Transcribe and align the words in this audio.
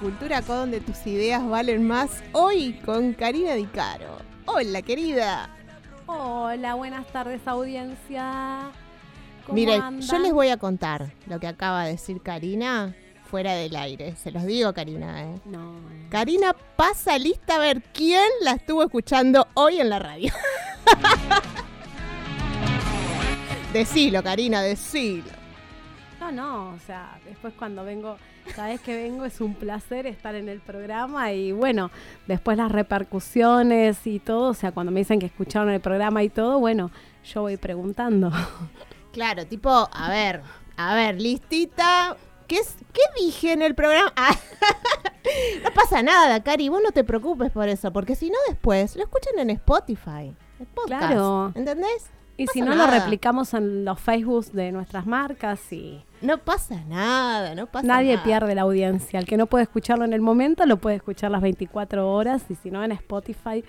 Cultura 0.00 0.40
Con, 0.40 0.56
donde 0.56 0.80
tus 0.80 1.06
ideas 1.06 1.46
valen 1.46 1.86
más. 1.86 2.22
Hoy 2.32 2.72
con 2.86 3.12
Karina 3.12 3.52
Di 3.52 3.66
Caro. 3.66 4.16
Hola, 4.46 4.80
querida. 4.80 5.50
Hola, 6.06 6.74
buenas 6.74 7.06
tardes, 7.08 7.46
audiencia. 7.46 8.70
Miren, 9.52 10.00
yo 10.00 10.18
les 10.18 10.32
voy 10.32 10.48
a 10.48 10.56
contar 10.56 11.12
lo 11.26 11.38
que 11.38 11.46
acaba 11.46 11.84
de 11.84 11.92
decir 11.92 12.22
Karina 12.22 12.96
fuera 13.30 13.52
del 13.52 13.76
aire. 13.76 14.16
Se 14.16 14.30
los 14.30 14.44
digo, 14.44 14.72
Karina. 14.72 15.22
¿eh? 15.22 15.38
No. 15.44 15.74
Karina 16.08 16.56
pasa 16.76 17.18
lista 17.18 17.56
a 17.56 17.58
ver 17.58 17.82
quién 17.92 18.26
la 18.40 18.52
estuvo 18.52 18.82
escuchando 18.82 19.48
hoy 19.52 19.80
en 19.80 19.90
la 19.90 19.98
radio. 19.98 20.32
decilo, 23.74 24.22
Karina, 24.22 24.62
decilo. 24.62 25.30
No, 26.18 26.32
no, 26.32 26.70
o 26.70 26.78
sea, 26.86 27.18
después 27.26 27.52
cuando 27.58 27.84
vengo, 27.84 28.16
cada 28.54 28.68
vez 28.68 28.80
que 28.80 28.96
vengo 28.96 29.24
es 29.24 29.40
un 29.40 29.54
placer 29.54 30.06
estar 30.06 30.34
en 30.34 30.48
el 30.48 30.60
programa 30.60 31.32
y 31.32 31.52
bueno, 31.52 31.90
después 32.26 32.56
las 32.56 32.70
repercusiones 32.72 34.06
y 34.06 34.18
todo, 34.18 34.50
o 34.50 34.54
sea, 34.54 34.72
cuando 34.72 34.92
me 34.92 35.00
dicen 35.00 35.18
que 35.18 35.26
escucharon 35.26 35.70
el 35.70 35.80
programa 35.80 36.22
y 36.22 36.28
todo, 36.28 36.58
bueno, 36.58 36.90
yo 37.24 37.42
voy 37.42 37.56
preguntando. 37.56 38.30
Claro, 39.12 39.44
tipo, 39.44 39.70
a 39.70 40.08
ver, 40.08 40.40
a 40.76 40.94
ver, 40.94 41.20
listita, 41.20 42.16
¿qué, 42.46 42.60
qué 42.92 43.02
dije 43.18 43.52
en 43.52 43.62
el 43.62 43.74
programa? 43.74 44.12
no 45.64 45.70
pasa 45.72 46.02
nada, 46.02 46.42
Cari, 46.42 46.68
vos 46.68 46.80
no 46.82 46.92
te 46.92 47.04
preocupes 47.04 47.50
por 47.50 47.68
eso, 47.68 47.92
porque 47.92 48.14
si 48.14 48.30
no 48.30 48.38
después 48.48 48.96
lo 48.96 49.02
escuchan 49.02 49.38
en 49.38 49.50
Spotify. 49.50 50.34
claro. 50.86 51.52
¿Entendés? 51.54 52.10
Y 52.40 52.46
si 52.46 52.62
no, 52.62 52.74
lo 52.74 52.86
replicamos 52.86 53.52
en 53.52 53.84
los 53.84 54.00
Facebook 54.00 54.46
de 54.52 54.72
nuestras 54.72 55.04
marcas 55.04 55.60
y... 55.72 56.02
No 56.22 56.38
pasa 56.38 56.82
nada, 56.88 57.54
no 57.54 57.66
pasa 57.66 57.86
Nadie 57.86 58.14
nada. 58.14 58.24
pierde 58.24 58.54
la 58.54 58.62
audiencia. 58.62 59.20
El 59.20 59.26
que 59.26 59.36
no 59.36 59.46
puede 59.46 59.64
escucharlo 59.64 60.06
en 60.06 60.14
el 60.14 60.22
momento, 60.22 60.64
lo 60.64 60.78
puede 60.78 60.96
escuchar 60.96 61.30
las 61.30 61.42
24 61.42 62.10
horas 62.10 62.42
y 62.48 62.54
si 62.54 62.70
no 62.70 62.82
en 62.82 62.92
Spotify, 62.92 63.62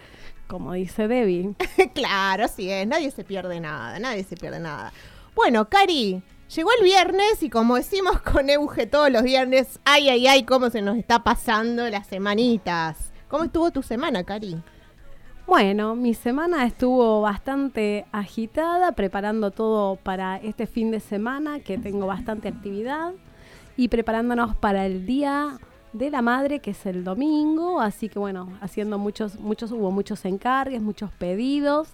como 0.47 0.71
dice 0.71 1.09
Debbie. 1.09 1.53
claro, 1.93 2.45
así 2.45 2.69
es. 2.69 2.87
Nadie 2.87 3.11
se 3.11 3.25
pierde 3.25 3.59
nada, 3.59 3.99
nadie 3.99 4.23
se 4.23 4.37
pierde 4.37 4.61
nada. 4.61 4.93
Bueno, 5.35 5.67
Cari, 5.67 6.23
llegó 6.55 6.69
el 6.77 6.83
viernes 6.85 7.43
y 7.43 7.49
como 7.49 7.75
decimos 7.75 8.21
con 8.33 8.49
Euge 8.49 8.85
todos 8.85 9.11
los 9.11 9.23
viernes, 9.23 9.81
ay, 9.83 10.07
ay, 10.07 10.27
ay, 10.27 10.43
cómo 10.43 10.69
se 10.69 10.81
nos 10.81 10.95
está 10.95 11.25
pasando 11.25 11.89
las 11.89 12.07
semanitas. 12.07 13.11
¿Cómo 13.27 13.43
estuvo 13.43 13.71
tu 13.71 13.83
semana, 13.83 14.23
Cari? 14.23 14.61
Bueno, 15.51 15.95
mi 15.95 16.13
semana 16.13 16.65
estuvo 16.65 17.19
bastante 17.19 18.05
agitada, 18.13 18.93
preparando 18.93 19.51
todo 19.51 19.97
para 19.97 20.37
este 20.37 20.65
fin 20.65 20.91
de 20.91 21.01
semana, 21.01 21.59
que 21.59 21.77
tengo 21.77 22.07
bastante 22.07 22.47
actividad, 22.47 23.11
y 23.75 23.89
preparándonos 23.89 24.55
para 24.55 24.85
el 24.85 25.05
día 25.05 25.59
de 25.91 26.09
la 26.09 26.21
madre, 26.21 26.59
que 26.59 26.71
es 26.71 26.85
el 26.85 27.03
domingo, 27.03 27.81
así 27.81 28.07
que 28.07 28.17
bueno, 28.17 28.47
haciendo 28.61 28.97
muchos, 28.97 29.41
muchos, 29.41 29.73
hubo 29.73 29.91
muchos 29.91 30.23
encargues, 30.23 30.81
muchos 30.81 31.11
pedidos, 31.11 31.89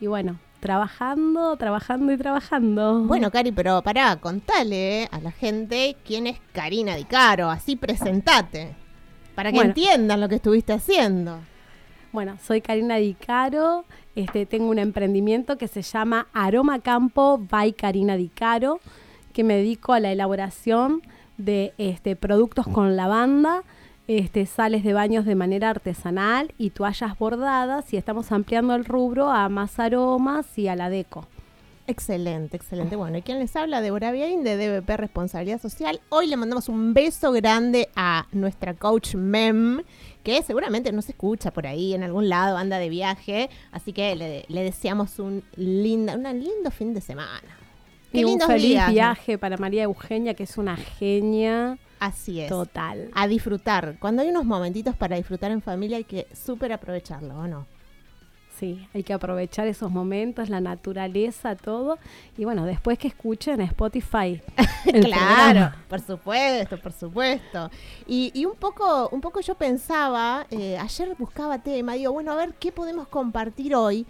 y 0.00 0.06
bueno, 0.06 0.38
trabajando, 0.60 1.56
trabajando 1.56 2.12
y 2.12 2.16
trabajando. 2.16 3.00
Bueno, 3.00 3.32
Cari, 3.32 3.50
pero 3.50 3.82
pará, 3.82 4.14
contale 4.14 5.08
a 5.10 5.18
la 5.18 5.32
gente 5.32 5.96
quién 6.06 6.28
es 6.28 6.38
Karina 6.52 6.94
Di 6.94 7.02
Caro, 7.02 7.50
así 7.50 7.74
presentate, 7.74 8.76
para 9.34 9.50
que 9.50 9.58
entiendan 9.58 10.20
lo 10.20 10.28
que 10.28 10.36
estuviste 10.36 10.72
haciendo. 10.72 11.40
Bueno, 12.12 12.36
soy 12.46 12.60
Karina 12.60 12.96
Di 12.96 13.14
Caro, 13.14 13.86
este, 14.14 14.44
tengo 14.44 14.68
un 14.68 14.78
emprendimiento 14.78 15.56
que 15.56 15.66
se 15.66 15.80
llama 15.80 16.26
Aroma 16.34 16.80
Campo 16.80 17.38
by 17.38 17.72
Karina 17.72 18.18
Di 18.18 18.28
Caro, 18.28 18.80
que 19.32 19.42
me 19.44 19.56
dedico 19.56 19.94
a 19.94 20.00
la 20.00 20.12
elaboración 20.12 21.00
de 21.38 21.72
este, 21.78 22.14
productos 22.14 22.68
con 22.68 22.96
lavanda, 22.96 23.62
este, 24.08 24.44
sales 24.44 24.84
de 24.84 24.92
baños 24.92 25.24
de 25.24 25.36
manera 25.36 25.70
artesanal 25.70 26.52
y 26.58 26.68
toallas 26.68 27.16
bordadas 27.18 27.90
y 27.94 27.96
estamos 27.96 28.30
ampliando 28.30 28.74
el 28.74 28.84
rubro 28.84 29.30
a 29.30 29.48
más 29.48 29.78
aromas 29.78 30.58
y 30.58 30.68
a 30.68 30.76
la 30.76 30.90
deco. 30.90 31.26
Excelente, 31.86 32.56
excelente. 32.56 32.94
Bueno, 32.94 33.18
¿y 33.18 33.22
quién 33.22 33.38
les 33.38 33.56
habla? 33.56 33.80
Débora 33.80 34.12
Bien 34.12 34.44
de 34.44 34.56
DBP 34.56 34.88
Responsabilidad 34.96 35.60
Social. 35.60 36.00
Hoy 36.10 36.28
le 36.28 36.36
mandamos 36.36 36.68
un 36.68 36.94
beso 36.94 37.32
grande 37.32 37.88
a 37.96 38.26
nuestra 38.32 38.74
coach 38.74 39.16
Mem, 39.16 39.82
que 40.22 40.42
seguramente 40.42 40.92
no 40.92 41.02
se 41.02 41.12
escucha 41.12 41.50
por 41.50 41.66
ahí 41.66 41.94
en 41.94 42.02
algún 42.02 42.28
lado, 42.28 42.56
anda 42.56 42.78
de 42.78 42.88
viaje. 42.88 43.50
Así 43.70 43.92
que 43.92 44.14
le, 44.16 44.62
deseamos 44.62 45.18
un 45.18 45.42
linda, 45.56 46.14
un 46.14 46.22
lindo 46.22 46.70
fin 46.70 46.94
de 46.94 47.00
semana. 47.00 47.58
y 48.12 48.24
un 48.24 48.40
feliz 48.40 48.80
viaje 48.88 49.38
para 49.38 49.56
María 49.56 49.84
Eugenia, 49.84 50.34
que 50.34 50.44
es 50.44 50.58
una 50.58 50.76
genia. 50.76 51.78
Así 51.98 52.40
es. 52.40 52.48
Total. 52.48 53.10
A 53.14 53.28
disfrutar. 53.28 53.96
Cuando 54.00 54.22
hay 54.22 54.28
unos 54.28 54.44
momentitos 54.44 54.96
para 54.96 55.16
disfrutar 55.16 55.50
en 55.52 55.62
familia 55.62 55.98
hay 55.98 56.04
que 56.04 56.26
súper 56.34 56.72
aprovecharlo, 56.72 57.38
¿o 57.38 57.46
no? 57.46 57.66
Sí, 58.62 58.86
hay 58.94 59.02
que 59.02 59.12
aprovechar 59.12 59.66
esos 59.66 59.90
momentos, 59.90 60.48
la 60.48 60.60
naturaleza, 60.60 61.56
todo. 61.56 61.98
Y 62.38 62.44
bueno, 62.44 62.64
después 62.64 62.96
que 62.96 63.08
escuchen 63.08 63.60
Spotify. 63.60 64.40
claro, 65.02 65.74
por 65.88 65.98
supuesto, 65.98 66.78
por 66.78 66.92
supuesto. 66.92 67.72
Y, 68.06 68.44
un 68.44 68.54
poco, 68.54 69.08
un 69.08 69.20
poco 69.20 69.40
yo 69.40 69.56
pensaba, 69.56 70.46
eh, 70.52 70.78
ayer 70.78 71.16
buscaba 71.18 71.58
tema, 71.58 71.94
digo, 71.94 72.12
bueno, 72.12 72.30
a 72.30 72.36
ver 72.36 72.54
qué 72.54 72.70
podemos 72.70 73.08
compartir 73.08 73.74
hoy. 73.74 74.06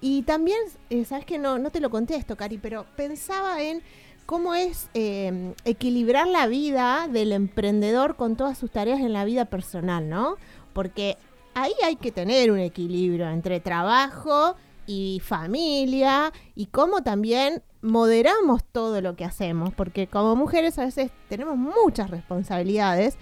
Y 0.00 0.22
también, 0.22 0.58
eh, 0.88 1.04
sabes 1.04 1.26
que 1.26 1.38
no, 1.38 1.58
no 1.58 1.70
te 1.70 1.80
lo 1.80 1.90
contesto, 1.90 2.36
Cari, 2.36 2.58
pero 2.58 2.86
pensaba 2.94 3.60
en 3.60 3.82
cómo 4.24 4.54
es 4.54 4.88
eh, 4.94 5.52
equilibrar 5.64 6.28
la 6.28 6.46
vida 6.46 7.08
del 7.08 7.32
emprendedor 7.32 8.14
con 8.14 8.36
todas 8.36 8.56
sus 8.56 8.70
tareas 8.70 9.00
en 9.00 9.12
la 9.12 9.24
vida 9.24 9.46
personal, 9.46 10.08
¿no? 10.08 10.36
Porque 10.72 11.16
ahí 11.56 11.72
hay 11.82 11.96
que 11.96 12.12
tener 12.12 12.52
un 12.52 12.58
equilibrio 12.58 13.28
entre 13.30 13.60
trabajo 13.60 14.56
y 14.86 15.22
familia 15.24 16.30
y 16.54 16.66
cómo 16.66 17.02
también 17.02 17.62
moderamos 17.80 18.62
todo 18.62 19.00
lo 19.00 19.16
que 19.16 19.24
hacemos, 19.24 19.72
porque 19.74 20.06
como 20.06 20.36
mujeres 20.36 20.78
a 20.78 20.84
veces 20.84 21.10
tenemos 21.28 21.56
muchas 21.56 22.10
responsabilidades 22.10 23.16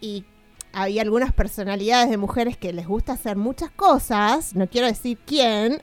y 0.00 0.24
hay 0.72 1.00
algunas 1.00 1.32
personalidades 1.32 2.10
de 2.10 2.16
mujeres 2.16 2.56
que 2.56 2.72
les 2.72 2.86
gusta 2.86 3.14
hacer 3.14 3.36
muchas 3.36 3.70
cosas, 3.70 4.54
no 4.54 4.68
quiero 4.68 4.86
decir 4.86 5.18
quién, 5.26 5.80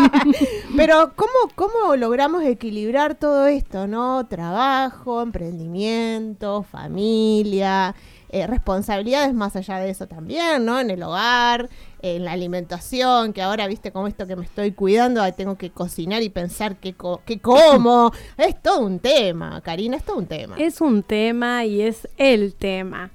pero 0.76 1.14
¿cómo, 1.16 1.32
¿cómo 1.54 1.96
logramos 1.96 2.42
equilibrar 2.44 3.14
todo 3.14 3.46
esto, 3.46 3.86
no? 3.86 4.26
Trabajo, 4.26 5.22
emprendimiento, 5.22 6.62
familia, 6.62 7.94
eh, 8.32 8.46
responsabilidades 8.46 9.34
más 9.34 9.56
allá 9.56 9.78
de 9.78 9.90
eso 9.90 10.08
también, 10.08 10.64
¿no? 10.64 10.80
En 10.80 10.90
el 10.90 11.02
hogar, 11.02 11.68
en 12.00 12.24
la 12.24 12.32
alimentación, 12.32 13.34
que 13.34 13.42
ahora, 13.42 13.66
viste, 13.66 13.92
como 13.92 14.06
esto 14.06 14.26
que 14.26 14.36
me 14.36 14.44
estoy 14.46 14.72
cuidando, 14.72 15.22
tengo 15.34 15.56
que 15.56 15.70
cocinar 15.70 16.22
y 16.22 16.30
pensar 16.30 16.76
qué, 16.76 16.94
qué 17.26 17.40
como. 17.40 18.10
es 18.38 18.60
todo 18.62 18.80
un 18.80 19.00
tema, 19.00 19.60
Karina, 19.60 19.98
es 19.98 20.04
todo 20.04 20.16
un 20.16 20.26
tema. 20.26 20.56
Es 20.56 20.80
un 20.80 21.02
tema 21.02 21.66
y 21.66 21.82
es 21.82 22.08
el 22.16 22.54
tema, 22.54 23.10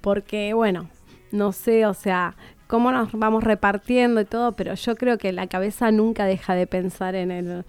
porque, 0.00 0.54
bueno, 0.54 0.88
no 1.30 1.52
sé, 1.52 1.84
o 1.84 1.92
sea, 1.92 2.34
cómo 2.66 2.90
nos 2.90 3.12
vamos 3.12 3.44
repartiendo 3.44 4.22
y 4.22 4.24
todo, 4.24 4.52
pero 4.52 4.72
yo 4.74 4.96
creo 4.96 5.18
que 5.18 5.30
la 5.32 5.46
cabeza 5.46 5.90
nunca 5.90 6.24
deja 6.24 6.54
de 6.54 6.66
pensar 6.66 7.14
en 7.14 7.30
el 7.30 7.64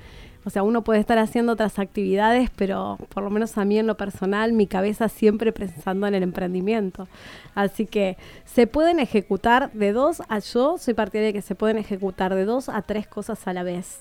O 0.46 0.52
sea, 0.52 0.64
uno 0.64 0.84
puede 0.84 1.00
estar 1.00 1.18
haciendo 1.18 1.54
otras 1.54 1.80
actividades, 1.80 2.52
pero 2.56 2.98
por 3.10 3.24
lo 3.24 3.32
menos 3.32 3.58
a 3.58 3.66
mí 3.66 3.80
en 3.80 3.88
lo 3.88 3.98
personal, 3.98 4.54
mi 4.54 4.68
cabeza 4.68 5.10
siempre 5.10 5.52
pensando 5.52 6.06
en 6.06 6.14
el 6.14 6.24
emprendimiento. 6.24 7.08
Así 7.56 7.88
que 7.88 8.18
se 8.46 8.68
pueden 8.68 9.00
ejecutar 9.00 9.72
de 9.74 9.92
dos 9.92 10.22
a 10.30 10.40
yo, 10.40 10.78
soy 10.78 10.94
partidaria 10.94 11.28
de 11.28 11.34
que 11.34 11.42
se 11.42 11.56
pueden 11.56 11.78
ejecutar 11.78 12.36
de 12.36 12.46
dos 12.46 12.70
a 12.70 12.84
tres 12.84 13.08
cosas 13.08 13.48
a 13.48 13.54
la 13.54 13.64
vez. 13.64 13.98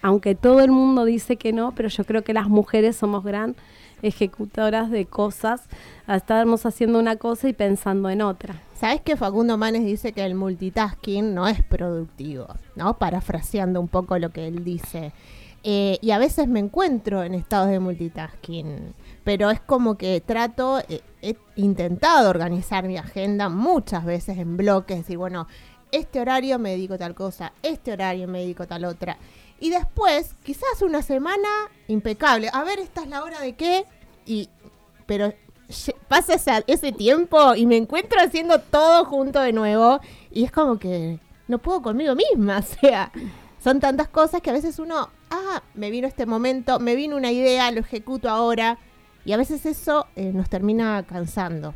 Aunque 0.00 0.34
todo 0.34 0.60
el 0.60 0.70
mundo 0.70 1.04
dice 1.04 1.36
que 1.36 1.52
no, 1.52 1.72
pero 1.72 1.88
yo 1.88 2.04
creo 2.04 2.22
que 2.22 2.32
las 2.32 2.48
mujeres 2.48 2.96
somos 2.96 3.22
gran 3.22 3.54
ejecutadoras 4.02 4.90
de 4.90 5.06
cosas. 5.06 5.62
Estamos 6.08 6.66
haciendo 6.66 6.98
una 6.98 7.16
cosa 7.16 7.48
y 7.48 7.52
pensando 7.52 8.10
en 8.10 8.22
otra. 8.22 8.56
¿Sabes 8.74 9.00
que 9.00 9.16
Facundo 9.16 9.56
Manes 9.58 9.84
dice 9.84 10.12
que 10.12 10.24
el 10.24 10.34
multitasking 10.34 11.34
no 11.34 11.46
es 11.46 11.62
productivo? 11.62 12.48
¿No? 12.74 12.98
Parafraseando 12.98 13.80
un 13.80 13.88
poco 13.88 14.18
lo 14.18 14.30
que 14.30 14.48
él 14.48 14.64
dice. 14.64 15.12
Eh, 15.64 15.98
y 16.00 16.10
a 16.10 16.18
veces 16.18 16.48
me 16.48 16.58
encuentro 16.58 17.22
en 17.22 17.34
estados 17.34 17.68
de 17.68 17.78
multitasking, 17.78 18.94
pero 19.22 19.50
es 19.50 19.60
como 19.60 19.96
que 19.96 20.20
trato, 20.20 20.80
eh, 20.88 21.02
he 21.20 21.36
intentado 21.54 22.30
organizar 22.30 22.84
mi 22.88 22.96
agenda 22.96 23.48
muchas 23.48 24.04
veces 24.04 24.38
en 24.38 24.56
bloques, 24.56 24.98
decir, 24.98 25.18
bueno, 25.18 25.46
este 25.92 26.20
horario 26.20 26.58
me 26.58 26.70
dedico 26.70 26.98
tal 26.98 27.14
cosa, 27.14 27.52
este 27.62 27.92
horario 27.92 28.26
me 28.26 28.40
dedico 28.40 28.66
tal 28.66 28.84
otra. 28.84 29.18
Y 29.60 29.70
después, 29.70 30.34
quizás 30.42 30.82
una 30.82 31.02
semana 31.02 31.48
impecable. 31.86 32.50
A 32.52 32.64
ver, 32.64 32.80
esta 32.80 33.02
es 33.02 33.08
la 33.08 33.22
hora 33.22 33.40
de 33.40 33.52
qué. 33.54 33.84
Y, 34.26 34.48
pero 35.06 35.32
pasa 36.08 36.34
ese, 36.34 36.64
ese 36.66 36.90
tiempo 36.90 37.54
y 37.54 37.66
me 37.66 37.76
encuentro 37.76 38.18
haciendo 38.20 38.58
todo 38.58 39.04
junto 39.04 39.40
de 39.40 39.52
nuevo. 39.52 40.00
Y 40.32 40.42
es 40.42 40.50
como 40.50 40.80
que 40.80 41.20
no 41.46 41.58
puedo 41.58 41.80
conmigo 41.82 42.16
misma. 42.16 42.58
O 42.62 42.62
sea, 42.62 43.12
son 43.62 43.78
tantas 43.78 44.08
cosas 44.08 44.40
que 44.40 44.50
a 44.50 44.54
veces 44.54 44.80
uno, 44.80 45.10
ah, 45.32 45.62
me 45.74 45.90
vino 45.90 46.06
este 46.06 46.26
momento, 46.26 46.78
me 46.78 46.94
vino 46.94 47.16
una 47.16 47.32
idea, 47.32 47.70
lo 47.70 47.80
ejecuto 47.80 48.28
ahora. 48.28 48.78
Y 49.24 49.32
a 49.32 49.36
veces 49.36 49.66
eso 49.66 50.06
eh, 50.16 50.32
nos 50.32 50.48
termina 50.48 51.04
cansando. 51.04 51.74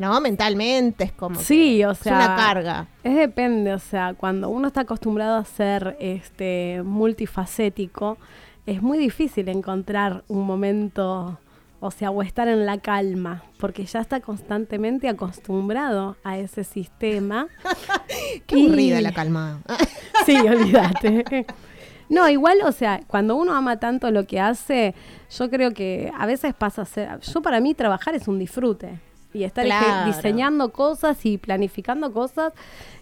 ¿no? 0.00 0.18
Mentalmente 0.22 1.04
es 1.04 1.12
como 1.12 1.38
sí, 1.38 1.84
o 1.84 1.94
sea, 1.94 2.18
es 2.18 2.26
una 2.26 2.36
carga. 2.36 2.88
Es 3.04 3.14
depende, 3.14 3.74
o 3.74 3.78
sea, 3.78 4.14
cuando 4.14 4.48
uno 4.48 4.68
está 4.68 4.80
acostumbrado 4.80 5.36
a 5.36 5.44
ser 5.44 5.96
este 6.00 6.80
multifacético, 6.82 8.16
es 8.64 8.80
muy 8.80 8.96
difícil 8.96 9.48
encontrar 9.50 10.24
un 10.26 10.46
momento, 10.46 11.38
o 11.80 11.90
sea, 11.90 12.10
o 12.10 12.22
estar 12.22 12.48
en 12.48 12.64
la 12.64 12.78
calma, 12.78 13.42
porque 13.58 13.84
ya 13.84 14.00
está 14.00 14.20
constantemente 14.20 15.06
acostumbrado 15.06 16.16
a 16.24 16.38
ese 16.38 16.64
sistema. 16.64 17.48
Qué 18.46 18.54
aburrida 18.54 19.02
la 19.02 19.12
calma. 19.12 19.60
sí, 20.24 20.34
olvídate. 20.36 21.46
No, 22.10 22.28
igual, 22.28 22.58
o 22.64 22.72
sea, 22.72 23.00
cuando 23.06 23.36
uno 23.36 23.54
ama 23.54 23.78
tanto 23.78 24.10
lo 24.10 24.26
que 24.26 24.40
hace, 24.40 24.94
yo 25.30 25.48
creo 25.48 25.70
que 25.72 26.12
a 26.18 26.26
veces 26.26 26.52
pasa 26.54 26.82
a 26.82 26.84
ser. 26.84 27.20
Yo, 27.20 27.40
para 27.40 27.60
mí, 27.60 27.72
trabajar 27.72 28.14
es 28.14 28.28
un 28.28 28.38
disfrute 28.38 28.98
y 29.32 29.44
estar 29.44 29.64
diseñando 30.06 30.72
cosas 30.72 31.24
y 31.24 31.38
planificando 31.38 32.12
cosas 32.12 32.52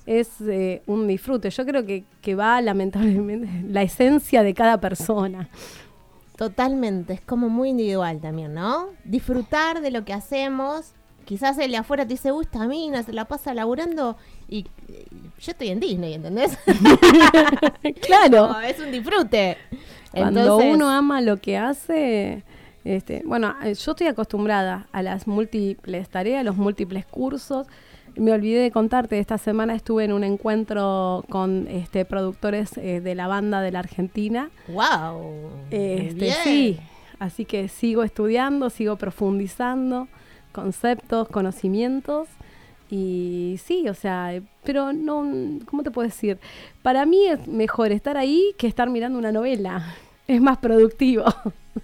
es 0.04 0.40
eh, 0.42 0.82
un 0.86 1.06
disfrute. 1.08 1.48
Yo 1.48 1.64
creo 1.64 1.86
que, 1.86 2.04
que 2.20 2.34
va 2.34 2.60
lamentablemente 2.60 3.48
la 3.68 3.82
esencia 3.82 4.42
de 4.42 4.52
cada 4.54 4.78
persona. 4.78 5.48
Totalmente, 6.36 7.14
es 7.14 7.20
como 7.20 7.48
muy 7.48 7.70
individual 7.70 8.20
también, 8.20 8.54
¿no? 8.54 8.88
Disfrutar 9.04 9.80
de 9.80 9.90
lo 9.90 10.04
que 10.04 10.12
hacemos. 10.12 10.92
Quizás 11.24 11.58
el 11.58 11.72
de 11.72 11.78
afuera 11.78 12.04
te 12.04 12.10
dice, 12.10 12.30
gusta 12.30 12.58
esta 12.58 12.68
mina 12.68 13.02
se 13.02 13.12
la 13.12 13.24
pasa 13.24 13.52
laburando 13.54 14.16
y, 14.48 14.66
yo 15.40 15.52
estoy 15.52 15.68
en 15.68 15.80
Disney, 15.80 16.14
¿entendés? 16.14 16.58
claro. 18.06 18.58
es 18.60 18.78
un 18.80 18.90
disfrute. 18.90 19.56
Cuando 20.10 20.56
uno 20.56 20.90
ama 20.90 21.20
lo 21.20 21.36
que 21.36 21.56
hace, 21.56 22.42
este, 22.84 23.22
bueno, 23.24 23.54
eh, 23.62 23.74
yo 23.74 23.92
estoy 23.92 24.06
acostumbrada 24.06 24.88
a 24.92 25.02
las 25.02 25.26
múltiples 25.26 26.08
tareas, 26.08 26.44
los 26.44 26.56
múltiples 26.56 27.06
cursos. 27.06 27.66
Me 28.16 28.32
olvidé 28.32 28.60
de 28.60 28.70
contarte, 28.72 29.18
esta 29.18 29.38
semana 29.38 29.74
estuve 29.74 30.04
en 30.04 30.12
un 30.12 30.24
encuentro 30.24 31.24
con 31.28 31.68
este, 31.68 32.04
productores 32.04 32.76
eh, 32.78 33.00
de 33.00 33.14
la 33.14 33.28
banda 33.28 33.60
de 33.60 33.70
la 33.70 33.78
Argentina. 33.78 34.50
¡Wow! 34.68 35.50
Este, 35.70 36.32
sí, 36.42 36.80
así 37.20 37.44
que 37.44 37.68
sigo 37.68 38.02
estudiando, 38.02 38.70
sigo 38.70 38.96
profundizando 38.96 40.08
conceptos, 40.52 41.28
conocimientos. 41.28 42.26
Y 42.90 43.60
sí, 43.62 43.88
o 43.88 43.94
sea, 43.94 44.40
pero 44.64 44.92
no, 44.92 45.24
¿cómo 45.66 45.82
te 45.82 45.90
puedo 45.90 46.08
decir? 46.08 46.38
Para 46.82 47.04
mí 47.04 47.26
es 47.26 47.46
mejor 47.46 47.92
estar 47.92 48.16
ahí 48.16 48.54
que 48.56 48.66
estar 48.66 48.88
mirando 48.88 49.18
una 49.18 49.32
novela. 49.32 49.94
Es 50.28 50.42
más 50.42 50.58
productivo. 50.58 51.24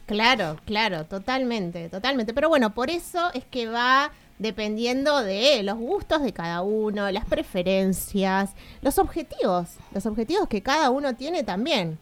Claro, 0.07 0.57
claro, 0.67 1.05
totalmente, 1.05 1.89
totalmente. 1.89 2.35
Pero 2.35 2.49
bueno, 2.49 2.75
por 2.75 2.91
eso 2.91 3.31
es 3.33 3.45
que 3.45 3.69
va 3.69 4.11
dependiendo 4.39 5.23
de 5.23 5.63
los 5.63 5.79
gustos 5.79 6.23
de 6.23 6.33
cada 6.33 6.63
uno, 6.63 7.11
las 7.11 7.25
preferencias, 7.25 8.55
los 8.83 8.99
objetivos, 8.99 9.77
los 9.93 10.07
objetivos 10.07 10.49
que 10.49 10.63
cada 10.63 10.91
uno 10.91 11.15
tiene 11.15 11.45
también, 11.45 11.99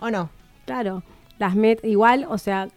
¿o 0.00 0.10
no? 0.10 0.30
Claro, 0.64 1.02
las 1.38 1.54
met 1.54 1.84
igual, 1.84 2.26
o 2.28 2.38
sea, 2.38 2.68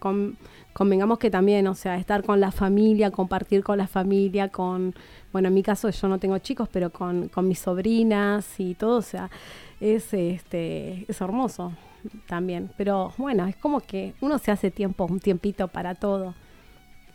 convengamos 0.73 1.19
que 1.19 1.29
también, 1.29 1.67
o 1.67 1.75
sea, 1.75 1.97
estar 1.97 2.23
con 2.23 2.39
la 2.39 2.51
familia, 2.51 3.11
compartir 3.11 3.63
con 3.63 3.77
la 3.77 3.87
familia, 3.87 4.49
con, 4.49 4.93
bueno, 5.37 5.49
en 5.49 5.53
mi 5.53 5.61
caso 5.61 5.87
yo 5.91 6.07
no 6.07 6.17
tengo 6.17 6.39
chicos, 6.39 6.67
pero 6.71 6.89
con, 6.89 7.29
con 7.29 7.47
mis 7.47 7.59
sobrinas 7.59 8.59
y 8.59 8.73
todo, 8.73 8.97
o 8.97 9.01
sea, 9.03 9.29
es, 9.79 10.11
este, 10.11 11.05
es 11.07 11.21
hermoso 11.21 11.73
también. 12.25 12.71
Pero 12.75 13.13
bueno, 13.19 13.45
es 13.45 13.55
como 13.55 13.79
que 13.79 14.15
uno 14.19 14.39
se 14.39 14.49
hace 14.49 14.71
tiempo, 14.71 15.05
un 15.05 15.19
tiempito 15.19 15.67
para 15.67 15.93
todo. 15.93 16.33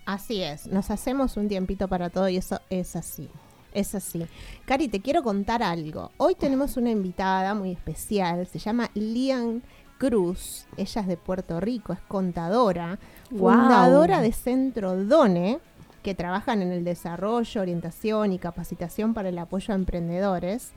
Así 0.07 0.41
es, 0.41 0.69
nos 0.69 0.93
hacemos 0.93 1.37
un 1.37 1.49
tiempito 1.49 1.89
para 1.89 2.11
todo 2.11 2.29
y 2.29 2.37
eso 2.37 2.61
es 2.71 2.95
así. 2.95 3.29
Es 3.75 3.93
así. 3.97 4.25
Cari, 4.67 4.87
te 4.87 5.01
quiero 5.01 5.25
contar 5.25 5.65
algo. 5.65 6.13
Hoy 6.17 6.37
tenemos 6.37 6.77
una 6.77 6.91
invitada 6.93 7.57
muy 7.57 7.73
especial, 7.73 8.47
se 8.47 8.61
llama 8.61 8.89
Lian 8.95 9.65
Cruz. 9.99 10.67
Ella 10.77 11.01
es 11.01 11.07
de 11.09 11.17
Puerto 11.17 11.59
Rico, 11.59 11.93
es 11.93 12.01
contadora, 12.03 13.01
fundadora 13.31 14.21
de 14.21 14.31
Centro 14.31 14.95
DONE, 14.95 15.59
que 16.03 16.15
trabajan 16.15 16.63
en 16.63 16.73
el 16.73 16.85
desarrollo, 16.85 17.61
orientación 17.61 18.33
y 18.33 18.39
capacitación 18.39 19.15
para 19.15 19.29
el 19.29 19.39
apoyo 19.39 19.73
a 19.73 19.77
emprendedores. 19.77 20.73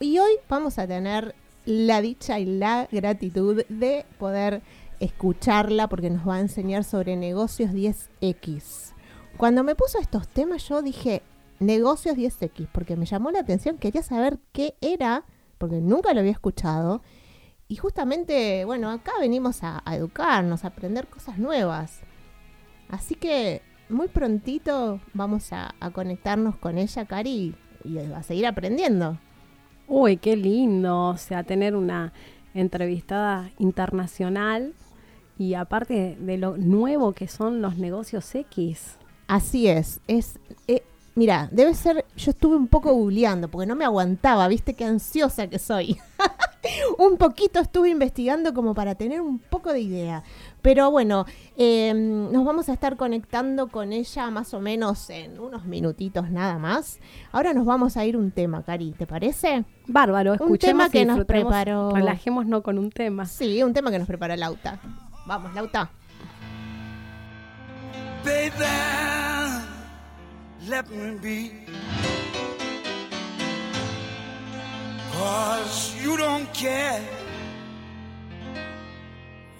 Y 0.00 0.18
hoy 0.18 0.32
vamos 0.48 0.78
a 0.78 0.86
tener 0.86 1.34
la 1.64 2.00
dicha 2.00 2.38
y 2.38 2.46
la 2.46 2.88
gratitud 2.90 3.64
de 3.68 4.04
poder 4.18 4.62
escucharla 5.00 5.88
porque 5.88 6.10
nos 6.10 6.26
va 6.26 6.36
a 6.36 6.40
enseñar 6.40 6.84
sobre 6.84 7.16
negocios 7.16 7.70
10X. 7.70 8.92
Cuando 9.36 9.64
me 9.64 9.74
puso 9.74 9.98
estos 9.98 10.28
temas 10.28 10.68
yo 10.68 10.82
dije 10.82 11.22
negocios 11.58 12.16
10X 12.16 12.68
porque 12.72 12.96
me 12.96 13.06
llamó 13.06 13.30
la 13.30 13.40
atención, 13.40 13.78
quería 13.78 14.02
saber 14.02 14.38
qué 14.52 14.74
era 14.80 15.24
porque 15.58 15.80
nunca 15.80 16.12
lo 16.12 16.20
había 16.20 16.32
escuchado. 16.32 17.02
Y 17.68 17.76
justamente, 17.76 18.64
bueno, 18.64 18.90
acá 18.90 19.12
venimos 19.20 19.62
a, 19.62 19.82
educarnos, 19.86 20.64
a 20.64 20.68
aprender 20.68 21.06
cosas 21.06 21.38
nuevas. 21.38 22.00
Así 22.88 23.14
que 23.14 23.62
muy 23.92 24.08
prontito 24.08 25.00
vamos 25.14 25.52
a, 25.52 25.74
conectarnos 25.92 26.56
con 26.56 26.78
ella, 26.78 27.04
Cari, 27.04 27.54
y 27.84 27.98
a 27.98 28.22
seguir 28.22 28.46
aprendiendo. 28.46 29.18
Uy, 29.86 30.16
qué 30.16 30.36
lindo, 30.36 31.08
o 31.08 31.16
sea, 31.16 31.42
tener 31.44 31.76
una 31.76 32.12
entrevistada 32.54 33.50
internacional 33.58 34.74
y 35.38 35.54
aparte 35.54 36.16
de 36.20 36.38
lo 36.38 36.56
nuevo 36.56 37.12
que 37.12 37.28
son 37.28 37.62
los 37.62 37.76
negocios 37.78 38.34
X. 38.34 38.96
Así 39.26 39.68
es, 39.68 40.00
es 40.06 40.38
eh, 40.68 40.82
mira, 41.14 41.48
debe 41.50 41.74
ser, 41.74 42.04
yo 42.16 42.30
estuve 42.30 42.56
un 42.56 42.68
poco 42.68 42.92
googleando 42.92 43.48
porque 43.48 43.66
no 43.66 43.76
me 43.76 43.84
aguantaba, 43.84 44.48
viste 44.48 44.74
qué 44.74 44.84
ansiosa 44.84 45.48
que 45.48 45.58
soy. 45.58 45.98
un 46.98 47.16
poquito 47.16 47.60
estuve 47.60 47.90
investigando 47.90 48.54
como 48.54 48.74
para 48.74 48.94
tener 48.94 49.20
un 49.20 49.38
poco 49.38 49.72
de 49.72 49.80
idea. 49.80 50.22
Pero 50.60 50.90
bueno, 50.90 51.26
em, 51.56 52.30
nos 52.30 52.44
vamos 52.44 52.68
a 52.68 52.72
estar 52.72 52.96
conectando 52.96 53.68
con 53.68 53.92
ella 53.92 54.30
más 54.30 54.54
o 54.54 54.60
menos 54.60 55.10
en 55.10 55.40
unos 55.40 55.64
minutitos 55.64 56.30
nada 56.30 56.58
más. 56.58 57.00
Ahora 57.32 57.52
nos 57.52 57.66
vamos 57.66 57.96
a 57.96 58.04
ir 58.04 58.16
un 58.16 58.30
tema, 58.30 58.62
Cari, 58.62 58.92
¿te 58.92 59.06
parece? 59.06 59.64
Bárbaro, 59.86 60.34
escuchemos 60.34 60.52
un 60.52 60.58
tema 60.58 60.90
que 60.90 61.04
nos 61.04 61.24
preparó. 61.24 61.90
Relajémonos 61.90 62.62
con 62.62 62.78
un 62.78 62.90
tema. 62.90 63.26
Sí, 63.26 63.62
un 63.62 63.72
tema 63.72 63.90
que 63.90 63.98
nos 63.98 64.06
preparó 64.06 64.36
Lauta. 64.36 64.78
Vamos, 65.26 65.52
Lauta. 65.54 65.90
Baby, 68.24 68.52
let 70.68 70.84
me 70.88 71.18
be. 71.20 72.21
Cause 75.12 75.94
you 76.02 76.16
don't 76.16 76.52
care. 76.54 77.00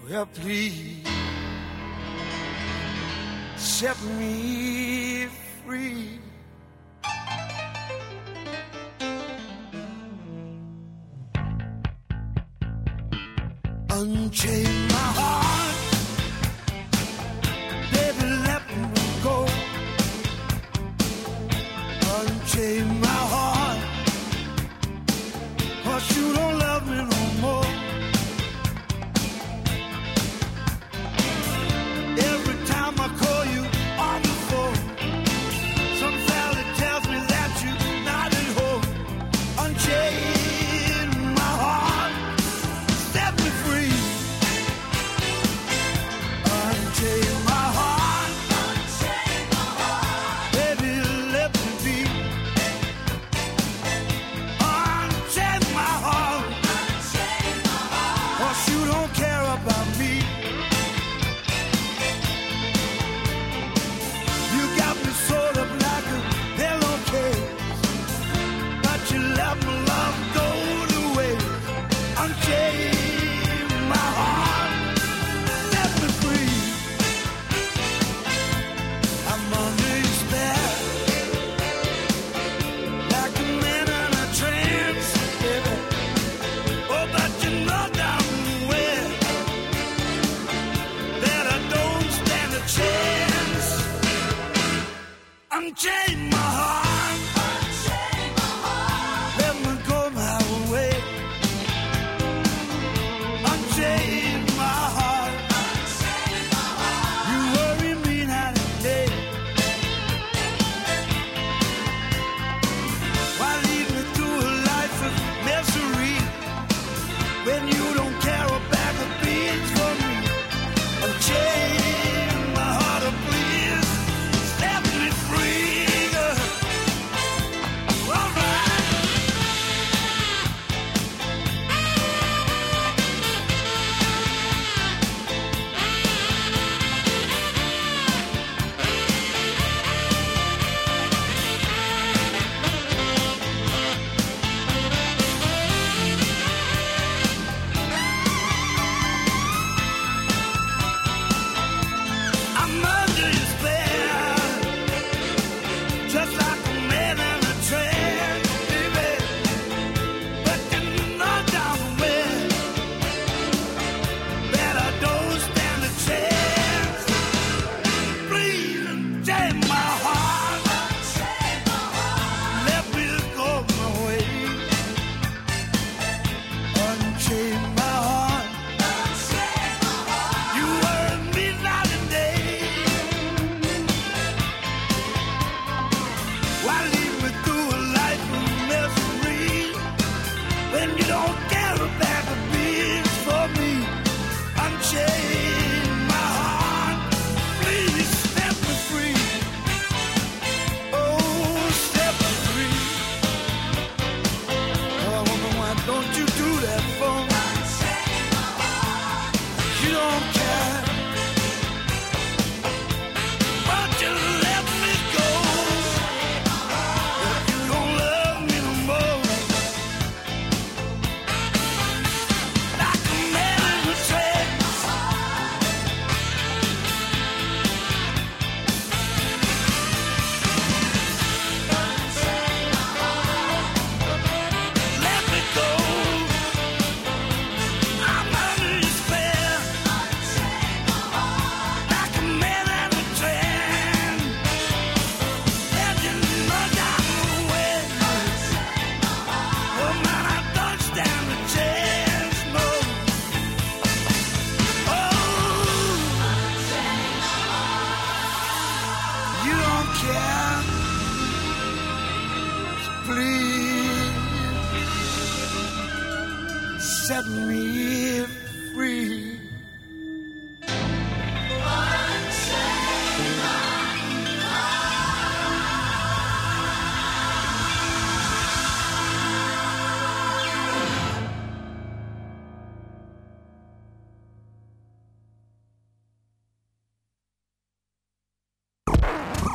Well, 0.08 0.26
please 0.26 1.06
set 3.56 3.96
me 4.18 5.26
free. 5.64 6.18
Unchain 13.90 14.88
my 14.88 15.08
heart, 15.18 15.76
baby, 17.92 18.26
let 18.48 18.62
me 18.92 19.04
go. 19.22 19.46
Unchain 22.18 23.00
my 23.00 23.11
shoot 26.02 26.26
you 26.26 26.34
don't 26.34 26.61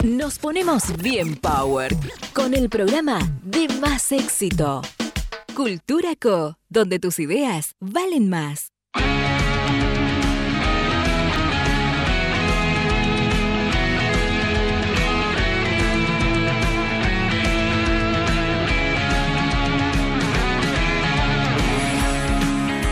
Nos 0.04 0.38
ponemos 0.38 0.96
bien 1.01 1.36
power 1.36 1.96
con 2.34 2.54
el 2.54 2.70
programa 2.70 3.20
de 3.42 3.68
más 3.82 4.12
éxito. 4.12 4.82
Cultura 5.56 6.10
Co, 6.22 6.58
donde 6.70 7.00
tus 7.00 7.20
ideas 7.20 7.75
valen 7.80 8.30
más. 8.30 8.72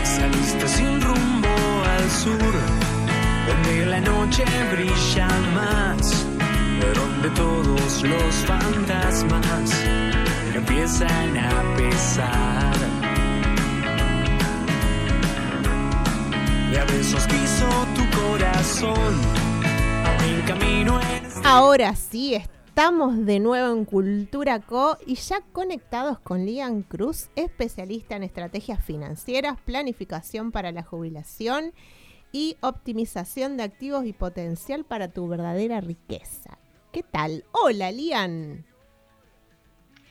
Saliste 0.02 0.68
sin 0.68 1.00
rumbo 1.00 1.48
al 1.84 2.10
sur, 2.10 2.52
donde 3.46 3.86
la 3.86 4.00
noche 4.00 4.44
brilla 4.72 5.28
más 5.54 6.15
donde 6.94 7.30
todos 7.30 8.02
los 8.02 8.34
fantasmas 8.46 9.84
empiezan 10.54 11.36
a 11.36 11.76
pesar. 11.76 12.74
Y 16.72 16.76
a 16.76 16.86
quiso 16.86 17.68
tu 17.94 18.18
corazón, 18.18 19.14
camino 20.46 21.00
en 21.00 21.26
Ahora 21.44 21.94
sí, 21.94 22.34
estamos 22.34 23.24
de 23.24 23.38
nuevo 23.38 23.72
en 23.72 23.84
Cultura 23.84 24.60
Co 24.60 24.98
y 25.06 25.14
ya 25.14 25.40
conectados 25.52 26.18
con 26.18 26.44
Lian 26.44 26.82
Cruz, 26.82 27.30
especialista 27.36 28.16
en 28.16 28.24
estrategias 28.24 28.84
financieras, 28.84 29.58
planificación 29.64 30.52
para 30.52 30.72
la 30.72 30.82
jubilación 30.82 31.72
y 32.32 32.56
optimización 32.60 33.56
de 33.56 33.62
activos 33.62 34.04
y 34.04 34.12
potencial 34.12 34.84
para 34.84 35.08
tu 35.08 35.26
verdadera 35.28 35.80
riqueza. 35.80 36.58
¿Qué 36.96 37.02
tal? 37.02 37.44
Hola, 37.52 37.92
Lian. 37.92 38.64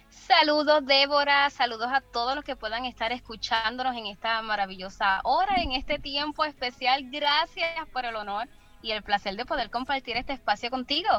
Saludos 0.10 0.86
Débora, 0.86 1.50
saludos 1.50 1.88
a 1.92 2.02
todos 2.02 2.36
los 2.36 2.46
que 2.46 2.56
puedan 2.56 2.86
estar 2.86 3.12
escuchándonos 3.12 3.96
en 3.98 4.06
esta 4.06 4.40
maravillosa 4.44 5.20
hora, 5.24 5.56
en 5.64 5.72
este 5.72 5.98
tiempo 5.98 6.46
especial. 6.46 7.10
Gracias 7.10 7.90
por 7.92 8.06
el 8.06 8.16
honor 8.16 8.48
y 8.84 8.92
el 8.92 9.02
placer 9.02 9.36
de 9.36 9.46
poder 9.46 9.72
compartir 9.72 10.16
este 10.16 10.34
espacio 10.34 10.70
contigo. 10.70 11.10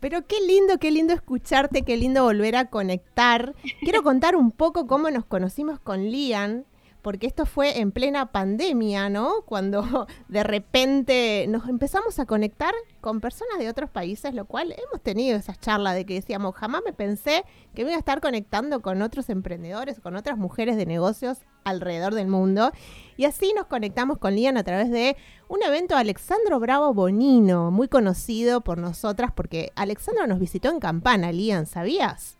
Pero 0.00 0.26
qué 0.26 0.40
lindo, 0.40 0.78
qué 0.78 0.90
lindo 0.90 1.12
escucharte, 1.12 1.82
qué 1.82 1.98
lindo 1.98 2.24
volver 2.24 2.56
a 2.56 2.70
conectar. 2.70 3.54
Quiero 3.80 4.02
contar 4.02 4.36
un 4.36 4.50
poco 4.50 4.86
cómo 4.86 5.10
nos 5.10 5.26
conocimos 5.26 5.78
con 5.78 6.10
Lian, 6.10 6.64
porque 7.02 7.26
esto 7.26 7.46
fue 7.46 7.80
en 7.80 7.92
plena 7.92 8.32
pandemia, 8.32 9.08
¿no? 9.08 9.42
Cuando 9.46 10.06
de 10.28 10.42
repente 10.42 11.46
nos 11.48 11.68
empezamos 11.68 12.18
a 12.18 12.26
conectar 12.26 12.74
con 13.00 13.20
personas 13.20 13.58
de 13.58 13.68
otros 13.68 13.90
países, 13.90 14.34
lo 14.34 14.44
cual 14.44 14.72
hemos 14.72 15.02
tenido 15.02 15.36
esa 15.38 15.54
charla 15.54 15.94
de 15.94 16.04
que 16.04 16.14
decíamos, 16.14 16.54
jamás 16.54 16.82
me 16.84 16.92
pensé 16.92 17.44
que 17.74 17.84
me 17.84 17.90
iba 17.90 17.96
a 17.96 18.00
estar 18.00 18.20
conectando 18.20 18.82
con 18.82 19.02
otros 19.02 19.30
emprendedores, 19.30 20.00
con 20.00 20.16
otras 20.16 20.36
mujeres 20.36 20.76
de 20.76 20.86
negocios 20.86 21.38
alrededor 21.64 22.14
del 22.14 22.28
mundo. 22.28 22.72
Y 23.16 23.24
así 23.24 23.52
nos 23.54 23.66
conectamos 23.66 24.18
con 24.18 24.34
Lian 24.34 24.56
a 24.56 24.64
través 24.64 24.90
de 24.90 25.16
un 25.48 25.62
evento 25.62 25.96
Alexandro 25.96 26.60
Bravo 26.60 26.92
Bonino, 26.94 27.70
muy 27.70 27.88
conocido 27.88 28.60
por 28.60 28.78
nosotras, 28.78 29.30
porque 29.34 29.72
Alexandro 29.76 30.26
nos 30.26 30.38
visitó 30.38 30.70
en 30.70 30.80
Campana, 30.80 31.32
Lian, 31.32 31.66
¿sabías? 31.66 32.36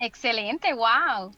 Excelente, 0.00 0.72
wow. 0.74 1.32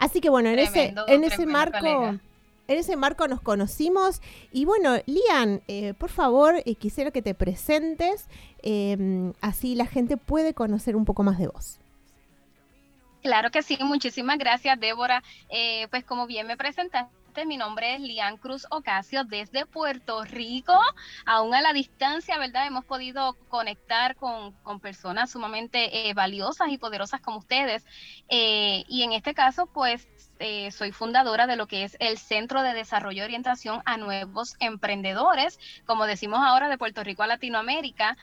Así 0.00 0.20
que 0.20 0.30
bueno, 0.30 0.48
en 0.48 0.56
Tremendo, 0.56 1.04
ese, 1.06 1.14
en 1.14 1.24
ese 1.24 1.46
marco, 1.46 1.78
colega. 1.78 2.18
en 2.66 2.78
ese 2.78 2.96
marco 2.96 3.28
nos 3.28 3.40
conocimos. 3.40 4.20
Y 4.50 4.64
bueno, 4.64 4.96
Lian, 5.06 5.62
eh, 5.68 5.94
por 5.94 6.10
favor, 6.10 6.56
eh, 6.64 6.74
quisiera 6.74 7.12
que 7.12 7.22
te 7.22 7.34
presentes, 7.34 8.26
eh, 8.62 9.32
así 9.40 9.76
la 9.76 9.86
gente 9.86 10.16
puede 10.16 10.54
conocer 10.54 10.96
un 10.96 11.04
poco 11.04 11.22
más 11.22 11.38
de 11.38 11.46
vos. 11.46 11.78
Claro 13.22 13.50
que 13.50 13.62
sí, 13.62 13.76
muchísimas 13.82 14.38
gracias 14.38 14.80
Débora. 14.80 15.22
Eh, 15.50 15.86
pues 15.90 16.04
como 16.04 16.26
bien 16.26 16.46
me 16.46 16.56
presentaste, 16.56 17.14
mi 17.46 17.56
nombre 17.56 17.94
es 17.94 18.00
Lian 18.00 18.36
Cruz 18.36 18.66
Ocasio 18.70 19.24
desde 19.24 19.64
Puerto 19.64 20.24
Rico, 20.24 20.78
aún 21.24 21.54
a 21.54 21.62
la 21.62 21.72
distancia, 21.72 22.38
¿verdad? 22.38 22.66
Hemos 22.66 22.84
podido 22.84 23.34
conectar 23.48 24.16
con, 24.16 24.52
con 24.62 24.80
personas 24.80 25.30
sumamente 25.30 26.08
eh, 26.08 26.12
valiosas 26.12 26.68
y 26.70 26.78
poderosas 26.78 27.20
como 27.20 27.38
ustedes. 27.38 27.84
Eh, 28.28 28.84
y 28.88 29.04
en 29.04 29.12
este 29.12 29.32
caso, 29.32 29.66
pues 29.66 30.08
eh, 30.40 30.70
soy 30.72 30.90
fundadora 30.90 31.46
de 31.46 31.56
lo 31.56 31.66
que 31.66 31.84
es 31.84 31.96
el 32.00 32.18
Centro 32.18 32.62
de 32.62 32.74
Desarrollo 32.74 33.22
y 33.22 33.24
Orientación 33.24 33.82
a 33.84 33.96
Nuevos 33.96 34.56
Emprendedores, 34.58 35.60
como 35.86 36.06
decimos 36.06 36.40
ahora, 36.42 36.68
de 36.68 36.78
Puerto 36.78 37.04
Rico 37.04 37.22
a 37.22 37.26
Latinoamérica. 37.26 38.16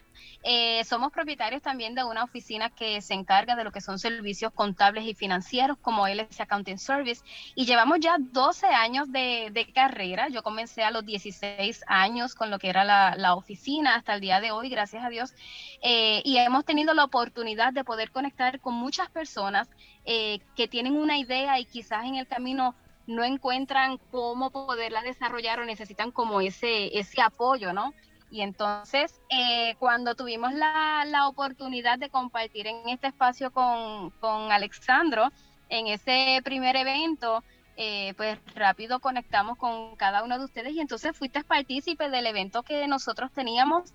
Eh, 0.43 0.83
somos 0.85 1.11
propietarios 1.11 1.61
también 1.61 1.93
de 1.93 2.03
una 2.03 2.23
oficina 2.23 2.69
que 2.69 3.01
se 3.01 3.13
encarga 3.13 3.55
de 3.55 3.63
lo 3.63 3.71
que 3.71 3.81
son 3.81 3.99
servicios 3.99 4.51
contables 4.53 5.05
y 5.05 5.13
financieros, 5.13 5.77
como 5.79 6.07
LS 6.07 6.41
Accounting 6.41 6.79
Service, 6.79 7.23
y 7.55 7.65
llevamos 7.65 7.99
ya 7.99 8.17
12 8.17 8.67
años 8.67 9.11
de, 9.11 9.71
carrera. 9.73 10.29
Yo 10.29 10.43
comencé 10.43 10.83
a 10.83 10.91
los 10.91 11.05
16 11.05 11.83
años 11.87 12.33
con 12.33 12.49
lo 12.49 12.57
que 12.57 12.69
era 12.69 12.83
la, 12.83 13.15
la 13.15 13.35
oficina 13.35 13.95
hasta 13.95 14.15
el 14.15 14.21
día 14.21 14.39
de 14.39 14.51
hoy, 14.51 14.69
gracias 14.69 15.03
a 15.03 15.09
Dios, 15.09 15.33
eh, 15.81 16.21
y 16.25 16.37
hemos 16.37 16.65
tenido 16.65 16.93
la 16.93 17.03
oportunidad 17.03 17.73
de 17.73 17.83
poder 17.83 18.11
conectar 18.11 18.59
con 18.59 18.73
muchas 18.73 19.09
personas 19.09 19.69
eh, 20.09 20.39
que 20.55 20.69
tienen 20.69 20.95
una 20.95 21.17
idea 21.17 21.59
y 21.59 21.65
quizás 21.65 22.05
en 22.05 22.15
el 22.15 22.25
camino 22.27 22.75
no 23.07 23.25
encuentran 23.25 23.97
cómo 24.09 24.51
poderla 24.51 25.01
desarrollar 25.01 25.59
o 25.59 25.65
necesitan 25.65 26.11
como 26.11 26.39
ese, 26.39 26.97
ese 26.97 27.21
apoyo, 27.21 27.73
¿no? 27.73 27.93
Y 28.31 28.39
entonces, 28.39 29.19
eh, 29.29 29.75
cuando 29.79 30.15
tuvimos 30.15 30.53
la, 30.53 31.03
la, 31.05 31.27
oportunidad 31.27 31.99
de 31.99 32.09
compartir 32.09 32.67
en 32.67 32.87
este 32.87 33.07
espacio 33.07 33.51
con, 33.51 34.11
con 34.21 34.49
Alexandro, 34.49 35.29
en 35.67 35.87
ese 35.87 36.39
primer 36.41 36.77
evento, 36.77 37.43
eh, 37.75 38.13
pues 38.15 38.39
rápido 38.55 38.99
conectamos 38.99 39.57
con 39.57 39.97
cada 39.97 40.23
uno 40.23 40.39
de 40.39 40.45
ustedes 40.45 40.71
y 40.71 40.79
entonces 40.79 41.17
fuiste 41.17 41.43
partícipe 41.43 42.09
del 42.09 42.27
evento 42.27 42.63
que 42.63 42.87
nosotros 42.87 43.29
teníamos 43.33 43.93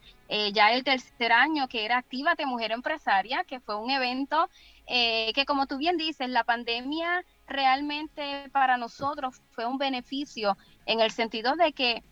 ya 0.53 0.73
el 0.73 0.83
tercer 0.83 1.33
año, 1.33 1.69
que 1.69 1.85
era 1.85 1.99
Actívate 1.99 2.47
Mujer 2.47 2.73
Empresaria, 2.73 3.45
que 3.45 3.61
fue 3.61 3.77
un 3.77 3.91
evento 3.91 4.49
eh, 4.87 5.33
que 5.35 5.45
como 5.45 5.67
tú 5.67 5.79
bien 5.79 5.97
dices, 5.97 6.29
la 6.29 6.45
pandemia 6.45 7.25
realmente 7.47 8.49
para 8.53 8.77
nosotros 8.77 9.41
fue 9.51 9.67
un 9.67 9.79
beneficio 9.79 10.57
en 10.87 11.01
el 11.01 11.11
sentido 11.11 11.55
de 11.57 11.73
que 11.73 12.03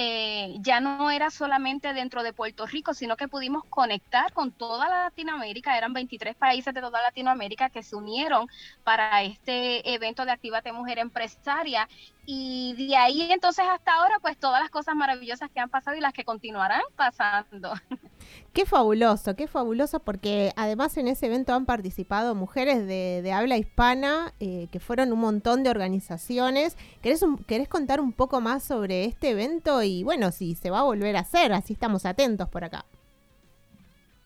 eh, 0.00 0.54
ya 0.60 0.78
no 0.78 1.10
era 1.10 1.28
solamente 1.28 1.92
dentro 1.92 2.22
de 2.22 2.32
Puerto 2.32 2.66
Rico, 2.66 2.94
sino 2.94 3.16
que 3.16 3.26
pudimos 3.26 3.64
conectar 3.64 4.32
con 4.32 4.52
toda 4.52 4.88
Latinoamérica. 4.88 5.76
Eran 5.76 5.92
23 5.92 6.36
países 6.36 6.72
de 6.72 6.80
toda 6.80 7.02
Latinoamérica 7.02 7.68
que 7.68 7.82
se 7.82 7.96
unieron 7.96 8.46
para 8.84 9.24
este 9.24 9.92
evento 9.92 10.24
de 10.24 10.30
Actívate 10.30 10.72
Mujer 10.72 11.00
Empresaria. 11.00 11.88
Y 12.24 12.74
de 12.76 12.96
ahí 12.96 13.32
entonces 13.32 13.64
hasta 13.68 13.94
ahora, 13.94 14.20
pues 14.20 14.38
todas 14.38 14.60
las 14.60 14.70
cosas 14.70 14.94
maravillosas 14.94 15.50
que 15.50 15.58
han 15.58 15.68
pasado 15.68 15.96
y 15.96 16.00
las 16.00 16.12
que 16.12 16.22
continuarán 16.22 16.82
pasando. 16.94 17.72
Qué 18.52 18.66
fabuloso, 18.66 19.36
qué 19.36 19.46
fabuloso, 19.46 20.00
porque 20.00 20.52
además 20.56 20.96
en 20.96 21.08
ese 21.08 21.26
evento 21.26 21.54
han 21.54 21.66
participado 21.66 22.34
mujeres 22.34 22.86
de, 22.86 23.32
habla 23.32 23.56
hispana, 23.56 24.32
eh, 24.40 24.68
que 24.72 24.80
fueron 24.80 25.12
un 25.12 25.20
montón 25.20 25.62
de 25.62 25.70
organizaciones. 25.70 26.76
¿Querés, 27.02 27.22
un, 27.22 27.38
¿Querés 27.44 27.68
contar 27.68 28.00
un 28.00 28.12
poco 28.12 28.40
más 28.40 28.64
sobre 28.64 29.04
este 29.04 29.30
evento 29.30 29.82
y 29.82 30.02
bueno, 30.02 30.32
si 30.32 30.54
se 30.54 30.70
va 30.70 30.80
a 30.80 30.84
volver 30.84 31.16
a 31.16 31.20
hacer? 31.20 31.52
Así 31.52 31.74
estamos 31.74 32.04
atentos 32.04 32.48
por 32.48 32.64
acá. 32.64 32.84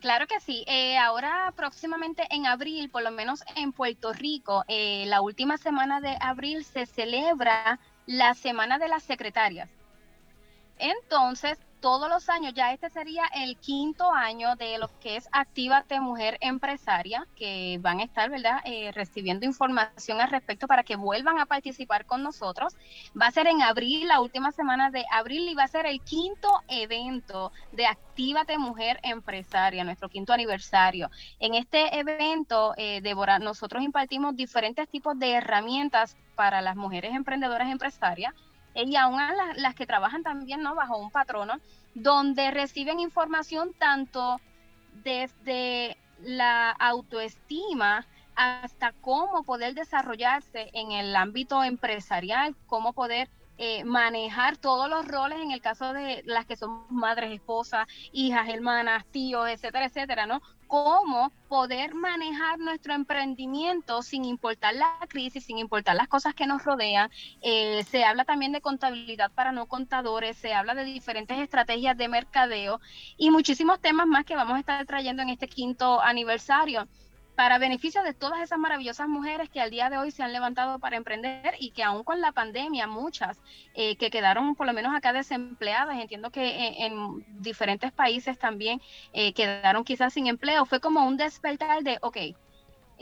Claro 0.02 0.26
que 0.26 0.40
sí. 0.40 0.64
Eh, 0.66 0.98
ahora 0.98 1.52
próximamente 1.54 2.26
en 2.30 2.46
abril, 2.46 2.90
por 2.90 3.04
lo 3.04 3.12
menos 3.12 3.44
en 3.54 3.72
Puerto 3.72 4.12
Rico, 4.12 4.64
eh, 4.66 5.04
la 5.06 5.20
última 5.20 5.58
semana 5.58 6.00
de 6.00 6.16
abril 6.20 6.64
se 6.64 6.86
celebra 6.86 7.78
la 8.06 8.34
Semana 8.34 8.78
de 8.78 8.88
las 8.88 9.04
Secretarias. 9.04 9.70
Entonces, 10.78 11.58
todos 11.82 12.08
los 12.08 12.28
años, 12.28 12.54
ya 12.54 12.72
este 12.72 12.88
sería 12.90 13.24
el 13.34 13.56
quinto 13.56 14.12
año 14.12 14.54
de 14.54 14.78
lo 14.78 14.88
que 15.00 15.16
es 15.16 15.28
Actívate 15.32 15.98
Mujer 15.98 16.38
Empresaria, 16.40 17.26
que 17.34 17.78
van 17.80 17.98
a 17.98 18.04
estar, 18.04 18.30
¿verdad?, 18.30 18.60
eh, 18.64 18.92
recibiendo 18.92 19.46
información 19.46 20.20
al 20.20 20.30
respecto 20.30 20.68
para 20.68 20.84
que 20.84 20.94
vuelvan 20.94 21.40
a 21.40 21.46
participar 21.46 22.06
con 22.06 22.22
nosotros. 22.22 22.76
Va 23.20 23.26
a 23.26 23.32
ser 23.32 23.48
en 23.48 23.62
abril, 23.62 24.06
la 24.06 24.20
última 24.20 24.52
semana 24.52 24.90
de 24.90 25.04
abril, 25.10 25.48
y 25.48 25.54
va 25.54 25.64
a 25.64 25.68
ser 25.68 25.86
el 25.86 26.00
quinto 26.02 26.48
evento 26.68 27.50
de 27.72 27.86
Actívate 27.86 28.58
Mujer 28.58 29.00
Empresaria, 29.02 29.82
nuestro 29.82 30.08
quinto 30.08 30.32
aniversario. 30.32 31.10
En 31.40 31.54
este 31.54 31.98
evento, 31.98 32.74
eh, 32.76 33.00
Débora, 33.02 33.40
nosotros 33.40 33.82
impartimos 33.82 34.36
diferentes 34.36 34.88
tipos 34.88 35.18
de 35.18 35.32
herramientas 35.32 36.16
para 36.36 36.62
las 36.62 36.76
mujeres 36.76 37.12
emprendedoras 37.12 37.72
empresarias 37.72 38.34
y 38.74 38.96
aún 38.96 39.20
a 39.20 39.32
las, 39.32 39.56
las, 39.56 39.74
que 39.74 39.86
trabajan 39.86 40.22
también 40.22 40.62
no 40.62 40.74
bajo 40.74 40.96
un 40.96 41.10
patrono, 41.10 41.54
donde 41.94 42.50
reciben 42.50 43.00
información 43.00 43.74
tanto 43.78 44.40
desde 45.04 45.96
la 46.20 46.70
autoestima 46.70 48.06
hasta 48.34 48.92
cómo 49.00 49.42
poder 49.42 49.74
desarrollarse 49.74 50.70
en 50.72 50.92
el 50.92 51.14
ámbito 51.16 51.62
empresarial, 51.64 52.54
cómo 52.66 52.92
poder 52.92 53.28
eh, 53.58 53.84
manejar 53.84 54.56
todos 54.56 54.88
los 54.88 55.06
roles 55.06 55.38
en 55.40 55.52
el 55.52 55.60
caso 55.60 55.92
de 55.92 56.22
las 56.24 56.46
que 56.46 56.56
son 56.56 56.84
madres, 56.88 57.30
esposas, 57.32 57.86
hijas, 58.10 58.48
hermanas, 58.48 59.04
tíos, 59.12 59.48
etcétera, 59.48 59.86
etcétera, 59.86 60.26
¿no? 60.26 60.40
Cómo 60.72 61.30
poder 61.48 61.94
manejar 61.94 62.58
nuestro 62.58 62.94
emprendimiento 62.94 64.00
sin 64.00 64.24
importar 64.24 64.74
la 64.74 64.96
crisis, 65.06 65.44
sin 65.44 65.58
importar 65.58 65.94
las 65.94 66.08
cosas 66.08 66.34
que 66.34 66.46
nos 66.46 66.64
rodean. 66.64 67.10
Eh, 67.42 67.84
se 67.90 68.04
habla 68.04 68.24
también 68.24 68.52
de 68.52 68.62
contabilidad 68.62 69.30
para 69.32 69.52
no 69.52 69.66
contadores, 69.66 70.38
se 70.38 70.54
habla 70.54 70.74
de 70.74 70.84
diferentes 70.84 71.38
estrategias 71.38 71.94
de 71.98 72.08
mercadeo 72.08 72.80
y 73.18 73.30
muchísimos 73.30 73.80
temas 73.80 74.06
más 74.06 74.24
que 74.24 74.34
vamos 74.34 74.56
a 74.56 74.60
estar 74.60 74.86
trayendo 74.86 75.20
en 75.20 75.28
este 75.28 75.46
quinto 75.46 76.00
aniversario. 76.00 76.88
Para 77.36 77.58
beneficio 77.58 78.02
de 78.02 78.14
todas 78.14 78.40
esas 78.40 78.58
maravillosas 78.58 79.08
mujeres 79.08 79.48
que 79.48 79.60
al 79.60 79.70
día 79.70 79.90
de 79.90 79.98
hoy 79.98 80.10
se 80.10 80.22
han 80.22 80.32
levantado 80.32 80.78
para 80.78 80.96
emprender 80.96 81.54
y 81.58 81.70
que 81.70 81.82
aún 81.82 82.04
con 82.04 82.20
la 82.20 82.32
pandemia, 82.32 82.86
muchas 82.86 83.40
eh, 83.74 83.96
que 83.96 84.10
quedaron 84.10 84.54
por 84.54 84.66
lo 84.66 84.72
menos 84.72 84.94
acá 84.94 85.12
desempleadas, 85.12 85.98
entiendo 85.98 86.30
que 86.30 86.66
en, 86.66 86.92
en 86.92 87.42
diferentes 87.42 87.92
países 87.92 88.38
también 88.38 88.80
eh, 89.12 89.32
quedaron 89.32 89.84
quizás 89.84 90.12
sin 90.12 90.26
empleo, 90.26 90.66
fue 90.66 90.80
como 90.80 91.06
un 91.06 91.16
despertar 91.16 91.82
de, 91.82 91.98
ok, 92.02 92.16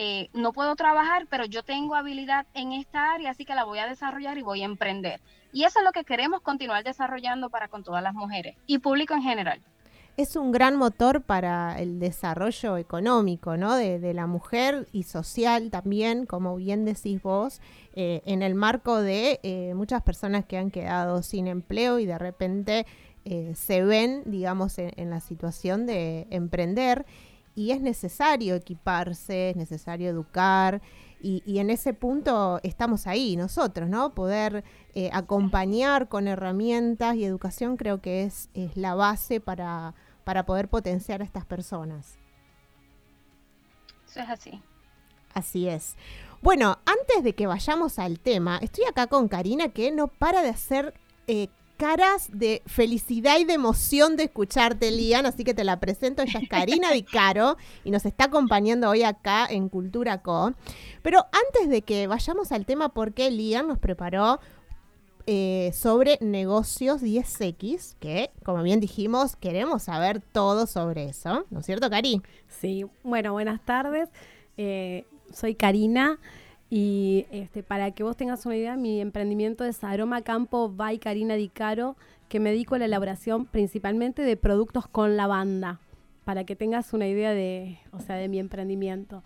eh, 0.02 0.30
no 0.32 0.52
puedo 0.52 0.76
trabajar, 0.76 1.26
pero 1.28 1.44
yo 1.44 1.62
tengo 1.62 1.94
habilidad 1.94 2.46
en 2.54 2.72
esta 2.72 3.12
área, 3.12 3.32
así 3.32 3.44
que 3.44 3.54
la 3.54 3.64
voy 3.64 3.80
a 3.80 3.86
desarrollar 3.86 4.38
y 4.38 4.42
voy 4.42 4.62
a 4.62 4.64
emprender. 4.64 5.20
Y 5.52 5.64
eso 5.64 5.80
es 5.80 5.84
lo 5.84 5.92
que 5.92 6.04
queremos 6.04 6.40
continuar 6.40 6.84
desarrollando 6.84 7.50
para 7.50 7.68
con 7.68 7.84
todas 7.84 8.02
las 8.02 8.14
mujeres 8.14 8.56
y 8.66 8.78
público 8.78 9.12
en 9.12 9.22
general. 9.22 9.60
Es 10.20 10.36
un 10.36 10.52
gran 10.52 10.76
motor 10.76 11.22
para 11.22 11.80
el 11.80 11.98
desarrollo 11.98 12.76
económico, 12.76 13.56
¿no? 13.56 13.74
De, 13.74 14.12
la 14.12 14.26
mujer 14.26 14.86
y 14.92 15.04
social 15.04 15.70
también, 15.70 16.26
como 16.26 16.56
bien 16.56 16.84
decís 16.84 17.22
vos, 17.22 17.62
eh, 17.94 18.20
en 18.26 18.42
el 18.42 18.54
marco 18.54 19.00
de 19.00 19.40
eh, 19.42 19.72
muchas 19.74 20.02
personas 20.02 20.44
que 20.44 20.58
han 20.58 20.70
quedado 20.70 21.22
sin 21.22 21.46
empleo 21.46 21.98
y 21.98 22.04
de 22.04 22.18
repente 22.18 22.84
eh, 23.24 23.54
se 23.56 23.82
ven, 23.82 24.24
digamos, 24.26 24.78
en, 24.78 25.08
la 25.08 25.20
situación 25.20 25.86
de 25.86 26.26
emprender 26.28 27.06
y 27.54 27.70
es 27.70 27.80
necesario 27.80 28.56
equiparse, 28.56 29.48
es 29.48 29.56
necesario 29.56 30.10
educar 30.10 30.82
y, 31.22 31.58
en 31.58 31.70
ese 31.70 31.94
punto 31.94 32.60
estamos 32.62 33.06
ahí 33.06 33.36
nosotros, 33.36 33.88
¿no? 33.88 34.10
Poder 34.10 34.64
acompañar 35.12 36.08
con 36.08 36.28
herramientas 36.28 37.16
y 37.16 37.24
educación 37.24 37.78
creo 37.78 38.02
que 38.02 38.24
es 38.24 38.50
la 38.74 38.94
base 38.94 39.40
para, 39.40 39.94
para 40.24 40.44
poder 40.44 40.68
potenciar 40.68 41.20
a 41.20 41.24
estas 41.24 41.44
personas. 41.44 42.18
Eso 44.08 44.20
es 44.20 44.28
así. 44.28 44.62
Así 45.34 45.68
es. 45.68 45.96
Bueno, 46.42 46.78
antes 46.86 47.22
de 47.22 47.34
que 47.34 47.46
vayamos 47.46 47.98
al 47.98 48.18
tema, 48.18 48.58
estoy 48.62 48.84
acá 48.84 49.06
con 49.06 49.28
Karina 49.28 49.68
que 49.68 49.92
no 49.92 50.08
para 50.08 50.42
de 50.42 50.48
hacer 50.48 50.94
eh, 51.26 51.48
caras 51.80 52.28
de 52.32 52.62
felicidad 52.66 53.38
y 53.38 53.44
de 53.44 53.54
emoción 53.54 54.18
de 54.18 54.24
escucharte, 54.24 54.90
Lian, 54.90 55.24
así 55.24 55.44
que 55.44 55.54
te 55.54 55.64
la 55.64 55.80
presento. 55.80 56.22
Ella 56.22 56.40
es 56.42 56.48
Karina 56.48 56.90
Di 56.92 57.02
Caro 57.02 57.56
y 57.84 57.90
nos 57.90 58.04
está 58.04 58.24
acompañando 58.24 58.90
hoy 58.90 59.02
acá 59.02 59.46
en 59.48 59.70
Cultura 59.70 60.20
Co. 60.20 60.52
Pero 61.02 61.24
antes 61.32 61.70
de 61.70 61.80
que 61.80 62.06
vayamos 62.06 62.52
al 62.52 62.66
tema, 62.66 62.90
porque 62.90 63.30
Lian 63.30 63.68
nos 63.68 63.78
preparó 63.78 64.40
eh, 65.26 65.70
sobre 65.74 66.18
negocios 66.20 67.02
10X, 67.02 67.96
que 67.98 68.30
como 68.44 68.62
bien 68.62 68.80
dijimos, 68.80 69.36
queremos 69.36 69.84
saber 69.84 70.20
todo 70.20 70.66
sobre 70.66 71.04
eso, 71.04 71.44
¿no 71.50 71.60
es 71.60 71.66
cierto, 71.66 71.90
Cari? 71.90 72.22
Sí, 72.48 72.84
bueno, 73.02 73.32
buenas 73.32 73.64
tardes. 73.64 74.08
Eh, 74.56 75.04
soy 75.32 75.54
Karina 75.54 76.18
y 76.68 77.26
este, 77.30 77.62
para 77.62 77.90
que 77.90 78.02
vos 78.02 78.16
tengas 78.16 78.46
una 78.46 78.56
idea, 78.56 78.76
mi 78.76 79.00
emprendimiento 79.00 79.64
es 79.64 79.82
Aroma 79.82 80.22
Campo 80.22 80.68
by 80.68 80.98
Karina 80.98 81.34
Di 81.34 81.48
Caro, 81.48 81.96
que 82.28 82.38
me 82.38 82.50
dedico 82.50 82.76
a 82.76 82.78
la 82.78 82.84
elaboración 82.84 83.46
principalmente 83.46 84.22
de 84.22 84.36
productos 84.36 84.86
con 84.86 85.16
lavanda, 85.16 85.80
para 86.24 86.44
que 86.44 86.54
tengas 86.54 86.92
una 86.92 87.08
idea 87.08 87.32
de, 87.32 87.78
o 87.92 87.98
sea, 88.00 88.16
de 88.16 88.28
mi 88.28 88.38
emprendimiento. 88.38 89.24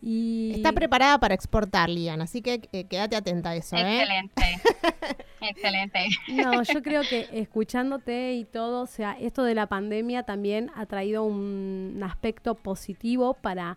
Y 0.00 0.52
Está 0.54 0.72
preparada 0.72 1.18
para 1.18 1.34
exportar, 1.34 1.88
Lian, 1.88 2.20
así 2.20 2.40
que 2.40 2.68
eh, 2.72 2.84
quédate 2.84 3.16
atenta 3.16 3.50
a 3.50 3.56
eso, 3.56 3.76
¿eh? 3.76 4.02
Excelente. 4.02 4.60
Excelente. 5.40 6.08
No, 6.28 6.62
yo 6.62 6.82
creo 6.82 7.02
que 7.02 7.28
escuchándote 7.32 8.34
y 8.34 8.44
todo, 8.44 8.82
o 8.82 8.86
sea, 8.86 9.16
esto 9.18 9.42
de 9.42 9.54
la 9.54 9.66
pandemia 9.66 10.22
también 10.22 10.70
ha 10.76 10.86
traído 10.86 11.24
un, 11.24 11.94
un 11.96 12.02
aspecto 12.02 12.54
positivo 12.54 13.34
para 13.34 13.76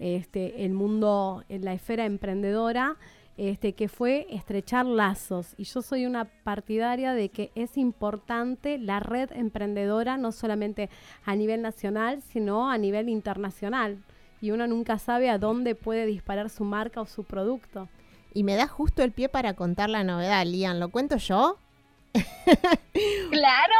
este, 0.00 0.64
el 0.64 0.72
mundo, 0.72 1.44
en 1.48 1.64
la 1.64 1.74
esfera 1.74 2.06
emprendedora, 2.06 2.96
este, 3.36 3.74
que 3.74 3.88
fue 3.88 4.26
estrechar 4.30 4.86
lazos. 4.86 5.54
Y 5.56 5.64
yo 5.64 5.82
soy 5.82 6.06
una 6.06 6.24
partidaria 6.24 7.12
de 7.12 7.28
que 7.28 7.52
es 7.54 7.76
importante 7.76 8.78
la 8.78 9.00
red 9.00 9.30
emprendedora, 9.32 10.16
no 10.16 10.32
solamente 10.32 10.90
a 11.24 11.36
nivel 11.36 11.62
nacional, 11.62 12.22
sino 12.22 12.70
a 12.70 12.78
nivel 12.78 13.08
internacional. 13.08 13.98
Y 14.40 14.50
uno 14.52 14.66
nunca 14.66 14.98
sabe 14.98 15.30
a 15.30 15.38
dónde 15.38 15.74
puede 15.74 16.06
disparar 16.06 16.50
su 16.50 16.64
marca 16.64 17.00
o 17.00 17.06
su 17.06 17.24
producto. 17.24 17.88
Y 18.32 18.44
me 18.44 18.56
da 18.56 18.66
justo 18.66 19.02
el 19.02 19.12
pie 19.12 19.28
para 19.28 19.54
contar 19.54 19.90
la 19.90 20.04
novedad, 20.04 20.44
Lian. 20.46 20.80
¿Lo 20.80 20.90
cuento 20.90 21.16
yo? 21.16 21.58
Claro. 22.12 23.74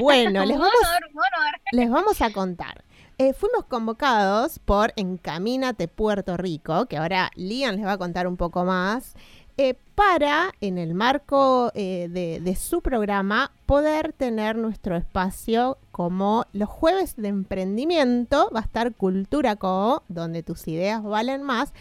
Bueno, 0.00 0.44
les 0.44 0.58
vamos, 0.58 0.74
honor, 0.80 1.10
un 1.12 1.18
honor. 1.18 1.60
les 1.72 1.90
vamos 1.90 2.22
a 2.22 2.32
contar. 2.32 2.84
Eh, 3.20 3.32
fuimos 3.32 3.64
convocados 3.64 4.60
por 4.60 4.92
Encamínate 4.94 5.88
Puerto 5.88 6.36
Rico, 6.36 6.86
que 6.86 6.98
ahora 6.98 7.32
Lian 7.34 7.76
les 7.76 7.84
va 7.84 7.92
a 7.92 7.98
contar 7.98 8.28
un 8.28 8.36
poco 8.36 8.64
más, 8.64 9.16
eh, 9.58 9.74
para, 9.94 10.54
en 10.60 10.78
el 10.78 10.94
marco 10.94 11.70
eh, 11.74 12.08
de, 12.10 12.40
de 12.40 12.56
su 12.56 12.80
programa, 12.80 13.52
poder 13.66 14.12
tener 14.12 14.56
nuestro 14.56 14.96
espacio 14.96 15.76
como 15.90 16.46
los 16.52 16.68
jueves 16.68 17.16
de 17.16 17.28
emprendimiento, 17.28 18.48
va 18.54 18.60
a 18.60 18.62
estar 18.62 18.94
Cultura 18.94 19.56
Co, 19.56 20.04
donde 20.08 20.42
tus 20.42 20.66
ideas 20.68 21.02
valen 21.02 21.42
más, 21.42 21.74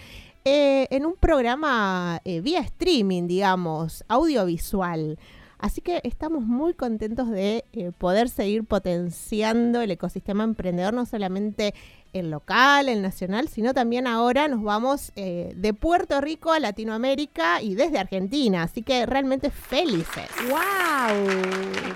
eh, 0.49 0.87
en 0.91 1.05
un 1.05 1.15
programa 1.17 2.21
eh, 2.23 2.39
vía 2.39 2.61
streaming, 2.61 3.27
digamos, 3.27 4.05
audiovisual. 4.07 5.19
Así 5.59 5.81
que 5.81 6.01
estamos 6.03 6.43
muy 6.43 6.73
contentos 6.73 7.29
de 7.29 7.65
eh, 7.73 7.91
poder 7.97 8.29
seguir 8.29 8.63
potenciando 8.63 9.81
el 9.81 9.89
ecosistema 9.89 10.43
emprendedor, 10.43 10.93
no 10.93 11.05
solamente 11.05 11.73
el 12.13 12.29
local, 12.29 12.89
el 12.89 13.01
nacional, 13.01 13.47
sino 13.47 13.73
también 13.73 14.07
ahora 14.07 14.47
nos 14.47 14.61
vamos 14.61 15.11
eh, 15.15 15.53
de 15.55 15.73
Puerto 15.73 16.21
Rico 16.21 16.51
a 16.51 16.59
Latinoamérica 16.59 17.61
y 17.61 17.75
desde 17.75 17.97
Argentina. 17.97 18.63
Así 18.63 18.83
que 18.83 19.05
realmente 19.05 19.49
felices. 19.49 20.29
¡Wow! 20.49 21.25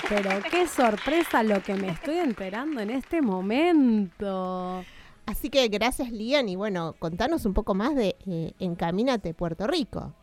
Pero 0.10 0.41
qué 0.50 0.67
sorpresa 0.67 1.43
lo 1.43 1.62
que 1.62 1.76
me 1.76 1.89
estoy 1.89 2.17
enterando 2.17 2.82
en 2.82 2.89
este 2.89 3.21
momento. 3.21 4.84
Así 5.26 5.50
que 5.50 5.67
gracias, 5.67 6.12
Lian. 6.12 6.50
Y 6.50 6.56
bueno, 6.56 6.95
contanos 6.97 7.45
un 7.45 7.54
poco 7.54 7.74
más 7.74 7.95
de 7.95 8.15
eh, 8.26 8.54
Encamínate 8.60 9.34
Puerto 9.34 9.67
Rico. 9.67 10.13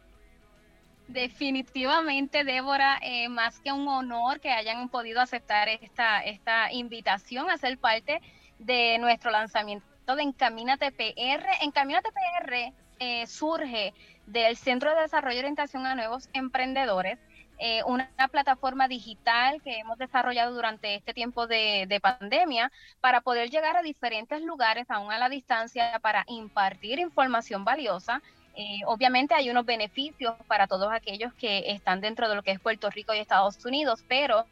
Definitivamente, 1.09 2.45
Débora, 2.45 2.99
eh, 3.01 3.31
más 3.31 3.61
que 3.61 3.73
un 3.73 3.89
honor 3.89 4.41
que 4.41 4.51
hayan 4.51 4.91
podido 4.91 5.23
aceptar 5.23 5.67
esta, 5.69 6.71
invitación 6.71 7.49
a 7.49 7.57
ser 7.57 7.79
parte 7.79 8.21
de 8.59 8.99
nuestro 8.99 9.31
lanzamiento 9.31 9.87
de 10.05 10.23
Encamínate 10.23 10.93
PR. 10.93 11.47
Encamínate 11.63 12.11
PR 12.13 12.75
eh, 12.99 13.27
surge 13.27 13.95
del 14.27 14.59
Centro 14.59 14.95
de 14.95 15.01
Desarrollo 15.01 15.37
y 15.37 15.39
Orientación 15.41 15.87
a 15.87 15.95
Nuevos 15.95 16.29
Emprendedores, 16.35 17.19
eh, 17.59 17.83
una 17.85 18.11
plataforma 18.31 18.87
digital 18.87 19.63
que 19.63 19.79
hemos 19.79 19.97
desarrollado 19.97 20.55
durante 20.55 20.95
este 20.95 21.15
tiempo 21.15 21.47
de, 21.47 21.87
de 21.89 22.01
pandemia 22.01 22.71
para 23.01 23.23
poder 23.23 23.49
llegar 23.49 23.79
a 23.79 23.83
diferentes 23.83 24.43
lugares, 24.43 24.85
aún 24.91 25.11
a 25.11 25.19
la 25.19 25.31
distancia, 25.31 25.99
para 26.03 26.25
impartir 26.29 26.99
información 26.99 27.65
valiosa 27.65 28.23
eh, 28.61 28.81
obviamente 28.87 29.35
hay 29.35 29.51
unos 29.51 29.65
beneficios 29.65 30.35
para 30.49 30.67
todos 30.67 30.91
aquellos 30.91 31.33
que 31.35 31.71
están 31.71 32.01
dentro 32.01 32.29
de 32.29 32.35
lo 32.35 32.43
que 32.43 32.51
es 32.51 32.59
Puerto 32.59 32.91
Rico 32.91 33.15
y 33.15 33.19
Estados 33.19 33.65
Unidos, 33.65 34.03
pero 34.09 34.47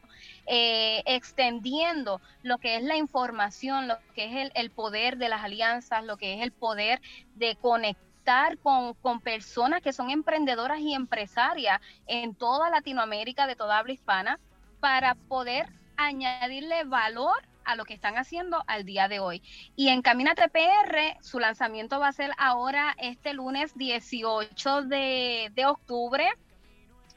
eh, 0.46 1.02
extendiendo 1.06 2.20
lo 2.44 2.58
que 2.58 2.76
es 2.76 2.84
la 2.84 2.96
información, 2.96 3.88
lo 3.88 3.96
que 4.14 4.26
es 4.26 4.32
el, 4.36 4.52
el, 4.54 4.70
poder 4.70 5.16
de 5.16 5.28
las 5.28 5.42
alianzas, 5.42 6.04
lo 6.04 6.18
que 6.18 6.34
es 6.34 6.42
el 6.42 6.52
poder 6.52 7.02
de 7.34 7.56
conectar 7.56 8.56
con, 8.58 8.94
con 8.94 9.20
personas 9.20 9.82
que 9.82 9.92
son 9.92 10.10
emprendedoras 10.10 10.78
y 10.78 10.94
empresarias 10.94 11.80
en 12.06 12.36
toda 12.36 12.70
Latinoamérica, 12.70 13.48
de 13.48 13.56
toda 13.56 13.76
habla 13.76 13.92
hispana, 13.92 14.38
para 14.78 15.16
poder 15.16 15.66
añadirle 15.96 16.84
valor 16.84 17.42
a 17.66 17.76
lo 17.76 17.84
que 17.84 17.94
están 17.94 18.16
haciendo 18.16 18.62
al 18.66 18.84
día 18.84 19.08
de 19.08 19.20
hoy. 19.20 19.42
Y 19.74 19.88
en 19.88 20.00
Camínate 20.00 20.48
PR, 20.48 21.18
su 21.20 21.38
lanzamiento 21.38 22.00
va 22.00 22.08
a 22.08 22.12
ser 22.12 22.30
ahora 22.38 22.94
este 22.98 23.34
lunes 23.34 23.76
18 23.76 24.82
de, 24.82 25.52
de 25.54 25.66
octubre 25.66 26.26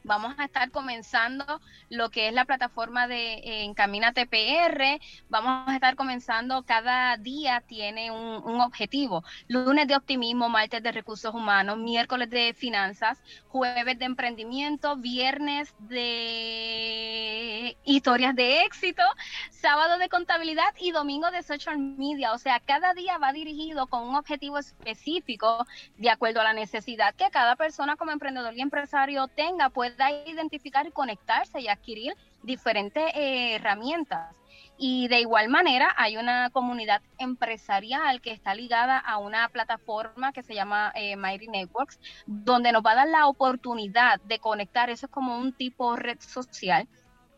vamos 0.04 0.36
a 0.38 0.46
estar 0.46 0.72
comenzando 0.72 1.46
lo 1.90 2.10
que 2.10 2.28
es 2.28 2.34
la 2.34 2.46
plataforma 2.46 3.08
de 3.08 3.34
eh, 3.34 3.64
Encamínate 3.64 4.26
PR. 4.26 5.00
Vamos 5.30 5.68
a 5.68 5.76
estar 5.76 5.96
comenzando 5.96 6.64
cada 6.64 7.18
día 7.18 7.62
tiene 7.62 8.12
un, 8.12 8.60
objetivo. 8.62 9.24
Lunes 9.48 9.88
de 9.88 9.96
optimismo, 9.96 10.50
martes 10.50 10.84
de 10.84 10.92
recursos 10.92 11.34
humanos, 11.34 11.78
miércoles 11.78 12.30
de 12.30 12.54
finanzas, 12.54 13.22
jueves 13.48 13.98
de 13.98 14.06
emprendimiento, 14.06 14.98
viernes 14.98 15.74
de 15.80 17.78
historias 17.86 18.36
de 18.36 18.64
éxito, 18.64 19.04
sábado 19.50 19.98
de 19.98 20.10
contabilidad 20.10 20.74
y 20.80 20.92
domingo 20.92 21.32
de 21.32 21.44
social 21.44 21.78
media. 21.78 22.34
O 22.34 22.38
sea, 22.38 22.60
cada 22.60 22.94
día 22.94 23.18
va 23.18 23.32
dirigido 23.32 23.88
con 23.88 24.08
un 24.08 24.16
objetivo 24.16 24.58
específico 24.58 25.66
de 25.98 26.10
acuerdo 26.10 26.42
a 26.42 26.44
la 26.44 26.54
necesidad 26.54 27.16
que 27.16 27.30
cada 27.30 27.56
persona 27.56 27.96
como 27.96 28.12
emprendedor 28.12 28.56
y 28.56 28.62
empresario 28.62 29.28
tenga, 29.28 29.70
pueda 29.90 30.12
identificar 30.26 30.86
y 30.88 30.92
conectarse 30.92 31.60
y 31.62 31.68
adquirir 31.68 32.14
diferentes 32.44 33.04
eh, 33.16 33.56
herramientas. 33.56 34.36
Y 34.78 35.10
de 35.10 35.20
igual 35.20 35.50
manera 35.50 35.94
hay 35.98 36.16
una 36.18 36.50
comunidad 36.52 37.02
empresarial 37.18 38.22
que 38.22 38.32
está 38.32 38.56
ligada 38.56 38.98
a 38.98 39.18
una 39.18 39.48
plataforma 39.50 40.32
que 40.32 40.42
se 40.42 40.56
llama 40.56 40.92
eh, 40.96 41.18
Mighty 41.18 41.48
Networks, 41.48 42.00
donde 42.26 42.72
nos 42.72 42.82
va 42.82 42.92
a 42.92 42.96
dar 42.96 43.10
la 43.10 43.28
oportunidad 43.28 44.22
de 44.22 44.40
conectar, 44.40 44.90
eso 44.90 45.08
es 45.08 45.12
como 45.12 45.38
un 45.38 45.52
tipo 45.52 45.98
red 45.98 46.20
social, 46.22 46.88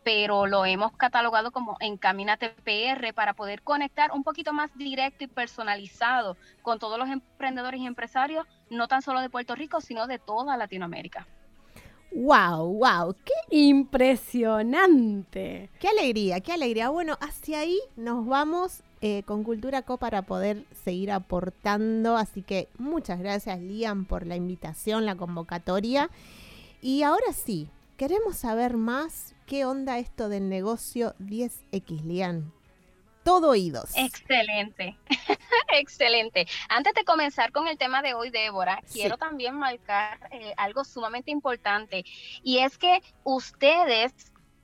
pero 0.04 0.46
lo 0.46 0.64
hemos 0.64 0.92
catalogado 0.96 1.50
como 1.50 1.76
Encamínate 1.80 2.50
PR 2.50 3.12
para 3.12 3.34
poder 3.34 3.62
conectar 3.62 4.12
un 4.12 4.22
poquito 4.22 4.52
más 4.52 4.70
directo 4.76 5.24
y 5.24 5.28
personalizado 5.28 6.36
con 6.62 6.78
todos 6.78 6.98
los 6.98 7.08
emprendedores 7.08 7.80
y 7.80 7.86
empresarios, 7.86 8.46
no 8.70 8.86
tan 8.86 9.02
solo 9.02 9.20
de 9.20 9.30
Puerto 9.30 9.54
Rico, 9.56 9.80
sino 9.80 10.06
de 10.06 10.18
toda 10.18 10.56
Latinoamérica. 10.56 11.26
Wow, 12.14 12.74
wow, 12.74 13.16
qué, 13.24 13.32
Impresionante. 13.56 15.70
qué 15.80 15.88
alegría, 15.88 16.40
qué 16.40 16.52
alegría. 16.52 16.90
Bueno, 16.90 17.16
hacia 17.20 17.60
ahí 17.60 17.78
nos 17.96 18.26
vamos 18.26 18.82
eh, 19.00 19.22
con 19.24 19.44
Cultura 19.44 19.80
Co 19.82 19.96
para 19.96 20.20
poder 20.22 20.66
seguir 20.84 21.10
aportando. 21.10 22.18
Así 22.18 22.42
que 22.42 22.68
muchas 22.78 23.18
gracias, 23.18 23.58
Liam, 23.60 24.04
por 24.04 24.26
la 24.26 24.36
invitación, 24.36 25.06
la 25.06 25.16
convocatoria. 25.16 26.10
Y 26.82 27.02
ahora 27.02 27.32
sí, 27.32 27.68
queremos 27.96 28.36
saber 28.36 28.76
más 28.76 29.34
qué 29.46 29.64
onda 29.64 29.98
esto 29.98 30.28
del 30.28 30.50
negocio 30.50 31.14
10X, 31.18 32.02
Liam. 32.02 32.52
Todo 33.24 33.50
oídos. 33.50 33.90
Excelente, 33.96 34.96
excelente. 35.72 36.46
Antes 36.68 36.94
de 36.94 37.04
comenzar 37.04 37.52
con 37.52 37.68
el 37.68 37.78
tema 37.78 38.02
de 38.02 38.14
hoy, 38.14 38.30
Débora, 38.30 38.80
Sí. 38.86 39.00
quiero 39.00 39.16
también 39.16 39.54
marcar 39.54 40.18
eh, 40.32 40.52
algo 40.56 40.84
sumamente 40.84 41.30
importante 41.30 42.04
y 42.42 42.58
es 42.58 42.78
que 42.78 43.00
ustedes 43.24 44.12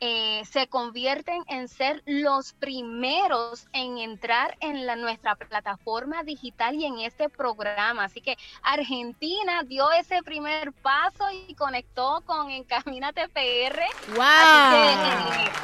eh, 0.01 0.43
se 0.45 0.69
convierten 0.69 1.43
en 1.49 1.69
ser 1.69 2.03
los 2.07 2.53
primeros 2.53 3.67
en 3.73 3.99
entrar 3.99 4.57
en 4.61 4.87
la, 4.87 4.95
nuestra 4.95 5.35
plataforma 5.35 6.23
digital 6.23 6.77
y 6.77 6.85
en 6.85 7.01
este 7.01 7.29
programa. 7.29 8.05
Así 8.05 8.21
que 8.21 8.37
Argentina 8.63 9.63
dio 9.65 9.91
ese 9.93 10.23
primer 10.23 10.73
paso 10.73 11.25
y 11.49 11.55
conectó 11.55 12.23
con 12.27 12.51
Encamínate 12.51 13.29
PR. 13.29 13.83
¡Wow! 14.15 14.23
Así 14.23 14.77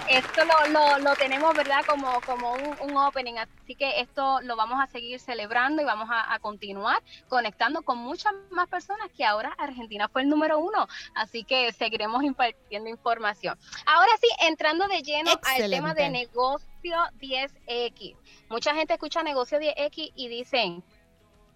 que 0.09 0.15
eh, 0.15 0.19
esto 0.19 0.43
lo, 0.45 0.73
lo, 0.73 0.99
lo 0.99 1.15
tenemos, 1.15 1.55
¿verdad? 1.55 1.85
Como, 1.87 2.21
como 2.23 2.55
un, 2.55 2.91
un 2.91 2.97
opening. 2.97 3.35
Así 3.39 3.77
que 3.77 4.01
esto 4.01 4.41
lo 4.43 4.57
vamos 4.57 4.81
a 4.83 4.87
seguir 4.89 5.21
celebrando 5.21 5.81
y 5.81 5.85
vamos 5.85 6.09
a, 6.11 6.35
a 6.35 6.39
continuar 6.41 7.03
conectando 7.29 7.83
con 7.83 7.99
muchas 7.99 8.33
más 8.51 8.69
personas 8.69 9.11
que 9.17 9.25
ahora 9.25 9.55
Argentina 9.59 10.09
fue 10.09 10.23
el 10.23 10.29
número 10.29 10.59
uno. 10.59 10.89
Así 11.15 11.45
que 11.45 11.73
seguiremos 11.73 12.23
impartiendo 12.25 12.91
información. 12.91 13.57
Ahora 13.87 14.11
sí, 14.21 14.24
entrando 14.41 14.87
de 14.89 15.03
lleno 15.03 15.31
al 15.43 15.71
tema 15.71 15.95
de 15.95 16.11
negocio 16.11 16.97
10X. 17.21 18.17
Mucha 18.49 18.75
gente 18.75 18.95
escucha 18.95 19.23
negocio 19.23 19.59
10X 19.59 20.13
y 20.15 20.29
dicen, 20.29 20.85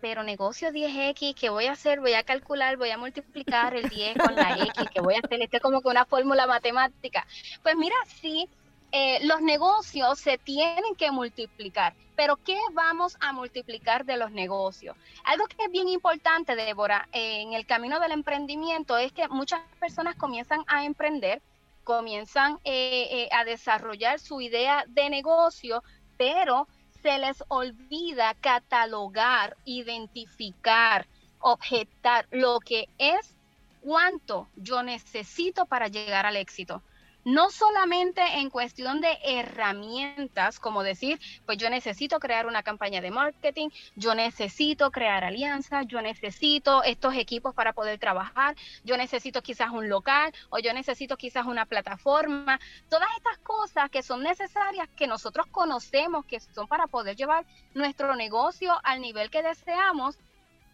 pero 0.00 0.22
negocio 0.22 0.70
10X, 0.70 1.34
¿qué 1.34 1.50
voy 1.50 1.66
a 1.66 1.72
hacer? 1.72 2.00
Voy 2.00 2.14
a 2.14 2.22
calcular, 2.22 2.76
voy 2.76 2.90
a 2.90 2.98
multiplicar 2.98 3.74
el 3.74 3.88
10 3.88 4.18
con 4.18 4.34
la 4.34 4.56
X, 4.58 4.72
que 4.94 5.00
voy 5.00 5.14
a 5.14 5.20
hacer? 5.24 5.42
Esto 5.42 5.56
es 5.56 5.62
como 5.62 5.80
que 5.82 5.88
una 5.88 6.04
fórmula 6.04 6.46
matemática. 6.46 7.26
Pues 7.62 7.76
mira, 7.76 7.96
sí, 8.20 8.48
eh, 8.90 9.18
los 9.26 9.42
negocios 9.42 10.18
se 10.18 10.38
tienen 10.38 10.94
que 10.96 11.10
multiplicar, 11.10 11.94
pero 12.16 12.36
¿qué 12.36 12.58
vamos 12.72 13.18
a 13.20 13.32
multiplicar 13.32 14.06
de 14.06 14.16
los 14.16 14.30
negocios? 14.30 14.96
Algo 15.24 15.46
que 15.46 15.62
es 15.64 15.70
bien 15.70 15.88
importante, 15.88 16.56
Débora, 16.56 17.06
eh, 17.12 17.42
en 17.42 17.52
el 17.52 17.66
camino 17.66 18.00
del 18.00 18.12
emprendimiento 18.12 18.96
es 18.96 19.12
que 19.12 19.28
muchas 19.28 19.60
personas 19.78 20.16
comienzan 20.16 20.64
a 20.68 20.86
emprender, 20.86 21.42
comienzan 21.88 22.58
eh, 22.64 23.08
eh, 23.10 23.28
a 23.32 23.46
desarrollar 23.46 24.20
su 24.20 24.42
idea 24.42 24.84
de 24.88 25.08
negocio, 25.08 25.82
pero 26.18 26.68
se 27.02 27.18
les 27.18 27.42
olvida 27.48 28.34
catalogar, 28.34 29.56
identificar, 29.64 31.06
objetar 31.40 32.28
lo 32.30 32.60
que 32.60 32.90
es 32.98 33.34
cuánto 33.80 34.48
yo 34.54 34.82
necesito 34.82 35.64
para 35.64 35.88
llegar 35.88 36.26
al 36.26 36.36
éxito. 36.36 36.82
No 37.28 37.50
solamente 37.50 38.22
en 38.38 38.48
cuestión 38.48 39.02
de 39.02 39.18
herramientas, 39.22 40.58
como 40.58 40.82
decir, 40.82 41.20
pues 41.44 41.58
yo 41.58 41.68
necesito 41.68 42.20
crear 42.20 42.46
una 42.46 42.62
campaña 42.62 43.02
de 43.02 43.10
marketing, 43.10 43.68
yo 43.96 44.14
necesito 44.14 44.90
crear 44.90 45.24
alianzas, 45.24 45.86
yo 45.86 46.00
necesito 46.00 46.82
estos 46.84 47.14
equipos 47.16 47.54
para 47.54 47.74
poder 47.74 47.98
trabajar, 47.98 48.56
yo 48.82 48.96
necesito 48.96 49.42
quizás 49.42 49.72
un 49.72 49.90
local 49.90 50.32
o 50.48 50.58
yo 50.58 50.72
necesito 50.72 51.18
quizás 51.18 51.44
una 51.44 51.66
plataforma. 51.66 52.58
Todas 52.88 53.10
estas 53.18 53.36
cosas 53.40 53.90
que 53.90 54.02
son 54.02 54.22
necesarias, 54.22 54.88
que 54.96 55.06
nosotros 55.06 55.44
conocemos 55.50 56.24
que 56.24 56.40
son 56.40 56.66
para 56.66 56.86
poder 56.86 57.14
llevar 57.14 57.44
nuestro 57.74 58.16
negocio 58.16 58.72
al 58.84 59.02
nivel 59.02 59.28
que 59.28 59.42
deseamos, 59.42 60.16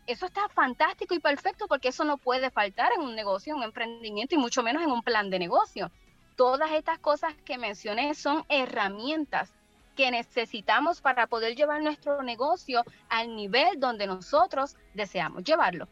eso 0.06 0.26
está 0.26 0.48
fantástico 0.50 1.14
y 1.14 1.18
perfecto 1.18 1.66
porque 1.66 1.88
eso 1.88 2.04
no 2.04 2.16
puede 2.16 2.52
faltar 2.52 2.92
en 2.92 3.00
un 3.00 3.16
negocio, 3.16 3.54
en 3.54 3.58
un 3.58 3.64
emprendimiento 3.64 4.36
y 4.36 4.38
mucho 4.38 4.62
menos 4.62 4.84
en 4.84 4.92
un 4.92 5.02
plan 5.02 5.30
de 5.30 5.40
negocio. 5.40 5.90
Todas 6.36 6.72
estas 6.72 6.98
cosas 6.98 7.34
que 7.44 7.58
mencioné 7.58 8.14
son 8.14 8.44
herramientas 8.48 9.52
que 9.94 10.10
necesitamos 10.10 11.00
para 11.00 11.26
poder 11.26 11.54
llevar 11.54 11.82
nuestro 11.82 12.22
negocio 12.22 12.84
al 13.08 13.36
nivel 13.36 13.78
donde 13.78 14.06
nosotros 14.06 14.76
deseamos 14.92 15.44
llevarlo. 15.44 15.88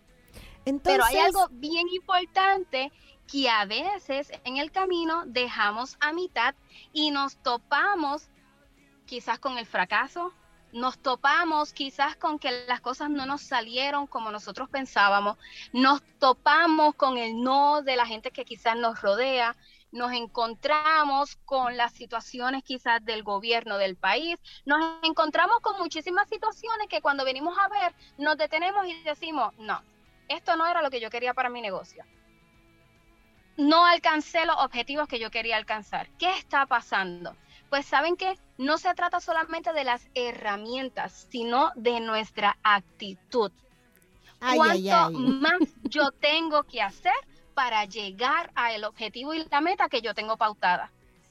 Entonces, 0.65 0.93
Pero 0.93 1.05
hay 1.05 1.19
algo 1.19 1.49
bien 1.51 1.89
importante 1.89 2.93
que 3.31 3.49
a 3.49 3.65
veces 3.65 4.31
en 4.45 4.57
el 4.57 4.71
camino 4.71 5.25
dejamos 5.27 5.97
a 6.01 6.13
mitad 6.13 6.55
y 6.93 7.11
nos 7.11 7.37
topamos 7.37 8.29
quizás 9.07 9.39
con 9.39 9.59
el 9.59 9.67
fracaso, 9.67 10.33
nos 10.73 10.99
topamos 10.99 11.73
quizás 11.73 12.17
con 12.17 12.39
que 12.39 12.65
las 12.67 12.81
cosas 12.81 13.11
no 13.11 13.27
nos 13.27 13.43
salieron 13.43 14.07
como 14.07 14.31
nosotros 14.31 14.69
pensábamos, 14.71 15.37
nos 15.73 16.03
topamos 16.19 16.95
con 16.95 17.19
el 17.19 17.43
no 17.43 17.83
de 17.83 17.97
la 17.97 18.07
gente 18.07 18.31
que 18.31 18.45
quizás 18.45 18.77
nos 18.77 19.01
rodea, 19.03 19.57
nos 19.93 20.13
encontramos 20.13 21.37
con 21.45 21.77
las 21.77 21.93
situaciones 21.93 22.65
quizás 22.65 23.05
del 23.05 23.23
gobierno 23.23 23.79
del 23.79 23.97
país, 23.97 24.37
nos 24.65 24.81
encontramos 25.05 25.61
con 25.61 25.79
muchísimas 25.79 26.29
situaciones 26.29 26.89
que 26.89 27.01
cuando 27.03 27.25
venimos 27.25 27.57
a 27.59 27.69
ver 27.69 27.95
nos 28.19 28.37
detenemos 28.37 28.87
y 28.87 29.03
decimos, 29.05 29.53
no, 29.59 29.83
esto 30.29 30.57
no 30.57 30.67
era 30.67 30.83
lo 30.83 30.91
que 30.91 31.01
yo 31.01 31.11
quería 31.11 31.35
para 31.35 31.51
mi 31.51 31.61
negocio. 31.61 32.05
No 33.57 33.85
alcancé 33.85 34.47
los 34.47 34.57
objetivos 34.59 35.07
que 35.09 35.19
yo 35.21 35.31
quería 35.31 35.57
alcanzar. 35.59 36.09
¿Qué 36.19 36.31
está 36.39 36.65
pasando? 36.67 37.37
Pues 37.69 37.85
saben 37.87 38.17
que 38.17 38.39
no 38.57 38.79
se 38.79 38.95
trata 38.95 39.21
solamente 39.21 39.73
de 39.75 39.85
las 39.85 40.09
herramientas, 40.15 41.29
sino 41.31 41.71
de 41.77 42.01
nuestra 42.01 42.59
actitud. 42.63 43.53
ay, 44.41 44.57
¿Cuánto 44.57 44.75
ay, 44.75 44.89
ay. 44.91 45.15
más 45.15 45.61
yo 45.85 46.11
tengo 46.13 46.65
que 46.65 46.81
hacer 46.83 47.13
para 47.53 47.85
llegar 47.85 48.51
al 48.55 48.85
objetivo 48.85 49.35
y 49.35 49.45
la 49.51 49.61
meta 49.61 49.89
que 49.89 50.03
yo 50.03 50.15
tengo 50.15 50.37
pautada? 50.37 50.91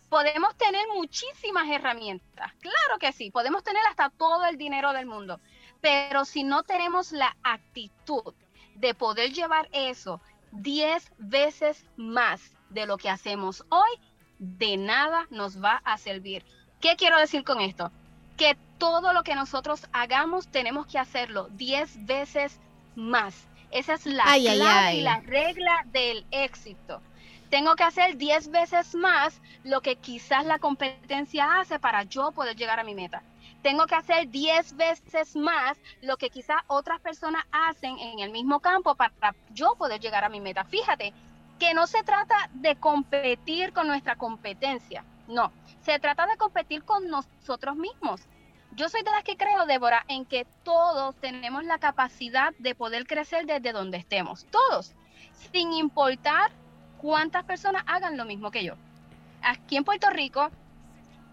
Podemos 0.10 0.56
tener 0.58 0.86
muchísimas 0.94 1.70
herramientas, 1.70 2.52
claro 2.60 3.00
que 3.00 3.14
sí, 3.14 3.32
podemos 3.32 3.64
tener 3.64 3.82
hasta 3.90 4.10
todo 4.10 4.46
el 4.46 4.58
dinero 4.58 4.92
del 4.94 5.06
mundo, 5.06 5.40
pero 5.80 6.26
si 6.26 6.44
no 6.44 6.64
tenemos 6.64 7.12
la 7.12 7.36
actitud 7.44 8.34
de 8.76 8.94
poder 8.94 9.32
llevar 9.32 9.70
eso 9.72 10.22
10 10.52 11.12
veces 11.18 11.86
más 11.96 12.42
de 12.70 12.86
lo 12.86 12.98
que 12.98 13.10
hacemos 13.10 13.64
hoy, 13.70 13.92
de 14.40 14.78
nada 14.78 15.28
nos 15.30 15.64
va 15.64 15.82
a 15.86 15.98
servir. 15.98 16.44
¿Qué 16.80 16.96
quiero 16.98 17.18
decir 17.18 17.44
con 17.44 17.62
esto? 17.62 17.92
Que 18.38 18.58
todo 18.78 19.14
lo 19.14 19.24
que 19.24 19.36
nosotros 19.36 19.88
hagamos 19.94 20.48
tenemos 20.48 20.88
que 20.88 20.98
hacerlo 20.98 21.48
10 21.52 22.06
veces 22.06 22.60
más. 22.96 23.48
Esa 23.72 23.94
es 23.94 24.06
la 24.06 24.24
Ay, 24.26 24.48
ay, 24.48 24.58
clave 24.58 24.88
ay. 24.88 25.00
y 25.00 25.02
la 25.04 25.20
regla 25.22 25.86
del 25.92 26.26
éxito. 26.32 27.02
Tengo 27.50 27.76
que 27.76 27.84
hacer 27.84 28.18
10 28.18 28.52
veces 28.52 28.96
más 28.96 29.42
lo 29.64 29.82
que 29.82 29.98
quizás 29.98 30.46
la 30.46 30.60
competencia 30.60 31.60
hace 31.60 31.80
para 31.80 32.04
yo 32.04 32.32
poder 32.32 32.56
llegar 32.56 32.80
a 32.80 32.84
mi 32.84 32.96
meta. 32.96 33.24
Tengo 33.62 33.86
que 33.86 33.96
hacer 33.96 34.30
10 34.30 34.76
veces 34.78 35.36
más 35.36 35.78
lo 36.02 36.18
que 36.18 36.30
quizás 36.30 36.62
otras 36.68 37.00
personas 37.02 37.44
hacen 37.52 38.00
en 38.00 38.20
el 38.20 38.32
mismo 38.32 38.60
campo 38.60 38.96
para 38.96 39.36
yo 39.52 39.76
poder 39.78 40.00
llegar 40.00 40.24
a 40.24 40.30
mi 40.30 40.40
meta. 40.40 40.64
Fíjate 40.64 41.14
que 41.60 41.74
no 41.74 41.86
se 41.88 42.02
trata 42.04 42.50
de 42.54 42.76
competir 42.78 43.72
con 43.72 43.86
nuestra 43.88 44.16
competencia, 44.16 45.04
no, 45.28 45.52
se 45.84 46.00
trata 46.00 46.26
de 46.26 46.38
competir 46.38 46.84
con 46.84 47.08
nosotros 47.08 47.76
mismos. 47.76 48.22
Yo 48.74 48.88
soy 48.88 49.04
de 49.04 49.12
las 49.12 49.24
que 49.24 49.36
creo, 49.36 49.66
Débora, 49.66 50.06
en 50.08 50.26
que 50.26 50.46
todos 50.64 51.16
tenemos 51.18 51.66
la 51.66 51.78
capacidad 51.78 52.54
de 52.58 52.74
poder 52.74 53.06
crecer 53.06 53.46
desde 53.46 53.74
donde 53.74 53.98
estemos, 53.98 54.46
todos, 54.46 54.94
sin 55.52 55.74
importar 55.74 56.52
cuántas 57.02 57.44
personas 57.44 57.84
hagan 57.86 58.16
lo 58.16 58.26
mismo 58.26 58.50
que 58.50 58.64
yo. 58.64 58.76
Aquí 59.42 59.76
en 59.76 59.84
Puerto 59.84 60.10
Rico 60.10 60.50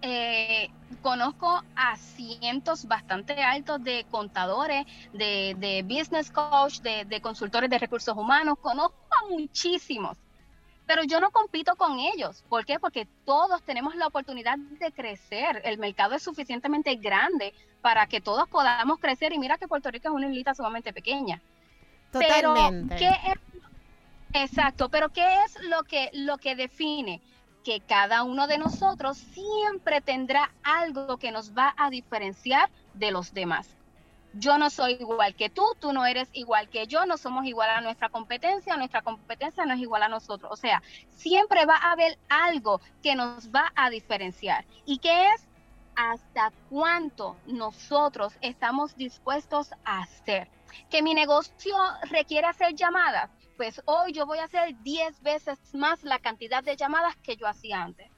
eh, 0.02 0.70
conozco 1.00 1.62
a 1.76 1.96
cientos 1.96 2.86
bastante 2.86 3.40
altos 3.42 3.84
de 3.84 4.04
contadores, 4.10 4.84
de, 5.12 5.84
business 5.86 6.30
coach, 6.30 6.80
de, 6.80 7.04
de 7.04 7.20
consultores 7.20 7.70
de 7.70 7.78
recursos 7.78 8.16
humanos, 8.16 8.58
conozco 8.60 8.96
a 9.10 9.28
muchísimos. 9.28 10.16
Pero 10.88 11.04
yo 11.04 11.20
no 11.20 11.30
compito 11.30 11.76
con 11.76 11.98
ellos. 11.98 12.42
¿Por 12.48 12.64
qué? 12.64 12.80
Porque 12.80 13.06
todos 13.26 13.62
tenemos 13.62 13.94
la 13.94 14.06
oportunidad 14.06 14.56
de 14.56 14.90
crecer. 14.90 15.60
El 15.66 15.76
mercado 15.76 16.14
es 16.14 16.22
suficientemente 16.22 16.94
grande 16.96 17.52
para 17.82 18.06
que 18.06 18.22
todos 18.22 18.48
podamos 18.48 18.98
crecer. 18.98 19.34
Y 19.34 19.38
mira 19.38 19.58
que 19.58 19.68
Puerto 19.68 19.90
Rico 19.90 20.08
es 20.08 20.14
una 20.14 20.28
islita 20.28 20.54
sumamente 20.54 20.94
pequeña. 20.94 21.42
Totalmente. 22.10 22.96
Pero, 22.96 23.12
¿qué 23.12 23.30
es? 23.30 23.38
Exacto, 24.32 24.88
pero 24.88 25.10
¿qué 25.10 25.26
es 25.44 25.62
lo 25.64 25.82
que, 25.82 26.08
lo 26.14 26.38
que 26.38 26.56
define? 26.56 27.20
Que 27.64 27.80
cada 27.80 28.22
uno 28.22 28.46
de 28.46 28.56
nosotros 28.56 29.18
siempre 29.18 30.00
tendrá 30.00 30.50
algo 30.62 31.18
que 31.18 31.32
nos 31.32 31.52
va 31.52 31.74
a 31.76 31.90
diferenciar 31.90 32.70
de 32.94 33.10
los 33.10 33.34
demás 33.34 33.77
yo 34.34 34.58
no 34.58 34.70
soy 34.70 34.96
igual 35.00 35.34
que 35.34 35.48
tú, 35.48 35.64
tú 35.80 35.92
no 35.92 36.06
eres 36.06 36.28
igual 36.32 36.68
que 36.68 36.86
yo, 36.86 37.06
no 37.06 37.16
somos 37.16 37.46
igual 37.46 37.70
a 37.70 37.80
nuestra 37.80 38.08
competencia, 38.08 38.76
nuestra 38.76 39.02
competencia 39.02 39.64
no 39.64 39.74
es 39.74 39.80
igual 39.80 40.02
a 40.02 40.08
nosotros. 40.08 40.50
O 40.52 40.56
sea, 40.56 40.82
siempre 41.10 41.66
va 41.66 41.76
a 41.76 41.92
haber 41.92 42.18
algo 42.28 42.80
que 43.02 43.14
nos 43.14 43.50
va 43.50 43.72
a 43.74 43.90
diferenciar. 43.90 44.64
¿Y 44.84 44.98
qué 44.98 45.28
es? 45.34 45.46
Hasta 45.96 46.52
cuánto 46.70 47.36
nosotros 47.46 48.34
estamos 48.40 48.96
dispuestos 48.96 49.72
a 49.84 50.02
hacer. 50.02 50.48
Que 50.90 51.02
mi 51.02 51.14
negocio 51.14 51.76
requiere 52.10 52.46
hacer 52.46 52.74
llamadas, 52.74 53.30
pues 53.56 53.82
hoy 53.86 54.12
yo 54.12 54.26
voy 54.26 54.38
a 54.38 54.44
hacer 54.44 54.76
10 54.82 55.22
veces 55.22 55.58
más 55.74 56.02
la 56.04 56.18
cantidad 56.18 56.62
de 56.62 56.76
llamadas 56.76 57.16
que 57.16 57.36
yo 57.36 57.48
hacía 57.48 57.82
antes 57.82 58.08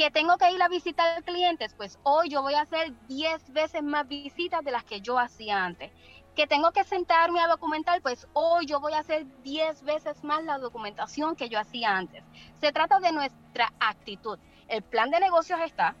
que 0.00 0.10
tengo 0.10 0.38
que 0.38 0.50
ir 0.50 0.62
a 0.62 0.68
visitar 0.68 1.22
clientes, 1.24 1.74
pues 1.74 1.98
hoy 2.04 2.30
yo 2.30 2.40
voy 2.40 2.54
a 2.54 2.62
hacer 2.62 2.94
10 3.06 3.52
veces 3.52 3.82
más 3.82 4.08
visitas 4.08 4.64
de 4.64 4.70
las 4.70 4.82
que 4.82 5.02
yo 5.02 5.18
hacía 5.18 5.62
antes. 5.62 5.92
Que 6.34 6.46
tengo 6.46 6.72
que 6.72 6.84
sentarme 6.84 7.38
a 7.38 7.48
documentar, 7.48 8.00
pues 8.00 8.26
hoy 8.32 8.64
yo 8.64 8.80
voy 8.80 8.94
a 8.94 9.00
hacer 9.00 9.26
10 9.42 9.82
veces 9.82 10.24
más 10.24 10.42
la 10.44 10.56
documentación 10.56 11.36
que 11.36 11.50
yo 11.50 11.60
hacía 11.60 11.98
antes. 11.98 12.24
Se 12.62 12.72
trata 12.72 12.98
de 12.98 13.12
nuestra 13.12 13.74
actitud. 13.78 14.38
El 14.68 14.80
plan 14.80 15.10
de 15.10 15.20
negocios 15.20 15.60
está, 15.60 15.94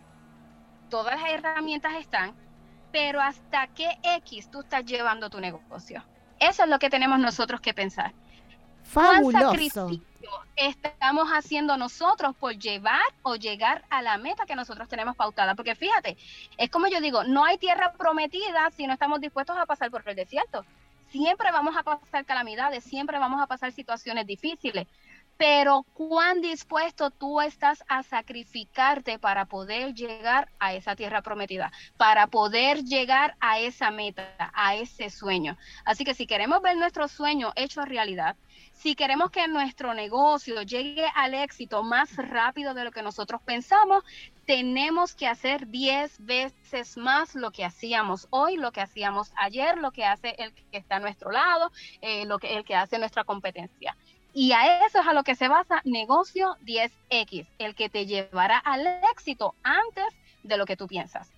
todas 0.88 1.20
las 1.20 1.30
herramientas 1.30 1.92
están, 1.96 2.34
pero 2.92 3.20
hasta 3.20 3.66
qué 3.66 3.98
X 4.02 4.50
tú 4.50 4.60
estás 4.60 4.86
llevando 4.86 5.28
tu 5.28 5.40
negocio. 5.40 6.02
Eso 6.38 6.62
es 6.62 6.70
lo 6.70 6.78
que 6.78 6.88
tenemos 6.88 7.18
nosotros 7.18 7.60
que 7.60 7.74
pensar. 7.74 8.14
¿Cuán 8.92 9.16
Fabuloso. 9.16 9.50
sacrificio 9.50 10.02
estamos 10.56 11.28
haciendo 11.30 11.76
nosotros 11.76 12.34
por 12.36 12.52
llevar 12.56 13.02
o 13.22 13.36
llegar 13.36 13.84
a 13.88 14.02
la 14.02 14.18
meta 14.18 14.46
que 14.46 14.54
nosotros 14.54 14.88
tenemos 14.88 15.16
pautada? 15.16 15.54
Porque 15.54 15.74
fíjate, 15.74 16.16
es 16.58 16.70
como 16.70 16.88
yo 16.88 17.00
digo, 17.00 17.24
no 17.24 17.44
hay 17.44 17.58
tierra 17.58 17.92
prometida 17.92 18.70
si 18.76 18.86
no 18.86 18.92
estamos 18.92 19.20
dispuestos 19.20 19.56
a 19.56 19.66
pasar 19.66 19.90
por 19.90 20.02
el 20.06 20.16
desierto. 20.16 20.64
Siempre 21.10 21.50
vamos 21.50 21.76
a 21.76 21.82
pasar 21.82 22.24
calamidades, 22.24 22.84
siempre 22.84 23.18
vamos 23.18 23.40
a 23.42 23.46
pasar 23.46 23.72
situaciones 23.72 24.26
difíciles, 24.26 24.86
pero 25.40 25.86
cuán 25.94 26.42
dispuesto 26.42 27.10
tú 27.10 27.40
estás 27.40 27.82
a 27.88 28.02
sacrificarte 28.02 29.18
para 29.18 29.46
poder 29.46 29.94
llegar 29.94 30.50
a 30.58 30.74
esa 30.74 30.94
tierra 30.94 31.22
prometida, 31.22 31.72
para 31.96 32.26
poder 32.26 32.84
llegar 32.84 33.36
a 33.40 33.58
esa 33.58 33.90
meta, 33.90 34.52
a 34.52 34.74
ese 34.74 35.08
sueño. 35.08 35.56
Así 35.86 36.04
que 36.04 36.12
si 36.12 36.26
queremos 36.26 36.60
ver 36.60 36.76
nuestro 36.76 37.08
sueño 37.08 37.54
hecho 37.56 37.86
realidad, 37.86 38.36
si 38.74 38.94
queremos 38.94 39.30
que 39.30 39.48
nuestro 39.48 39.94
negocio 39.94 40.60
llegue 40.60 41.06
al 41.14 41.32
éxito 41.32 41.82
más 41.82 42.14
rápido 42.16 42.74
de 42.74 42.84
lo 42.84 42.90
que 42.90 43.02
nosotros 43.02 43.40
pensamos, 43.42 44.04
tenemos 44.44 45.14
que 45.14 45.26
hacer 45.26 45.68
10 45.68 46.26
veces 46.26 46.96
más 46.96 47.34
lo 47.34 47.50
que 47.50 47.64
hacíamos 47.64 48.26
hoy, 48.30 48.56
lo 48.56 48.72
que 48.72 48.80
hacíamos 48.80 49.32
ayer, 49.36 49.78
lo 49.78 49.90
que 49.90 50.04
hace 50.04 50.34
el 50.38 50.52
que 50.52 50.76
está 50.76 50.96
a 50.96 51.00
nuestro 51.00 51.30
lado, 51.30 51.70
eh, 52.02 52.26
lo 52.26 52.38
que 52.38 52.56
el 52.56 52.64
que 52.64 52.74
hace 52.74 52.98
nuestra 52.98 53.24
competencia. 53.24 53.96
Y 54.32 54.52
a 54.52 54.86
eso 54.86 55.00
es 55.00 55.06
a 55.06 55.12
lo 55.12 55.24
que 55.24 55.34
se 55.34 55.48
basa 55.48 55.80
negocio 55.84 56.56
10X, 56.64 57.46
el 57.58 57.74
que 57.74 57.88
te 57.88 58.06
llevará 58.06 58.58
al 58.58 58.86
éxito 59.12 59.54
antes 59.62 60.06
de 60.42 60.56
lo 60.56 60.66
que 60.66 60.76
tú 60.76 60.86
piensas. 60.86 61.30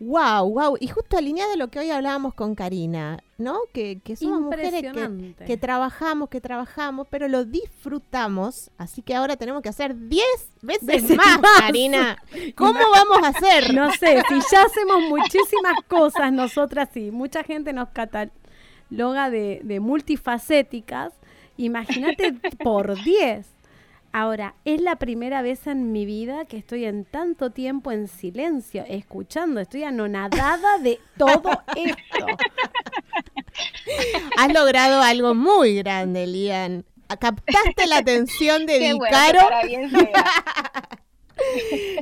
Wow, 0.00 0.48
wow. 0.48 0.76
Y 0.78 0.86
justo 0.86 1.16
alineado 1.18 1.54
a 1.54 1.56
lo 1.56 1.68
que 1.68 1.80
hoy 1.80 1.90
hablábamos 1.90 2.32
con 2.34 2.54
Karina, 2.54 3.18
¿no? 3.36 3.58
Que, 3.72 4.00
que 4.04 4.14
somos 4.14 4.40
mujeres 4.40 4.84
que, 5.44 5.56
trabajamos, 5.56 6.28
que 6.28 6.40
trabajamos, 6.40 7.08
pero 7.10 7.26
lo 7.26 7.44
disfrutamos. 7.44 8.70
Así 8.78 9.02
que 9.02 9.16
ahora 9.16 9.36
tenemos 9.36 9.60
que 9.60 9.70
hacer 9.70 9.96
10 10.08 10.24
veces, 10.62 10.86
Veces 10.86 11.16
más, 11.16 11.40
más. 11.40 11.60
Karina. 11.60 12.16
¿Cómo 12.54 12.78
vamos 12.92 13.24
a 13.24 13.28
hacer? 13.28 13.74
No 13.74 13.90
sé, 13.90 14.22
si 14.28 14.40
ya 14.52 14.62
hacemos 14.62 15.00
muchísimas 15.08 15.74
cosas 15.88 16.32
nosotras 16.32 16.90
sí, 16.94 17.10
mucha 17.10 17.42
gente 17.42 17.72
nos 17.72 17.88
cataloga 17.88 19.30
de, 19.30 19.60
de 19.64 19.80
multifacéticas, 19.80 21.12
imagínate 21.58 22.32
por 22.62 23.02
10. 23.02 23.46
Ahora, 24.12 24.54
es 24.64 24.80
la 24.80 24.96
primera 24.96 25.42
vez 25.42 25.66
en 25.66 25.92
mi 25.92 26.06
vida 26.06 26.46
que 26.46 26.56
estoy 26.56 26.86
en 26.86 27.04
tanto 27.04 27.50
tiempo 27.50 27.92
en 27.92 28.08
silencio, 28.08 28.84
escuchando, 28.88 29.60
estoy 29.60 29.84
anonadada 29.84 30.78
de 30.78 30.98
todo 31.18 31.50
esto. 31.76 32.26
Has 34.38 34.52
logrado 34.52 35.02
algo 35.02 35.34
muy 35.34 35.76
grande, 35.76 36.26
Lian. 36.26 36.84
Captaste 37.20 37.86
la 37.86 37.98
atención 37.98 38.66
de 38.66 38.78
Qué 38.78 38.94
Vicaro. 38.94 39.40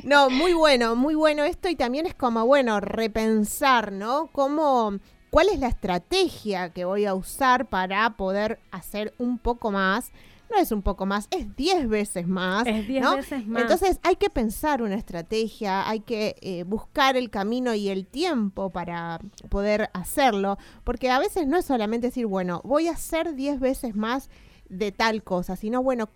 No, 0.03 0.31
muy 0.31 0.53
bueno, 0.53 0.95
muy 0.95 1.13
bueno 1.13 1.43
esto 1.43 1.69
y 1.69 1.75
también 1.75 2.07
es 2.07 2.15
como, 2.15 2.47
bueno, 2.47 2.79
repensar, 2.79 3.91
¿no? 3.91 4.29
Cómo, 4.31 4.97
cuál 5.29 5.49
es 5.49 5.59
la 5.59 5.67
estrategia 5.67 6.69
que 6.69 6.85
voy 6.85 7.05
a 7.05 7.13
usar 7.13 7.67
para 7.67 8.09
poder 8.17 8.59
hacer 8.71 9.13
un 9.17 9.37
poco 9.37 9.71
más. 9.71 10.11
No 10.49 10.57
es 10.57 10.71
un 10.71 10.81
poco 10.81 11.05
más, 11.05 11.27
es 11.29 11.57
10 11.57 11.89
veces 11.89 12.25
más. 12.25 12.65
Es 12.65 12.87
10 12.87 13.03
¿no? 13.03 13.15
veces 13.17 13.45
más. 13.45 13.63
Entonces 13.63 13.99
hay 14.03 14.15
que 14.15 14.29
pensar 14.29 14.81
una 14.81 14.95
estrategia, 14.95 15.89
hay 15.89 15.99
que 15.99 16.37
eh, 16.41 16.63
buscar 16.63 17.17
el 17.17 17.29
camino 17.29 17.73
y 17.73 17.89
el 17.89 18.05
tiempo 18.05 18.69
para 18.69 19.19
poder 19.49 19.89
hacerlo, 19.93 20.57
porque 20.85 21.09
a 21.09 21.19
veces 21.19 21.47
no 21.47 21.57
es 21.57 21.65
solamente 21.65 22.07
decir, 22.07 22.27
bueno, 22.27 22.61
voy 22.63 22.87
a 22.87 22.93
hacer 22.93 23.35
10 23.35 23.59
veces 23.59 23.95
más 23.95 24.29
de 24.69 24.93
tal 24.93 25.21
cosa, 25.23 25.57
sino, 25.57 25.83
bueno, 25.83 26.09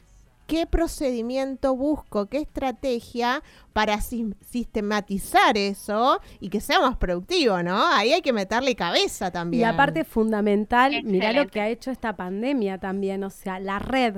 qué 0.47 0.65
procedimiento 0.65 1.75
busco, 1.75 2.25
qué 2.27 2.39
estrategia 2.39 3.41
para 3.73 3.99
sis- 4.01 4.35
sistematizar 4.49 5.57
eso 5.57 6.19
y 6.39 6.49
que 6.49 6.59
sea 6.61 6.79
más 6.81 6.97
productivo, 6.97 7.61
¿no? 7.63 7.87
Ahí 7.87 8.11
hay 8.13 8.21
que 8.21 8.33
meterle 8.33 8.75
cabeza 8.75 9.31
también. 9.31 9.61
Y 9.61 9.63
aparte 9.65 10.03
fundamental, 10.03 10.91
mira 11.03 11.27
lo 11.33 11.41
Excelente. 11.43 11.51
que 11.51 11.61
ha 11.61 11.69
hecho 11.69 11.91
esta 11.91 12.15
pandemia 12.15 12.77
también, 12.77 13.23
o 13.23 13.29
sea, 13.29 13.59
la 13.59 13.79
red. 13.79 14.17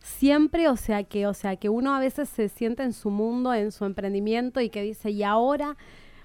Siempre, 0.00 0.68
o 0.68 0.76
sea 0.76 1.02
que, 1.04 1.26
o 1.26 1.34
sea 1.34 1.56
que 1.56 1.68
uno 1.68 1.94
a 1.94 2.00
veces 2.00 2.28
se 2.28 2.48
siente 2.48 2.82
en 2.82 2.92
su 2.92 3.10
mundo, 3.10 3.52
en 3.52 3.72
su 3.72 3.84
emprendimiento 3.84 4.60
y 4.60 4.70
que 4.70 4.82
dice, 4.82 5.10
y 5.10 5.22
ahora, 5.24 5.76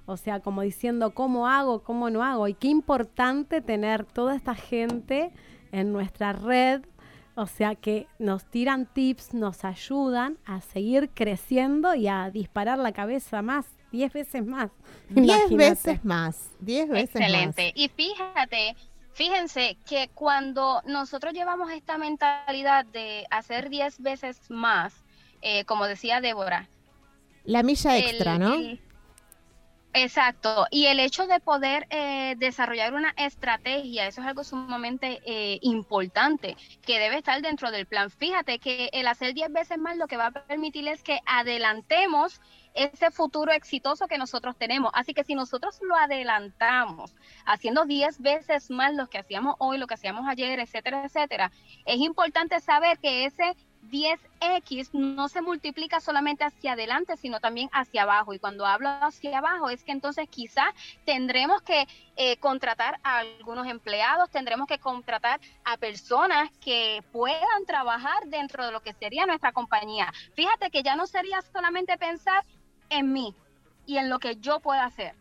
o 0.05 0.15
sea, 0.17 0.39
como 0.41 0.61
diciendo, 0.61 1.13
¿cómo 1.13 1.47
hago? 1.47 1.83
¿Cómo 1.83 2.09
no 2.09 2.23
hago? 2.23 2.47
Y 2.47 2.53
qué 2.53 2.67
importante 2.67 3.61
tener 3.61 4.05
toda 4.05 4.35
esta 4.35 4.53
gente 4.55 5.31
en 5.71 5.91
nuestra 5.91 6.33
red, 6.33 6.81
o 7.35 7.47
sea 7.47 7.75
que 7.75 8.07
nos 8.19 8.45
tiran 8.45 8.85
tips, 8.85 9.33
nos 9.33 9.65
ayudan 9.65 10.37
a 10.45 10.61
seguir 10.61 11.09
creciendo 11.13 11.95
y 11.95 12.07
a 12.07 12.29
disparar 12.29 12.77
la 12.79 12.91
cabeza 12.91 13.41
más, 13.41 13.65
10 13.91 14.13
veces 14.13 14.45
más. 14.45 14.71
10 15.09 15.25
Imagínate. 15.25 15.55
veces 15.55 16.05
más, 16.05 16.49
10 16.59 16.89
veces 16.89 17.15
Excelente. 17.15 17.71
Y 17.75 17.89
fíjate, 17.89 18.75
fíjense 19.13 19.77
que 19.87 20.09
cuando 20.13 20.81
nosotros 20.85 21.33
llevamos 21.33 21.71
esta 21.71 21.97
mentalidad 21.97 22.85
de 22.85 23.25
hacer 23.29 23.69
10 23.69 24.01
veces 24.01 24.39
más, 24.49 24.93
eh, 25.41 25.65
como 25.65 25.85
decía 25.87 26.21
Débora, 26.21 26.61
más. 26.61 26.69
La 27.45 27.63
milla 27.63 27.97
el- 27.97 28.05
extra, 28.05 28.37
¿no? 28.37 28.53
el- 28.53 28.79
exacto. 29.93 30.67
Y 30.71 30.85
el 30.85 30.99
hecho 30.99 31.27
de 31.27 31.39
poder 31.39 31.87
eh, 31.89 32.35
desarrollar 32.37 32.93
una 32.93 33.13
estrategia, 33.17 34.07
eso 34.07 34.21
es 34.21 34.27
algo 34.27 34.43
sumamente 34.43 35.21
eh, 35.25 35.59
importante 35.61 36.55
que 36.85 36.99
debe 36.99 37.17
estar 37.17 37.41
dentro 37.41 37.71
del 37.71 37.85
plan. 37.85 38.09
Fíjate 38.09 38.59
que 38.59 38.89
el 38.93 39.07
hacer 39.07 39.33
10 39.33 39.51
veces 39.51 39.77
más 39.77 39.97
lo 39.97 40.07
que 40.07 40.17
va 40.17 40.27
a 40.27 40.31
permitir 40.31 40.87
es 40.87 41.03
que 41.03 41.19
adelantemos 41.25 42.41
ese 42.73 43.11
futuro 43.11 43.51
exitoso 43.51 44.07
que 44.07 44.17
nosotros 44.17 44.57
tenemos. 44.57 44.91
Así 44.93 45.13
que 45.13 45.23
si 45.23 45.35
nosotros 45.35 45.79
lo 45.81 45.95
adelantamos, 45.95 47.13
haciendo 47.45 47.85
10 47.85 48.19
veces 48.21 48.69
más 48.71 48.93
lo 48.93 49.07
que 49.07 49.19
hacíamos 49.19 49.55
hoy, 49.59 49.77
lo 49.77 49.87
que 49.87 49.93
hacíamos 49.93 50.27
ayer, 50.27 50.59
etcétera, 50.59 51.05
etcétera, 51.05 51.51
es 51.85 51.97
importante 51.97 52.59
saber 52.59 52.97
que 52.99 53.25
ese 53.25 53.55
10X 53.89 54.89
no 54.93 55.29
se 55.29 55.41
multiplica 55.41 55.99
solamente 55.99 56.43
hacia 56.43 56.73
adelante, 56.73 57.17
sino 57.17 57.39
también 57.39 57.69
hacia 57.71 58.03
abajo. 58.03 58.33
Y 58.33 58.39
cuando 58.39 58.65
hablo 58.65 58.89
hacia 58.89 59.37
abajo 59.37 59.69
es 59.69 59.83
que 59.83 59.91
entonces 59.91 60.27
quizás 60.29 60.67
tendremos 61.05 61.61
que 61.61 61.87
eh, 62.15 62.37
contratar 62.37 62.99
a 63.03 63.19
algunos 63.19 63.67
empleados, 63.67 64.29
tendremos 64.29 64.67
que 64.67 64.79
contratar 64.79 65.39
a 65.63 65.77
personas 65.77 66.49
que 66.59 67.03
puedan 67.11 67.65
trabajar 67.65 68.25
dentro 68.27 68.65
de 68.65 68.71
lo 68.71 68.81
que 68.81 68.93
sería 68.93 69.25
nuestra 69.25 69.51
compañía. 69.51 70.11
Fíjate 70.33 70.69
que 70.69 70.83
ya 70.83 70.95
no 70.95 71.07
sería 71.07 71.41
solamente 71.41 71.97
pensar 71.97 72.43
en 72.89 73.11
mí 73.11 73.35
y 73.85 73.97
en 73.97 74.09
lo 74.09 74.19
que 74.19 74.37
yo 74.37 74.59
pueda 74.59 74.85
hacer, 74.85 75.15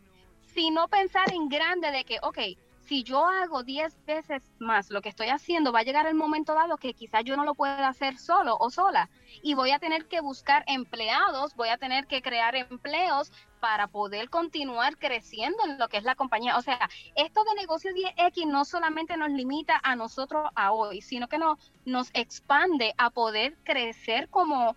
sino 0.55 0.89
pensar 0.89 1.33
en 1.33 1.49
grande 1.49 1.91
de 1.91 2.05
que, 2.05 2.19
ok, 2.23 2.39
si 2.87 3.03
yo 3.03 3.26
hago 3.26 3.62
10 3.62 4.05
veces 4.05 4.43
más 4.59 4.91
lo 4.91 5.03
que 5.03 5.09
estoy 5.09 5.28
haciendo, 5.28 5.72
va 5.72 5.80
a 5.80 5.85
llegar 5.85 6.07
el 6.07 6.14
momento 6.14 6.55
dado 6.55 6.76
que 6.76 6.95
quizás 6.95 7.24
yo 7.24 7.37
no 7.37 7.45
lo 7.45 7.55
pueda 7.55 7.89
hacer 7.89 8.18
solo 8.18 8.57
o 8.59 8.70
sola 8.70 9.09
y 9.43 9.55
voy 9.55 9.70
a 9.70 9.78
tener 9.78 10.07
que 10.07 10.20
buscar 10.20 10.64
empleados, 10.66 11.55
voy 11.55 11.68
a 11.68 11.78
tener 11.78 12.07
que 12.07 12.22
crear 12.22 12.55
empleos 12.57 13.33
para 13.61 13.87
poder 13.87 14.28
continuar 14.28 14.99
creciendo 14.99 15.64
en 15.64 15.78
lo 15.78 15.89
que 15.89 15.97
es 15.97 16.05
la 16.05 16.16
compañía. 16.16 16.57
O 16.57 16.62
sea, 16.62 16.89
esto 17.14 17.45
de 17.45 17.55
negocio 17.55 17.93
10X 17.93 18.47
no 18.47 18.64
solamente 18.64 19.16
nos 19.16 19.30
limita 19.30 19.80
a 19.83 19.95
nosotros 19.95 20.51
a 20.57 20.72
hoy, 20.72 21.01
sino 21.01 21.28
que 21.28 21.39
no, 21.39 21.59
nos 21.85 22.11
expande 22.14 22.95
a 22.99 23.11
poder 23.11 23.57
crecer 23.62 24.28
como 24.28 24.76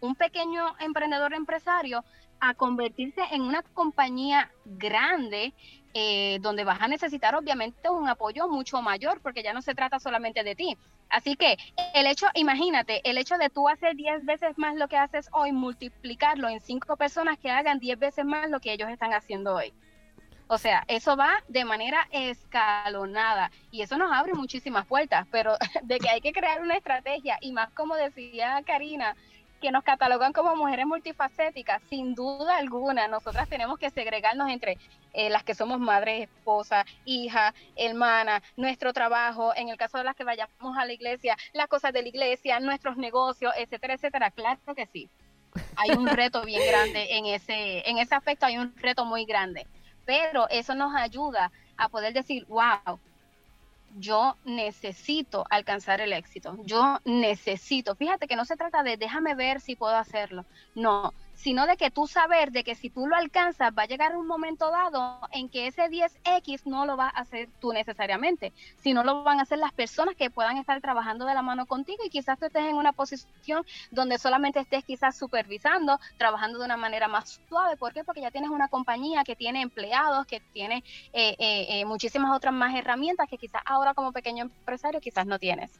un 0.00 0.14
pequeño 0.14 0.74
emprendedor 0.80 1.34
empresario 1.34 2.04
a 2.40 2.54
convertirse 2.54 3.22
en 3.30 3.42
una 3.42 3.62
compañía 3.62 4.50
grande 4.64 5.54
eh, 5.94 6.38
donde 6.40 6.64
vas 6.64 6.80
a 6.80 6.88
necesitar 6.88 7.34
obviamente 7.36 7.88
un 7.88 8.08
apoyo 8.08 8.48
mucho 8.48 8.82
mayor 8.82 9.20
porque 9.20 9.42
ya 9.42 9.52
no 9.52 9.62
se 9.62 9.74
trata 9.74 10.00
solamente 10.00 10.42
de 10.42 10.56
ti. 10.56 10.76
Así 11.08 11.36
que 11.36 11.56
el 11.94 12.06
hecho, 12.06 12.26
imagínate, 12.34 13.00
el 13.08 13.16
hecho 13.16 13.38
de 13.38 13.48
tú 13.48 13.68
hacer 13.68 13.94
10 13.94 14.24
veces 14.24 14.58
más 14.58 14.74
lo 14.74 14.88
que 14.88 14.96
haces 14.96 15.28
hoy, 15.32 15.52
multiplicarlo 15.52 16.48
en 16.48 16.60
cinco 16.60 16.96
personas 16.96 17.38
que 17.38 17.50
hagan 17.50 17.78
10 17.78 17.98
veces 17.98 18.24
más 18.24 18.50
lo 18.50 18.58
que 18.60 18.72
ellos 18.72 18.90
están 18.90 19.14
haciendo 19.14 19.54
hoy. 19.54 19.72
O 20.46 20.58
sea, 20.58 20.84
eso 20.88 21.16
va 21.16 21.32
de 21.48 21.64
manera 21.64 22.06
escalonada 22.10 23.50
y 23.70 23.82
eso 23.82 23.96
nos 23.96 24.12
abre 24.12 24.34
muchísimas 24.34 24.86
puertas, 24.86 25.26
pero 25.30 25.56
de 25.82 25.98
que 25.98 26.10
hay 26.10 26.20
que 26.20 26.32
crear 26.32 26.60
una 26.60 26.76
estrategia 26.76 27.38
y 27.40 27.52
más 27.52 27.70
como 27.70 27.94
decía 27.94 28.62
Karina, 28.66 29.16
que 29.64 29.72
nos 29.72 29.82
catalogan 29.82 30.34
como 30.34 30.54
mujeres 30.56 30.84
multifacéticas, 30.84 31.80
sin 31.88 32.14
duda 32.14 32.58
alguna, 32.58 33.08
nosotras 33.08 33.48
tenemos 33.48 33.78
que 33.78 33.88
segregarnos 33.88 34.50
entre 34.50 34.76
eh, 35.14 35.30
las 35.30 35.42
que 35.42 35.54
somos 35.54 35.80
madres, 35.80 36.28
esposa, 36.28 36.84
hija, 37.06 37.54
hermana, 37.74 38.42
nuestro 38.58 38.92
trabajo, 38.92 39.56
en 39.56 39.70
el 39.70 39.78
caso 39.78 39.96
de 39.96 40.04
las 40.04 40.16
que 40.16 40.24
vayamos 40.24 40.76
a 40.76 40.84
la 40.84 40.92
iglesia, 40.92 41.34
las 41.54 41.68
cosas 41.68 41.94
de 41.94 42.02
la 42.02 42.08
iglesia, 42.08 42.60
nuestros 42.60 42.98
negocios, 42.98 43.54
etcétera, 43.56 43.94
etcétera. 43.94 44.30
Claro 44.32 44.74
que 44.76 44.84
sí. 44.84 45.08
Hay 45.76 45.92
un 45.96 46.08
reto 46.08 46.44
bien 46.44 46.60
grande 46.68 47.16
en 47.16 47.24
ese, 47.24 47.88
en 47.88 47.96
ese 47.96 48.14
aspecto, 48.14 48.44
hay 48.44 48.58
un 48.58 48.76
reto 48.76 49.06
muy 49.06 49.24
grande. 49.24 49.66
Pero 50.04 50.46
eso 50.50 50.74
nos 50.74 50.94
ayuda 50.94 51.50
a 51.78 51.88
poder 51.88 52.12
decir, 52.12 52.44
wow, 52.48 53.00
yo 53.94 54.38
necesito 54.44 55.44
alcanzar 55.50 56.00
el 56.00 56.12
éxito, 56.12 56.56
yo 56.64 56.98
necesito, 57.04 57.96
fíjate 57.96 58.26
que 58.26 58.36
no 58.36 58.44
se 58.44 58.56
trata 58.56 58.82
de 58.82 58.96
déjame 58.96 59.34
ver 59.34 59.60
si 59.60 59.76
puedo 59.76 59.96
hacerlo, 59.96 60.46
no, 60.74 61.14
sino 61.34 61.66
de 61.66 61.76
que 61.76 61.90
tú 61.90 62.06
saber 62.06 62.52
de 62.52 62.64
que 62.64 62.74
si 62.74 62.90
tú 62.90 63.06
lo 63.06 63.16
alcanzas 63.16 63.72
va 63.76 63.82
a 63.82 63.86
llegar 63.86 64.16
un 64.16 64.26
momento 64.26 64.70
dado 64.70 65.20
en 65.32 65.48
que 65.48 65.66
ese 65.66 65.82
10X 65.82 66.66
no 66.66 66.86
lo 66.86 66.96
va 66.96 67.06
a 67.06 67.20
hacer 67.20 67.48
tú 67.60 67.72
necesariamente, 67.72 68.52
sino 68.82 69.04
lo 69.04 69.24
van 69.24 69.38
a 69.38 69.42
hacer 69.42 69.58
las 69.58 69.72
personas 69.72 70.14
que 70.16 70.30
puedan 70.30 70.56
estar 70.56 70.80
trabajando 70.80 71.26
de 71.26 71.34
la 71.34 71.42
mano 71.42 71.66
contigo 71.66 72.02
y 72.04 72.10
quizás 72.10 72.38
tú 72.38 72.46
estés 72.46 72.64
en 72.64 72.76
una 72.76 72.92
posición 72.92 73.64
donde 73.90 74.18
solamente 74.18 74.60
estés 74.60 74.84
quizás 74.84 75.16
supervisando, 75.16 75.98
trabajando 76.18 76.58
de 76.58 76.64
una 76.64 76.76
manera 76.76 77.08
más 77.08 77.40
suave. 77.48 77.76
¿Por 77.76 77.92
qué? 77.92 78.04
Porque 78.04 78.20
ya 78.20 78.30
tienes 78.30 78.50
una 78.50 78.68
compañía 78.68 79.24
que 79.24 79.36
tiene 79.36 79.62
empleados, 79.62 80.26
que 80.26 80.40
tiene 80.52 80.84
eh, 81.12 81.36
eh, 81.38 81.66
eh, 81.68 81.84
muchísimas 81.84 82.34
otras 82.36 82.54
más 82.54 82.74
herramientas 82.74 83.28
que 83.28 83.38
quizás 83.38 83.62
ahora 83.66 83.94
como 83.94 84.12
pequeño 84.12 84.44
empresario 84.44 85.00
quizás 85.00 85.26
no 85.26 85.38
tienes. 85.38 85.70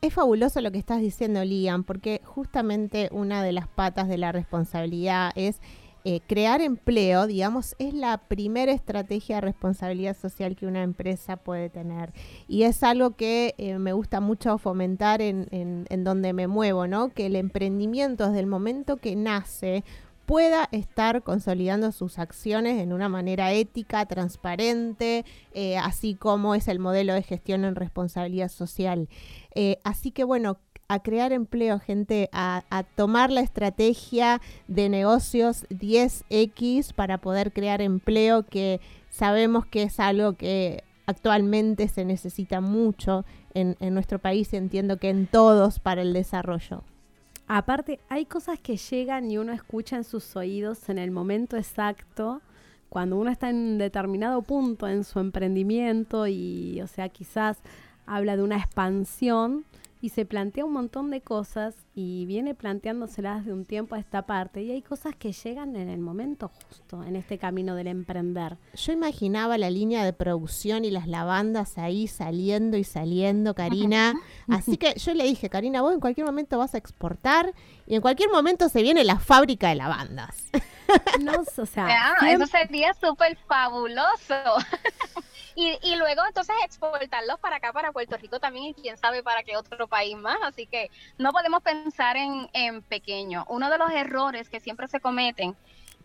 Es 0.00 0.12
fabuloso 0.12 0.60
lo 0.60 0.72
que 0.72 0.78
estás 0.78 1.00
diciendo, 1.00 1.44
Liam, 1.44 1.84
porque 1.84 2.20
justamente 2.24 3.08
una 3.12 3.42
de 3.42 3.52
las 3.52 3.68
patas 3.68 4.08
de 4.08 4.18
la 4.18 4.32
responsabilidad 4.32 5.01
es 5.34 5.60
eh, 6.04 6.20
crear 6.26 6.60
empleo, 6.60 7.28
digamos, 7.28 7.76
es 7.78 7.94
la 7.94 8.18
primera 8.18 8.72
estrategia 8.72 9.36
de 9.36 9.42
responsabilidad 9.42 10.16
social 10.16 10.56
que 10.56 10.66
una 10.66 10.82
empresa 10.82 11.36
puede 11.36 11.70
tener. 11.70 12.12
Y 12.48 12.64
es 12.64 12.82
algo 12.82 13.12
que 13.12 13.54
eh, 13.56 13.78
me 13.78 13.92
gusta 13.92 14.20
mucho 14.20 14.58
fomentar 14.58 15.22
en, 15.22 15.46
en, 15.52 16.04
donde 16.04 16.32
me 16.32 16.48
muevo, 16.48 16.88
¿no? 16.88 17.10
Que 17.10 17.26
el 17.26 17.36
emprendimiento 17.36 18.26
desde 18.26 18.40
el 18.40 18.48
momento 18.48 18.96
que 18.96 19.14
nace 19.14 19.84
pueda 20.26 20.68
estar 20.72 21.22
consolidando 21.22 21.92
sus 21.92 22.18
acciones 22.18 22.80
en 22.80 22.92
una 22.92 23.08
manera 23.08 23.52
ética, 23.52 24.04
transparente, 24.06 25.24
eh, 25.52 25.76
así 25.78 26.16
como 26.16 26.56
es 26.56 26.66
el 26.66 26.80
modelo 26.80 27.14
de 27.14 27.22
gestión 27.22 27.64
en 27.64 27.76
responsabilidad 27.76 28.48
social. 28.48 29.08
Así 29.84 30.10
que 30.10 30.24
bueno, 30.24 30.58
a 30.92 31.00
crear 31.00 31.32
empleo, 31.32 31.78
gente, 31.78 32.28
a, 32.32 32.64
a, 32.70 32.82
tomar 32.82 33.30
la 33.30 33.40
estrategia 33.40 34.40
de 34.68 34.88
negocios 34.88 35.66
10X 35.70 36.92
para 36.92 37.18
poder 37.18 37.52
crear 37.52 37.80
empleo, 37.80 38.44
que 38.44 38.80
sabemos 39.10 39.66
que 39.66 39.84
es 39.84 40.00
algo 40.00 40.34
que 40.34 40.84
actualmente 41.06 41.88
se 41.88 42.04
necesita 42.04 42.60
mucho 42.60 43.24
en, 43.54 43.76
en 43.80 43.94
nuestro 43.94 44.18
país 44.18 44.52
entiendo 44.54 44.98
que 44.98 45.10
en 45.10 45.26
todos 45.26 45.78
para 45.78 46.02
el 46.02 46.12
desarrollo. 46.12 46.84
Aparte, 47.48 48.00
hay 48.08 48.24
cosas 48.24 48.58
que 48.60 48.76
llegan 48.76 49.30
y 49.30 49.38
uno 49.38 49.52
escucha 49.52 49.96
en 49.96 50.04
sus 50.04 50.36
oídos 50.36 50.88
en 50.88 50.98
el 50.98 51.10
momento 51.10 51.56
exacto, 51.56 52.40
cuando 52.88 53.16
uno 53.16 53.30
está 53.30 53.50
en 53.50 53.78
determinado 53.78 54.42
punto 54.42 54.86
en 54.86 55.04
su 55.04 55.18
emprendimiento 55.18 56.26
y, 56.26 56.80
o 56.82 56.86
sea, 56.86 57.08
quizás 57.08 57.58
habla 58.06 58.36
de 58.36 58.42
una 58.42 58.58
expansión 58.58 59.64
y 60.02 60.10
se 60.10 60.26
plantea 60.26 60.66
un 60.66 60.72
montón 60.72 61.10
de 61.10 61.22
cosas 61.22 61.76
y 61.94 62.24
viene 62.24 62.54
planteándoselas 62.54 63.44
de 63.44 63.52
un 63.52 63.66
tiempo 63.66 63.94
a 63.94 63.98
esta 63.98 64.22
parte 64.22 64.62
y 64.62 64.70
hay 64.70 64.80
cosas 64.80 65.14
que 65.14 65.32
llegan 65.32 65.76
en 65.76 65.90
el 65.90 66.00
momento 66.00 66.48
justo 66.48 67.04
en 67.04 67.16
este 67.16 67.36
camino 67.36 67.74
del 67.74 67.86
emprender. 67.86 68.56
Yo 68.74 68.92
imaginaba 68.92 69.58
la 69.58 69.68
línea 69.68 70.02
de 70.04 70.14
producción 70.14 70.86
y 70.86 70.90
las 70.90 71.06
lavandas 71.06 71.76
ahí 71.76 72.08
saliendo 72.08 72.78
y 72.78 72.84
saliendo, 72.84 73.54
Karina. 73.54 74.14
Así 74.48 74.78
que 74.78 74.94
yo 74.94 75.12
le 75.12 75.24
dije, 75.24 75.50
Karina, 75.50 75.82
vos 75.82 75.92
en 75.92 76.00
cualquier 76.00 76.26
momento 76.26 76.58
vas 76.58 76.74
a 76.74 76.78
exportar 76.78 77.52
y 77.86 77.94
en 77.94 78.00
cualquier 78.00 78.30
momento 78.30 78.70
se 78.70 78.82
viene 78.82 79.04
la 79.04 79.18
fábrica 79.18 79.68
de 79.68 79.74
lavandas. 79.74 80.50
No, 81.20 81.32
o 81.56 81.64
sea, 81.64 82.16
ah, 82.20 82.30
eso 82.32 82.46
sería 82.46 82.92
súper 82.92 83.38
fabuloso. 83.48 84.34
Y, 85.54 85.78
y, 85.82 85.96
luego 85.96 86.22
entonces 86.26 86.54
exportarlos 86.64 87.38
para 87.38 87.56
acá, 87.56 87.74
para 87.74 87.92
Puerto 87.92 88.16
Rico 88.16 88.40
también, 88.40 88.66
y 88.66 88.74
quién 88.74 88.96
sabe 88.96 89.22
para 89.22 89.42
qué 89.42 89.56
otro 89.58 89.86
país 89.86 90.16
más. 90.16 90.38
Así 90.42 90.66
que 90.66 90.90
no 91.18 91.30
podemos 91.30 91.62
pensar 91.62 91.81
en, 92.16 92.48
en 92.52 92.82
pequeño. 92.82 93.44
Uno 93.48 93.70
de 93.70 93.78
los 93.78 93.90
errores 93.90 94.48
que 94.48 94.60
siempre 94.60 94.88
se 94.88 95.00
cometen 95.00 95.56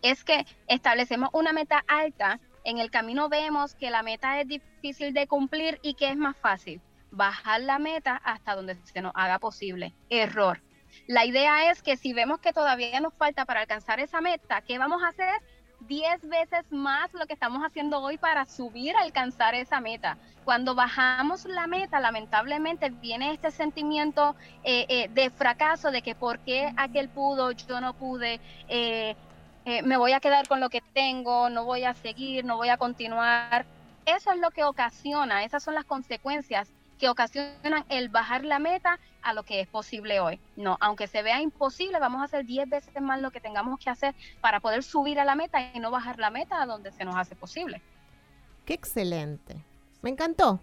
es 0.02 0.24
que 0.24 0.46
establecemos 0.66 1.30
una 1.32 1.52
meta 1.52 1.84
alta, 1.88 2.40
en 2.64 2.78
el 2.78 2.90
camino 2.90 3.28
vemos 3.28 3.74
que 3.74 3.90
la 3.90 4.02
meta 4.02 4.40
es 4.40 4.48
difícil 4.48 5.14
de 5.14 5.26
cumplir 5.26 5.78
y 5.82 5.94
que 5.94 6.10
es 6.10 6.16
más 6.16 6.36
fácil 6.36 6.80
bajar 7.10 7.62
la 7.62 7.78
meta 7.78 8.20
hasta 8.24 8.54
donde 8.54 8.76
se 8.84 9.00
nos 9.00 9.12
haga 9.14 9.38
posible. 9.38 9.94
Error. 10.10 10.62
La 11.06 11.24
idea 11.24 11.70
es 11.70 11.82
que 11.82 11.96
si 11.96 12.12
vemos 12.12 12.40
que 12.40 12.52
todavía 12.52 13.00
nos 13.00 13.14
falta 13.14 13.44
para 13.44 13.60
alcanzar 13.60 14.00
esa 14.00 14.20
meta, 14.20 14.62
¿qué 14.62 14.78
vamos 14.78 15.02
a 15.02 15.08
hacer? 15.08 15.40
10 15.80 16.28
veces 16.28 16.64
más 16.70 17.12
lo 17.14 17.26
que 17.26 17.32
estamos 17.32 17.62
haciendo 17.64 18.00
hoy 18.00 18.18
para 18.18 18.44
subir 18.46 18.96
alcanzar 18.96 19.54
esa 19.54 19.80
meta. 19.80 20.18
Cuando 20.44 20.74
bajamos 20.74 21.44
la 21.44 21.66
meta, 21.66 22.00
lamentablemente 22.00 22.90
viene 22.90 23.32
este 23.32 23.50
sentimiento 23.50 24.34
eh, 24.64 24.86
eh, 24.88 25.08
de 25.12 25.30
fracaso, 25.30 25.90
de 25.90 26.02
que 26.02 26.14
por 26.14 26.38
qué 26.40 26.72
aquel 26.76 27.08
pudo, 27.08 27.52
yo 27.52 27.80
no 27.80 27.94
pude, 27.94 28.40
eh, 28.68 29.14
me 29.84 29.98
voy 29.98 30.12
a 30.12 30.20
quedar 30.20 30.48
con 30.48 30.60
lo 30.60 30.70
que 30.70 30.80
tengo, 30.80 31.50
no 31.50 31.64
voy 31.64 31.84
a 31.84 31.92
seguir, 31.92 32.44
no 32.44 32.56
voy 32.56 32.70
a 32.70 32.78
continuar. 32.78 33.66
Eso 34.06 34.32
es 34.32 34.38
lo 34.38 34.50
que 34.50 34.64
ocasiona, 34.64 35.44
esas 35.44 35.62
son 35.62 35.74
las 35.74 35.84
consecuencias 35.84 36.70
que 36.98 37.08
ocasionan 37.08 37.84
el 37.90 38.08
bajar 38.08 38.44
la 38.44 38.58
meta 38.58 38.98
a 39.22 39.32
lo 39.34 39.42
que 39.42 39.60
es 39.60 39.68
posible 39.68 40.20
hoy. 40.20 40.40
No, 40.56 40.76
aunque 40.80 41.06
se 41.06 41.22
vea 41.22 41.40
imposible, 41.42 41.98
vamos 41.98 42.20
a 42.20 42.24
hacer 42.24 42.44
10 42.44 42.68
veces 42.68 43.02
más 43.02 43.20
lo 43.20 43.30
que 43.30 43.40
tengamos 43.40 43.78
que 43.78 43.90
hacer 43.90 44.14
para 44.40 44.60
poder 44.60 44.82
subir 44.82 45.20
a 45.20 45.24
la 45.24 45.34
meta 45.34 45.70
y 45.74 45.80
no 45.80 45.90
bajar 45.90 46.18
la 46.18 46.30
meta 46.30 46.62
a 46.62 46.66
donde 46.66 46.92
se 46.92 47.04
nos 47.04 47.16
hace 47.16 47.34
posible. 47.34 47.80
Qué 48.64 48.74
excelente. 48.74 49.56
Me 50.02 50.10
encantó. 50.10 50.60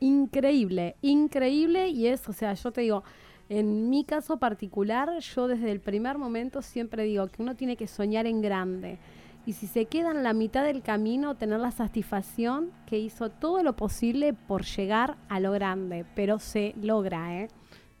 Increíble, 0.00 0.96
increíble 1.00 1.88
y 1.88 2.08
es, 2.08 2.28
o 2.28 2.32
sea, 2.32 2.54
yo 2.54 2.72
te 2.72 2.80
digo, 2.80 3.04
en 3.48 3.90
mi 3.90 4.04
caso 4.04 4.38
particular, 4.38 5.18
yo 5.18 5.46
desde 5.46 5.70
el 5.70 5.80
primer 5.80 6.18
momento 6.18 6.62
siempre 6.62 7.04
digo 7.04 7.28
que 7.28 7.42
uno 7.42 7.54
tiene 7.54 7.76
que 7.76 7.86
soñar 7.86 8.26
en 8.26 8.42
grande 8.42 8.98
y 9.44 9.54
si 9.54 9.66
se 9.66 9.86
queda 9.86 10.12
en 10.12 10.22
la 10.22 10.32
mitad 10.32 10.64
del 10.64 10.82
camino, 10.82 11.36
tener 11.36 11.58
la 11.58 11.72
satisfacción 11.72 12.70
que 12.86 12.98
hizo 12.98 13.30
todo 13.30 13.62
lo 13.62 13.74
posible 13.74 14.34
por 14.34 14.64
llegar 14.64 15.16
a 15.28 15.40
lo 15.40 15.52
grande, 15.52 16.04
pero 16.14 16.38
se 16.38 16.74
logra, 16.80 17.42
¿eh? 17.42 17.48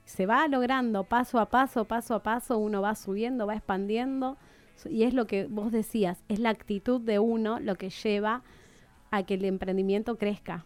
Se 0.04 0.26
va 0.26 0.46
logrando 0.46 1.04
paso 1.04 1.38
a 1.40 1.46
paso, 1.46 1.84
paso 1.84 2.14
a 2.14 2.22
paso, 2.22 2.58
uno 2.58 2.82
va 2.82 2.94
subiendo, 2.94 3.46
va 3.46 3.54
expandiendo, 3.54 4.36
y 4.88 5.04
es 5.04 5.14
lo 5.14 5.26
que 5.26 5.46
vos 5.46 5.72
decías, 5.72 6.22
es 6.28 6.38
la 6.38 6.50
actitud 6.50 7.00
de 7.00 7.18
uno 7.18 7.60
lo 7.60 7.76
que 7.76 7.90
lleva 7.90 8.42
a 9.10 9.22
que 9.24 9.34
el 9.34 9.44
emprendimiento 9.44 10.16
crezca. 10.16 10.64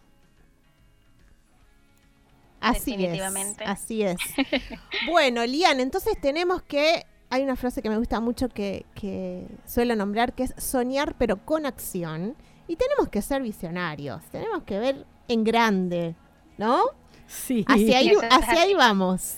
Así 2.59 2.95
es, 3.05 3.21
así 3.65 4.03
es. 4.03 4.17
bueno, 5.11 5.45
Lian, 5.45 5.79
entonces 5.79 6.19
tenemos 6.19 6.61
que 6.63 7.05
hay 7.29 7.43
una 7.43 7.55
frase 7.55 7.81
que 7.81 7.89
me 7.89 7.97
gusta 7.97 8.19
mucho 8.19 8.49
que, 8.49 8.85
que, 8.95 9.47
suelo 9.65 9.95
nombrar, 9.95 10.33
que 10.33 10.43
es 10.43 10.53
soñar 10.57 11.15
pero 11.17 11.37
con 11.37 11.65
acción. 11.65 12.35
y 12.67 12.75
tenemos 12.75 13.09
que 13.09 13.21
ser 13.21 13.41
visionarios, 13.41 14.21
tenemos 14.31 14.63
que 14.63 14.79
ver 14.79 15.05
en 15.27 15.43
grande, 15.43 16.15
¿no? 16.57 16.83
Sí. 17.27 17.65
Hacia 17.67 17.97
ahí, 17.97 18.13
hacia 18.29 18.61
ahí 18.61 18.73
vamos. 18.73 19.37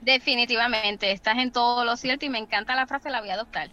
Definitivamente, 0.00 1.12
estás 1.12 1.38
en 1.38 1.52
todo 1.52 1.84
lo 1.84 1.96
cierto 1.96 2.26
y 2.26 2.28
me 2.28 2.38
encanta 2.38 2.74
la 2.74 2.86
frase, 2.86 3.08
la 3.10 3.20
voy 3.20 3.30
a 3.30 3.34
adoptar. 3.34 3.70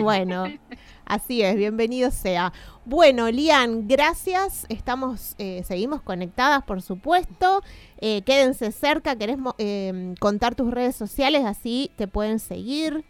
Bueno, 0.00 0.44
así 1.04 1.42
es, 1.42 1.56
bienvenido 1.56 2.10
sea. 2.10 2.52
Bueno, 2.84 3.30
Lian, 3.30 3.86
gracias. 3.86 4.66
Estamos, 4.68 5.34
eh, 5.38 5.62
seguimos 5.64 6.02
conectadas, 6.02 6.64
por 6.64 6.82
supuesto. 6.82 7.62
Eh, 8.00 8.22
quédense 8.22 8.72
cerca. 8.72 9.16
¿Querés 9.16 9.38
eh, 9.58 10.14
contar 10.18 10.54
tus 10.54 10.70
redes 10.70 10.96
sociales? 10.96 11.44
Así 11.44 11.90
te 11.96 12.08
pueden 12.08 12.38
seguir. 12.38 13.04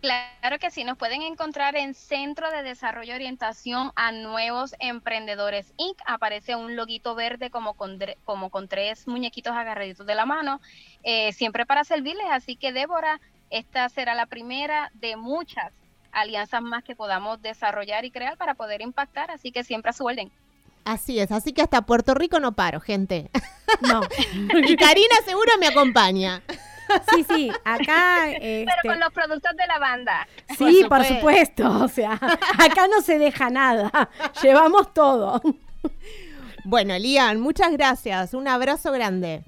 Claro 0.00 0.60
que 0.60 0.70
sí, 0.70 0.84
nos 0.84 0.96
pueden 0.96 1.22
encontrar 1.22 1.74
en 1.74 1.92
Centro 1.92 2.52
de 2.52 2.62
Desarrollo 2.62 3.12
y 3.12 3.16
Orientación 3.16 3.90
a 3.96 4.12
Nuevos 4.12 4.76
Emprendedores 4.78 5.72
Inc. 5.76 5.98
Aparece 6.06 6.54
un 6.54 6.76
loguito 6.76 7.16
verde 7.16 7.50
como 7.50 7.74
con, 7.74 7.98
como 8.24 8.48
con 8.50 8.68
tres 8.68 9.08
muñequitos 9.08 9.54
agarraditos 9.54 10.06
de 10.06 10.14
la 10.14 10.24
mano, 10.24 10.60
eh, 11.02 11.32
siempre 11.32 11.66
para 11.66 11.82
servirles. 11.82 12.26
Así 12.30 12.54
que 12.54 12.72
Débora, 12.72 13.20
esta 13.50 13.88
será 13.88 14.14
la 14.14 14.26
primera 14.26 14.92
de 14.94 15.16
muchas 15.16 15.72
alianzas 16.20 16.62
más 16.62 16.84
que 16.84 16.96
podamos 16.96 17.40
desarrollar 17.42 18.04
y 18.04 18.10
crear 18.10 18.36
para 18.36 18.54
poder 18.54 18.80
impactar. 18.80 19.30
Así 19.30 19.52
que 19.52 19.64
siempre 19.64 19.90
a 19.90 19.92
su 19.92 20.04
orden. 20.04 20.30
Así 20.84 21.20
es, 21.20 21.30
así 21.32 21.52
que 21.52 21.60
hasta 21.60 21.82
Puerto 21.82 22.14
Rico 22.14 22.40
no 22.40 22.52
paro, 22.52 22.80
gente. 22.80 23.30
No. 23.82 24.00
y 24.66 24.76
Karina 24.76 25.16
seguro 25.24 25.52
me 25.60 25.66
acompaña. 25.66 26.42
Sí, 27.14 27.24
sí, 27.28 27.50
acá. 27.64 28.30
este, 28.30 28.64
Pero 28.66 28.94
con 28.94 29.00
los 29.00 29.12
productos 29.12 29.54
de 29.56 29.66
la 29.66 29.78
banda. 29.78 30.26
Sí, 30.56 30.86
Por 30.88 30.88
por 30.88 31.04
supuesto. 31.04 31.64
supuesto. 31.64 31.84
O 31.84 31.88
sea, 31.88 32.12
acá 32.58 32.88
no 32.88 33.02
se 33.02 33.18
deja 33.18 33.50
nada. 33.50 34.08
Llevamos 34.42 34.94
todo. 34.94 35.42
Bueno, 36.64 36.98
Lian, 36.98 37.40
muchas 37.40 37.72
gracias. 37.72 38.32
Un 38.32 38.48
abrazo 38.48 38.90
grande. 38.92 39.44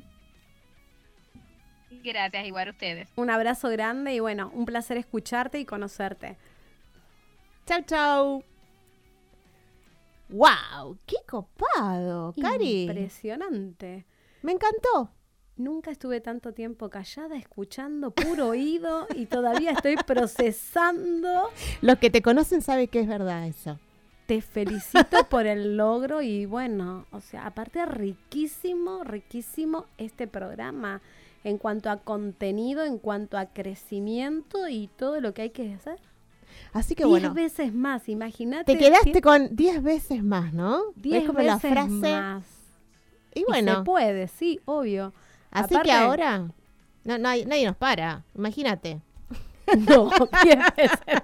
Gracias, 2.03 2.47
igual 2.47 2.69
a 2.69 2.71
ustedes. 2.71 3.09
Un 3.17 3.31
abrazo 3.31 3.69
grande 3.69 4.15
y 4.15 4.21
bueno, 4.21 4.51
un 4.55 4.65
placer 4.65 4.97
escucharte 4.97 5.59
y 5.59 5.65
conocerte. 5.65 6.37
Chau, 7.71 7.83
chau. 7.87 8.45
¡Wow! 10.29 10.99
¡Qué 11.07 11.19
copado, 11.25 12.35
Cari! 12.43 12.83
Impresionante. 12.83 14.07
Me 14.43 14.51
encantó. 14.51 15.13
Nunca 15.55 15.93
estuve 15.93 16.21
tanto 16.21 16.53
tiempo 16.53 16.91
callada, 16.91 17.37
escuchando, 17.37 18.11
puro 18.11 18.49
oído 18.49 19.07
y 19.15 19.27
todavía 19.27 19.71
estoy 19.71 19.95
procesando. 20.05 21.49
Los 21.81 22.01
que 22.01 22.11
te 22.11 22.23
conocen 22.23 22.61
saben 22.61 22.89
que 22.89 22.99
es 22.99 23.07
verdad 23.07 23.47
eso. 23.47 23.79
Te 24.27 24.41
felicito 24.41 25.23
por 25.31 25.47
el 25.47 25.77
logro 25.77 26.23
y 26.23 26.47
bueno, 26.47 27.07
o 27.13 27.21
sea, 27.21 27.47
aparte 27.47 27.87
riquísimo, 27.87 29.05
riquísimo 29.05 29.87
este 29.97 30.27
programa 30.27 31.03
en 31.45 31.57
cuanto 31.57 31.89
a 31.89 31.99
contenido, 31.99 32.83
en 32.83 32.99
cuanto 32.99 33.39
a 33.39 33.47
crecimiento 33.47 34.67
y 34.67 34.89
todo 34.89 35.21
lo 35.21 35.35
que 35.35 35.43
hay 35.43 35.51
que 35.51 35.73
hacer. 35.73 36.01
Así 36.73 36.95
que 36.95 37.03
Diez 37.05 37.11
bueno, 37.11 37.35
veces 37.35 37.75
más, 37.75 38.09
imagínate. 38.09 38.73
te 38.73 38.79
quedaste 38.79 39.13
que- 39.13 39.21
con 39.23 39.57
10 39.57 39.83
veces 39.83 40.23
más, 40.23 40.53
¿no? 40.53 40.81
diez 40.97 41.23
es 41.23 41.27
como 41.27 41.39
veces 41.39 41.53
la 41.53 41.59
frase. 41.59 41.89
más. 41.89 42.45
Y 43.35 43.41
Y 43.41 43.45
bueno, 43.45 43.79
se 43.79 43.83
puede, 43.85 44.29
sí, 44.29 44.61
obvio. 44.67 45.13
así 45.51 45.75
Aparte- 45.75 45.89
que 45.89 45.93
ahora 45.93 46.49
no, 47.05 47.19
nadie, 47.19 47.45
nadie 47.47 47.67
nos 47.67 47.77
para. 47.77 48.25
Imagínate. 48.37 49.01
No, 49.89 50.11
diez 50.45 50.59
veces. 50.77 51.23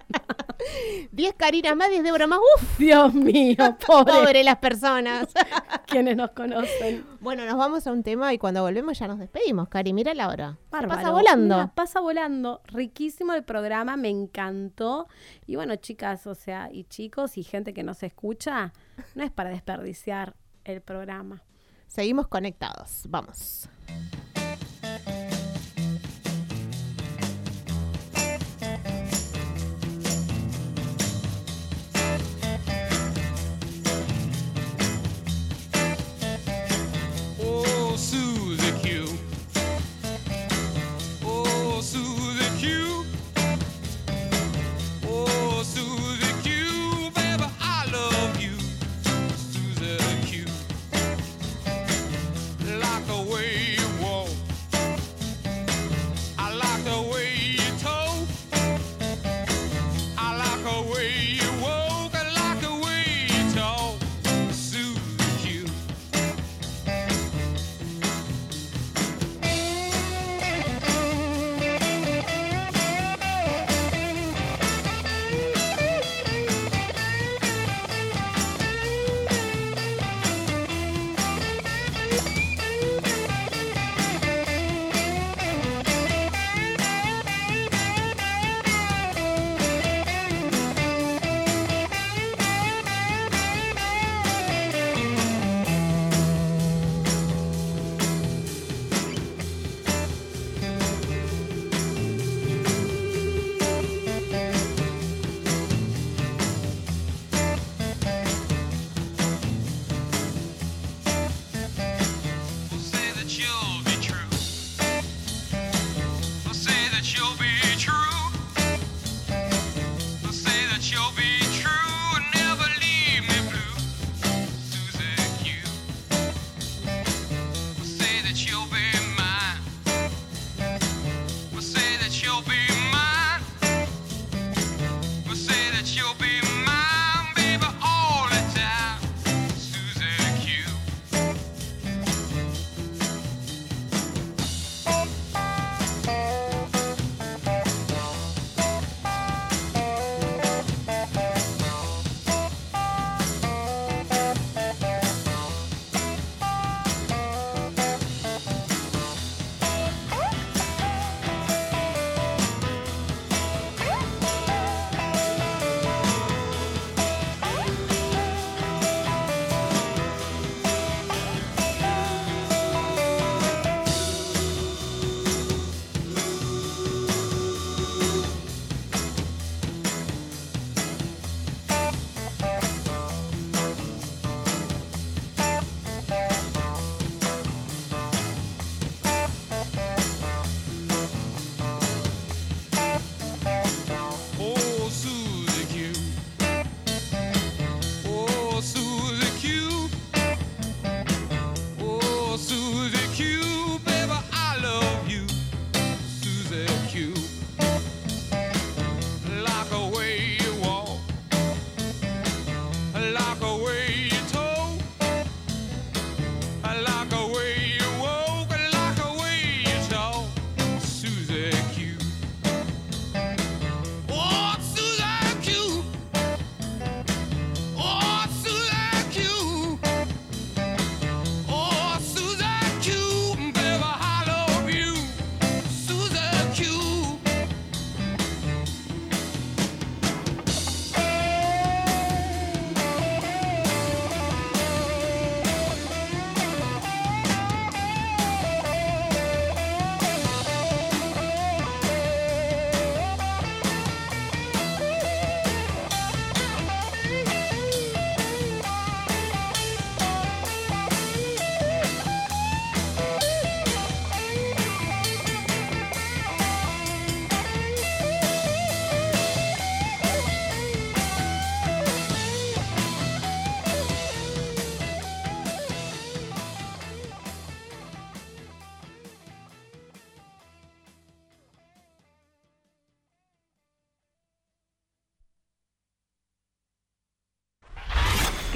10 1.12 1.34
Carinas 1.34 1.76
más, 1.76 1.90
10 1.90 2.02
Débora 2.02 2.26
más. 2.26 2.38
¡Uf! 2.38 2.78
Dios 2.78 3.12
mío, 3.14 3.56
pobre, 3.86 4.12
Pobre 4.12 4.44
las 4.44 4.56
personas. 4.56 5.28
quienes 5.86 6.16
nos 6.16 6.30
conocen. 6.30 7.04
bueno, 7.20 7.44
nos 7.46 7.56
vamos 7.56 7.86
a 7.86 7.92
un 7.92 8.02
tema 8.02 8.32
y 8.32 8.38
cuando 8.38 8.62
volvemos 8.62 8.98
ya 8.98 9.08
nos 9.08 9.18
despedimos, 9.18 9.68
Cari. 9.68 9.92
Mira 9.92 10.14
la 10.14 10.28
hora. 10.28 10.58
Pasa 10.70 11.10
volando. 11.10 11.56
Mira, 11.56 11.72
pasa 11.74 12.00
volando. 12.00 12.60
Riquísimo 12.66 13.32
el 13.34 13.44
programa, 13.44 13.96
me 13.96 14.08
encantó. 14.08 15.08
Y 15.46 15.56
bueno, 15.56 15.76
chicas, 15.76 16.26
o 16.26 16.34
sea, 16.34 16.68
y 16.72 16.84
chicos 16.84 17.38
y 17.38 17.42
gente 17.42 17.72
que 17.74 17.82
nos 17.82 18.02
escucha, 18.02 18.72
no 19.14 19.24
es 19.24 19.30
para 19.30 19.50
desperdiciar 19.50 20.34
el 20.64 20.80
programa. 20.80 21.42
Seguimos 21.86 22.26
conectados. 22.28 23.04
Vamos. 23.08 23.68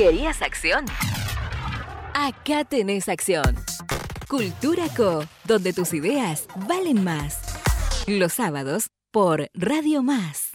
¿Querías 0.00 0.40
acción? 0.40 0.86
Acá 2.14 2.64
tenés 2.64 3.06
acción. 3.10 3.54
Cultura 4.30 4.84
Co, 4.96 5.26
donde 5.44 5.74
tus 5.74 5.92
ideas 5.92 6.46
valen 6.66 7.04
más. 7.04 7.42
Los 8.06 8.32
sábados 8.32 8.88
por 9.10 9.50
Radio 9.52 10.02
Más. 10.02 10.49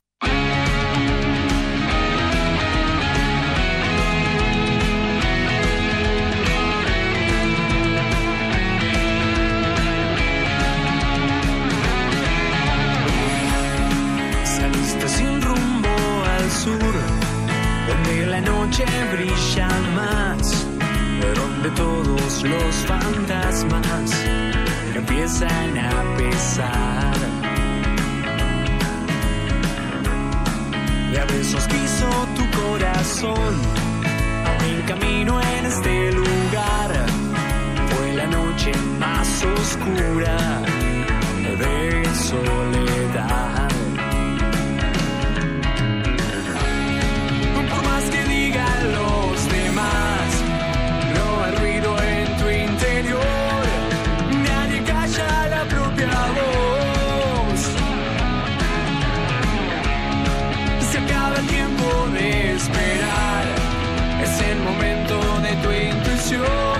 Noche 18.66 18.86
brilla 19.11 19.68
más, 19.95 20.66
donde 21.36 21.70
todos 21.72 22.43
los 22.43 22.76
fantasmas 22.88 24.11
empiezan 24.95 25.78
a 25.78 26.18
pesar. 26.18 27.16
Y 31.13 31.16
a 31.16 31.26
besos 31.26 31.68
quiso 31.68 32.09
tu 32.38 32.59
corazón, 32.59 33.53
en 34.68 34.82
camino 34.88 35.39
en 35.41 35.66
este 35.66 36.11
lugar. 36.13 36.91
Fue 37.89 38.13
la 38.13 38.26
noche 38.26 38.72
más 38.99 39.45
oscura 39.59 40.38
de 41.59 42.05
soledad. 42.16 43.84
Esperar. 62.26 63.45
Es 64.21 64.41
el 64.41 64.59
momento 64.59 65.15
de 65.41 65.51
tu 65.61 65.71
intuición. 65.71 66.74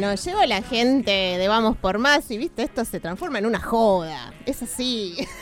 Bueno, 0.00 0.14
llegó 0.14 0.42
la 0.46 0.62
gente 0.62 1.10
de 1.10 1.46
Vamos 1.48 1.76
por 1.76 1.98
Más 1.98 2.30
y 2.30 2.38
viste, 2.38 2.62
esto 2.62 2.84
se 2.86 3.00
transforma 3.00 3.38
en 3.38 3.44
una 3.46 3.60
joda. 3.60 4.32
Es 4.46 4.62
así. 4.62 5.16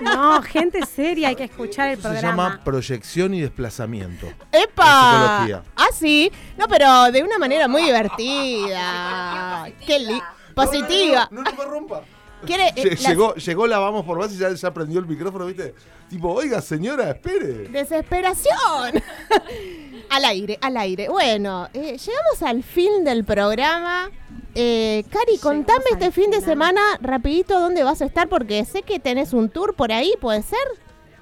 No, 0.00 0.42
gente 0.42 0.84
seria, 0.86 1.28
hay 1.28 1.36
que 1.36 1.44
escuchar 1.44 1.88
el 1.90 1.96
Se 1.96 2.02
llama 2.02 2.20
programa. 2.20 2.60
proyección 2.64 3.32
y 3.32 3.40
desplazamiento. 3.40 4.26
¡Epa! 4.50 5.46
En. 5.48 5.54
Ah, 5.76 5.86
sí. 5.96 6.32
No, 6.58 6.66
pero 6.66 7.12
de 7.12 7.22
una 7.22 7.38
manera 7.38 7.68
muy 7.68 7.84
divertida. 7.84 9.68
Qué 9.86 10.00
li- 10.00 10.20
Positiva. 10.52 11.28
No, 11.30 11.42
no, 11.42 11.50
no 11.50 11.56
me 11.56 11.64
rompa. 11.64 12.02
Quiere, 12.44 12.72
eh, 12.76 12.96
la- 13.00 13.34
llegó 13.36 13.66
la 13.68 13.78
vamos 13.78 14.04
por 14.04 14.18
más 14.18 14.32
y 14.32 14.36
ya, 14.38 14.52
ya 14.52 14.74
prendió 14.74 14.98
el 14.98 15.06
micrófono, 15.06 15.46
¿viste? 15.46 15.74
Tipo, 16.10 16.32
oiga, 16.32 16.60
señora, 16.60 17.10
espere. 17.10 17.68
Desesperación. 17.68 19.00
al 20.10 20.24
aire, 20.24 20.58
al 20.60 20.76
aire. 20.76 21.08
Bueno, 21.08 21.68
eh, 21.74 21.96
llegamos 21.98 22.42
al 22.42 22.62
fin 22.62 23.04
del 23.04 23.24
programa. 23.24 24.10
Eh, 24.54 25.04
Cari, 25.10 25.38
contame 25.38 25.84
este 25.90 26.12
fin 26.12 26.30
de 26.30 26.40
semana 26.40 26.80
rapidito 27.00 27.58
dónde 27.58 27.82
vas 27.82 28.02
a 28.02 28.04
estar 28.04 28.28
porque 28.28 28.64
sé 28.64 28.82
que 28.82 29.00
tenés 29.00 29.32
un 29.32 29.48
tour 29.48 29.74
por 29.74 29.90
ahí, 29.90 30.12
¿puede 30.20 30.42
ser? 30.42 30.58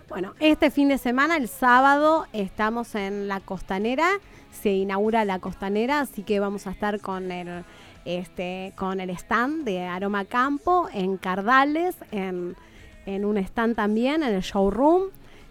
Bueno, 0.08 0.34
este 0.40 0.70
fin 0.70 0.88
de 0.88 0.98
semana, 0.98 1.38
el 1.38 1.48
sábado, 1.48 2.26
estamos 2.34 2.94
en 2.94 3.28
la 3.28 3.40
costanera. 3.40 4.06
Se 4.50 4.70
inaugura 4.70 5.24
la 5.24 5.38
costanera, 5.38 6.00
así 6.00 6.22
que 6.22 6.38
vamos 6.38 6.66
a 6.66 6.72
estar 6.72 7.00
con 7.00 7.32
el, 7.32 7.64
este, 8.04 8.74
con 8.76 9.00
el 9.00 9.08
stand 9.08 9.64
de 9.64 9.86
Aroma 9.86 10.26
Campo 10.26 10.88
en 10.92 11.16
Cardales, 11.16 11.96
en, 12.10 12.54
en 13.06 13.24
un 13.24 13.38
stand 13.38 13.74
también, 13.74 14.22
en 14.22 14.34
el 14.34 14.42
showroom. 14.42 15.04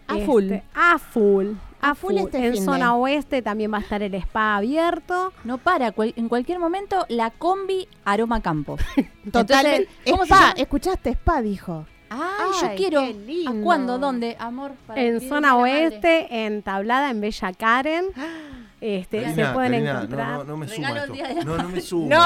A 0.07 0.17
full. 0.19 0.43
Este, 0.43 0.63
a 0.75 0.99
full. 0.99 1.53
A, 1.81 1.95
full 1.95 2.13
full. 2.17 2.25
este 2.25 2.47
en 2.47 2.63
zona 2.63 2.95
oeste 2.95 3.41
también 3.41 3.71
va 3.73 3.77
a 3.77 3.81
estar 3.81 4.01
el 4.03 4.13
spa 4.15 4.57
abierto. 4.57 5.33
No 5.43 5.57
para, 5.57 5.91
cual- 5.91 6.13
en 6.15 6.29
cualquier 6.29 6.59
momento 6.59 7.05
la 7.09 7.31
combi 7.31 7.87
aroma 8.05 8.41
campo. 8.41 8.77
Totalmente. 9.31 9.89
¿cómo 10.09 10.23
Spa, 10.25 10.53
escuchaste 10.57 11.11
Spa, 11.11 11.41
dijo. 11.41 11.85
Ay, 12.09 12.49
yo 12.61 12.75
quiero. 12.75 13.01
qué 13.01 13.13
lindo. 13.13 13.51
¿A 13.51 13.63
cuándo? 13.63 13.97
¿Dónde? 13.97 14.35
Amor. 14.37 14.73
para 14.85 15.01
En 15.01 15.15
el 15.15 15.29
zona 15.29 15.55
oeste, 15.55 16.45
en 16.45 16.61
Tablada, 16.61 17.09
en 17.09 17.21
Bella 17.21 17.53
Karen. 17.53 18.05
Este, 18.83 19.35
se 19.35 19.45
pueden 19.45 19.71
Karina, 19.73 19.91
encontrar. 19.91 20.27
No, 20.29 20.37
no, 20.39 20.43
no 20.45 20.57
me 20.57 20.67
suma 20.67 20.89
esto. 20.89 21.13
de 21.13 21.33
la 21.35 21.43
No, 21.43 21.57
no 21.57 21.69
me 21.69 21.81
suma. 21.81 22.15
No. 22.15 22.25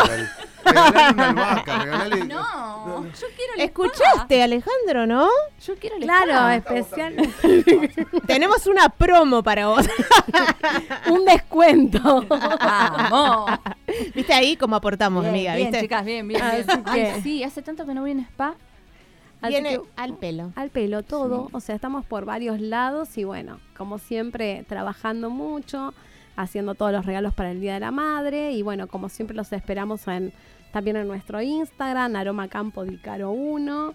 Regalale 0.63 1.11
una 1.13 1.29
albahaca, 1.29 1.77
regalale. 1.83 2.23
No, 2.25 3.03
yo 3.03 3.27
quiero 3.35 3.53
el 3.55 3.61
¿Escuchaste, 3.61 4.41
Alejandro, 4.41 5.05
no? 5.05 5.27
Yo 5.65 5.75
quiero 5.75 5.97
el 5.97 6.03
Claro, 6.03 6.49
especial. 6.49 7.15
Tenemos 8.25 8.65
una 8.67 8.87
promo 8.87 9.43
para 9.43 9.67
vos. 9.67 9.85
un 11.11 11.25
descuento. 11.25 12.25
Vamos. 12.29 13.51
¿Viste 14.15 14.33
ahí 14.33 14.55
cómo 14.55 14.77
aportamos, 14.77 15.23
Bien, 15.23 15.33
amiga? 15.35 15.55
bien, 15.55 15.67
¿Viste? 15.71 15.81
chicas, 15.83 16.05
bien, 16.05 16.25
bien. 16.27 16.41
Bien. 16.93 17.13
Ay, 17.15 17.21
sí, 17.21 17.43
hace 17.43 17.61
tanto 17.61 17.85
que 17.85 17.93
no 17.93 17.99
voy 18.01 18.11
a 18.11 18.13
un 18.13 18.19
spa. 18.21 18.55
Viene 19.41 19.71
que- 19.71 19.81
al 19.97 20.15
pelo. 20.17 20.53
al 20.55 20.69
pelo 20.71 21.03
todo, 21.03 21.49
o 21.51 21.59
sea, 21.59 21.75
estamos 21.75 22.03
por 22.05 22.25
varios 22.25 22.59
lados 22.61 23.15
y 23.17 23.25
bueno, 23.25 23.59
como 23.77 23.99
siempre 23.99 24.65
trabajando 24.67 25.29
mucho, 25.29 25.93
haciendo 26.35 26.75
todos 26.75 26.91
los 26.91 27.05
regalos 27.05 27.33
para 27.33 27.51
el 27.51 27.61
Día 27.61 27.75
de 27.75 27.79
la 27.79 27.91
Madre 27.91 28.51
y 28.51 28.61
bueno, 28.61 28.87
como 28.87 29.09
siempre 29.09 29.35
los 29.35 29.51
esperamos 29.53 30.07
en 30.07 30.33
también 30.71 30.97
en 30.97 31.07
nuestro 31.07 31.41
Instagram, 31.41 32.17
Aroma 32.17 32.49
Campo 32.49 32.83
Dicaro 32.83 33.31
1, 33.31 33.93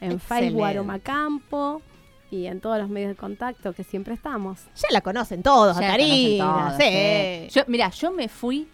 en 0.00 0.12
Excelente. 0.12 0.26
Facebook 0.28 0.64
Aroma 0.64 1.00
Campo 1.00 1.82
y 2.30 2.46
en 2.46 2.60
todos 2.60 2.78
los 2.78 2.88
medios 2.88 3.10
de 3.10 3.16
contacto 3.16 3.72
que 3.72 3.82
siempre 3.82 4.14
estamos. 4.14 4.60
Ya 4.76 4.88
la 4.92 5.00
conocen 5.00 5.42
todos, 5.42 5.76
a 5.76 5.80
Ya 5.80 5.88
la 5.88 5.92
conocen 5.94 6.38
Karina. 6.38 6.44
todos, 6.44 6.72
sí. 6.78 7.48
sí. 7.48 7.58
Yo, 7.58 7.64
mira, 7.66 7.90
yo 7.90 8.12
me 8.12 8.28
fui, 8.28 8.68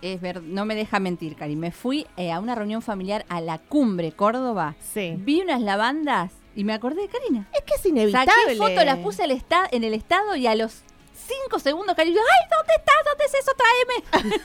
es 0.00 0.20
ver, 0.20 0.42
no 0.42 0.64
me 0.64 0.74
deja 0.74 0.98
mentir, 0.98 1.36
Cari, 1.36 1.56
me 1.56 1.72
fui 1.72 2.06
eh, 2.16 2.32
a 2.32 2.40
una 2.40 2.54
reunión 2.54 2.80
familiar 2.80 3.26
a 3.28 3.42
la 3.42 3.58
cumbre, 3.58 4.12
Córdoba. 4.12 4.74
Sí. 4.80 5.14
Vi 5.18 5.42
unas 5.42 5.60
lavandas 5.60 6.32
y 6.56 6.64
me 6.64 6.72
acordé 6.72 7.02
de 7.02 7.08
Karina. 7.08 7.48
Es 7.52 7.62
que 7.64 7.74
es 7.74 7.84
inevitable. 7.84 8.32
Saqué 8.32 8.56
foto, 8.56 8.84
las 8.84 8.98
puse 9.00 9.24
al 9.24 9.30
en 9.72 9.84
el 9.84 9.92
estado 9.92 10.36
y 10.36 10.46
a 10.46 10.54
los 10.54 10.84
cinco 11.26 11.58
segundos 11.58 11.96
dijo, 12.04 12.20
¡ay, 12.20 12.48
¿dónde 12.50 12.74
estás? 12.74 13.04
¿Dónde 13.04 13.24
es 13.24 13.34
eso? 13.34 13.52
Tráeme. 13.56 14.38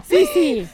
Sí, 0.08 0.26
sí. 0.34 0.68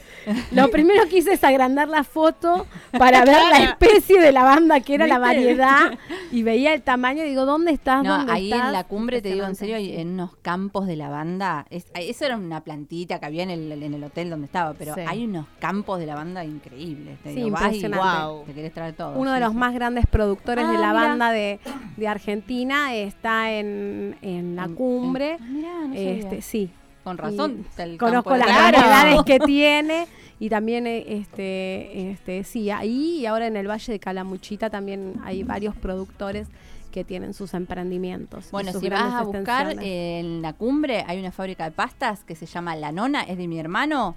Lo 0.53 0.69
primero 0.71 1.09
que 1.09 1.19
hice 1.19 1.33
es 1.35 1.45
agrandar 1.45 1.89
la 1.89 2.05
foto 2.05 2.67
para 2.99 3.25
ver 3.25 3.39
la 3.51 3.59
especie 3.65 4.21
de 4.21 4.33
lavanda 4.33 4.81
que 4.81 4.95
era 4.95 5.07
la 5.07 5.19
variedad 5.19 5.99
y 6.33 6.43
veía 6.43 6.73
el 6.75 6.83
tamaño 6.83 7.25
y 7.25 7.29
digo, 7.29 7.45
¿dónde 7.47 7.73
estás? 7.73 8.03
No, 8.03 8.19
¿Dónde 8.19 8.33
ahí 8.33 8.51
estás? 8.53 8.67
en 8.67 8.73
la 8.73 8.85
cumbre, 8.85 9.23
te 9.23 9.33
digo 9.33 9.47
en 9.47 9.55
serio, 9.55 9.77
en 9.77 10.09
unos 10.15 10.37
campos 10.43 10.87
de 10.87 10.97
lavanda. 10.97 11.67
Es- 11.71 11.87
eso 11.95 12.25
era 12.25 12.37
una 12.37 12.63
plantita 12.63 13.19
que 13.21 13.27
había 13.27 13.43
en 13.45 13.51
el, 13.51 13.71
en 13.83 13.95
el 13.95 14.03
hotel 14.05 14.31
donde 14.31 14.47
estaba, 14.47 14.75
pero 14.75 14.95
Sí. 14.95 15.01
hay 15.07 15.25
unos 15.25 15.47
campos 15.61 15.99
de 15.99 16.07
lavanda 16.07 16.45
increíbles. 16.45 17.19
Te 17.23 17.31
Sí, 17.31 17.37
digo, 17.37 17.51
vas 17.51 17.63
y 17.63 17.65
impresionante. 17.77 17.99
Guau. 18.05 18.45
te 18.45 18.53
querés 18.55 18.73
traer 18.73 18.95
todo. 18.95 19.17
Uno 19.19 19.33
de 19.33 19.41
los 19.41 19.55
más 19.55 19.75
grandes 19.75 20.07
productores 20.07 20.65
Ah, 20.67 20.73
de 20.73 20.79
la 20.79 20.89
mira. 20.93 20.93
banda 21.09 21.31
de, 21.31 21.61
de 21.97 22.09
Argentina 22.09 22.95
está 22.95 23.53
en, 23.53 24.17
en 24.23 24.57
la 24.57 24.69
cumbre. 24.69 25.37
ah, 25.41 25.45
mirá, 25.49 25.73
no 25.89 25.95
este, 25.95 26.43
sí, 26.43 26.71
Con 27.07 27.19
razón. 27.19 27.65
conozco 27.99 28.31
campo 28.31 28.33
de 28.33 28.39
las 28.41 28.49
variedades 28.49 29.23
que 29.23 29.39
tiene 29.47 30.09
y 30.41 30.49
también 30.49 30.89
eh, 30.89 31.05
este 31.07 32.11
este 32.11 32.43
sí 32.43 32.69
ahí 32.69 33.21
y 33.21 33.27
ahora 33.27 33.47
en 33.47 33.57
el 33.57 33.69
Valle 33.71 33.93
de 33.93 34.01
Calamuchita 34.01 34.71
también 34.71 35.15
hay 35.23 35.45
varios 35.45 35.77
productores 35.77 36.49
que 36.91 37.05
tienen 37.05 37.33
sus 37.33 37.55
emprendimientos. 37.55 38.51
Bueno, 38.51 38.73
sus 38.73 38.81
si 38.81 38.89
vas 38.89 39.15
a 39.15 39.23
buscar 39.23 39.77
en 39.81 40.43
la 40.43 40.53
cumbre, 40.55 41.05
hay 41.07 41.21
una 41.21 41.31
fábrica 41.31 41.63
de 41.65 41.71
pastas 41.71 42.25
que 42.25 42.35
se 42.35 42.47
llama 42.47 42.75
La 42.75 42.91
Nona, 42.91 43.23
es 43.23 43.39
de 43.39 43.47
mi 43.47 43.61
hermano. 43.61 44.17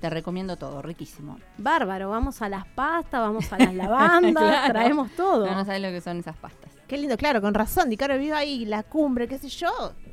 Te 0.00 0.08
recomiendo 0.08 0.56
todo, 0.56 0.80
riquísimo. 0.80 1.38
Bárbaro, 1.58 2.08
vamos 2.08 2.40
a 2.40 2.48
las 2.48 2.66
pastas, 2.68 3.20
vamos 3.20 3.52
a 3.52 3.58
las 3.58 3.74
lavandas, 3.74 4.32
Claro. 4.48 4.72
traemos 4.72 5.10
todo. 5.10 5.44
No, 5.44 5.54
no 5.56 5.64
sabes 5.66 5.82
lo 5.82 5.88
que 5.90 6.00
son 6.00 6.20
esas 6.20 6.36
pastas. 6.38 6.70
Qué 6.90 6.98
lindo, 6.98 7.16
claro, 7.16 7.40
con 7.40 7.54
razón. 7.54 7.88
Dicaro 7.88 8.18
vive 8.18 8.32
ahí, 8.32 8.64
la 8.64 8.82
cumbre, 8.82 9.28
qué 9.28 9.38
sé 9.38 9.48
yo. 9.48 9.70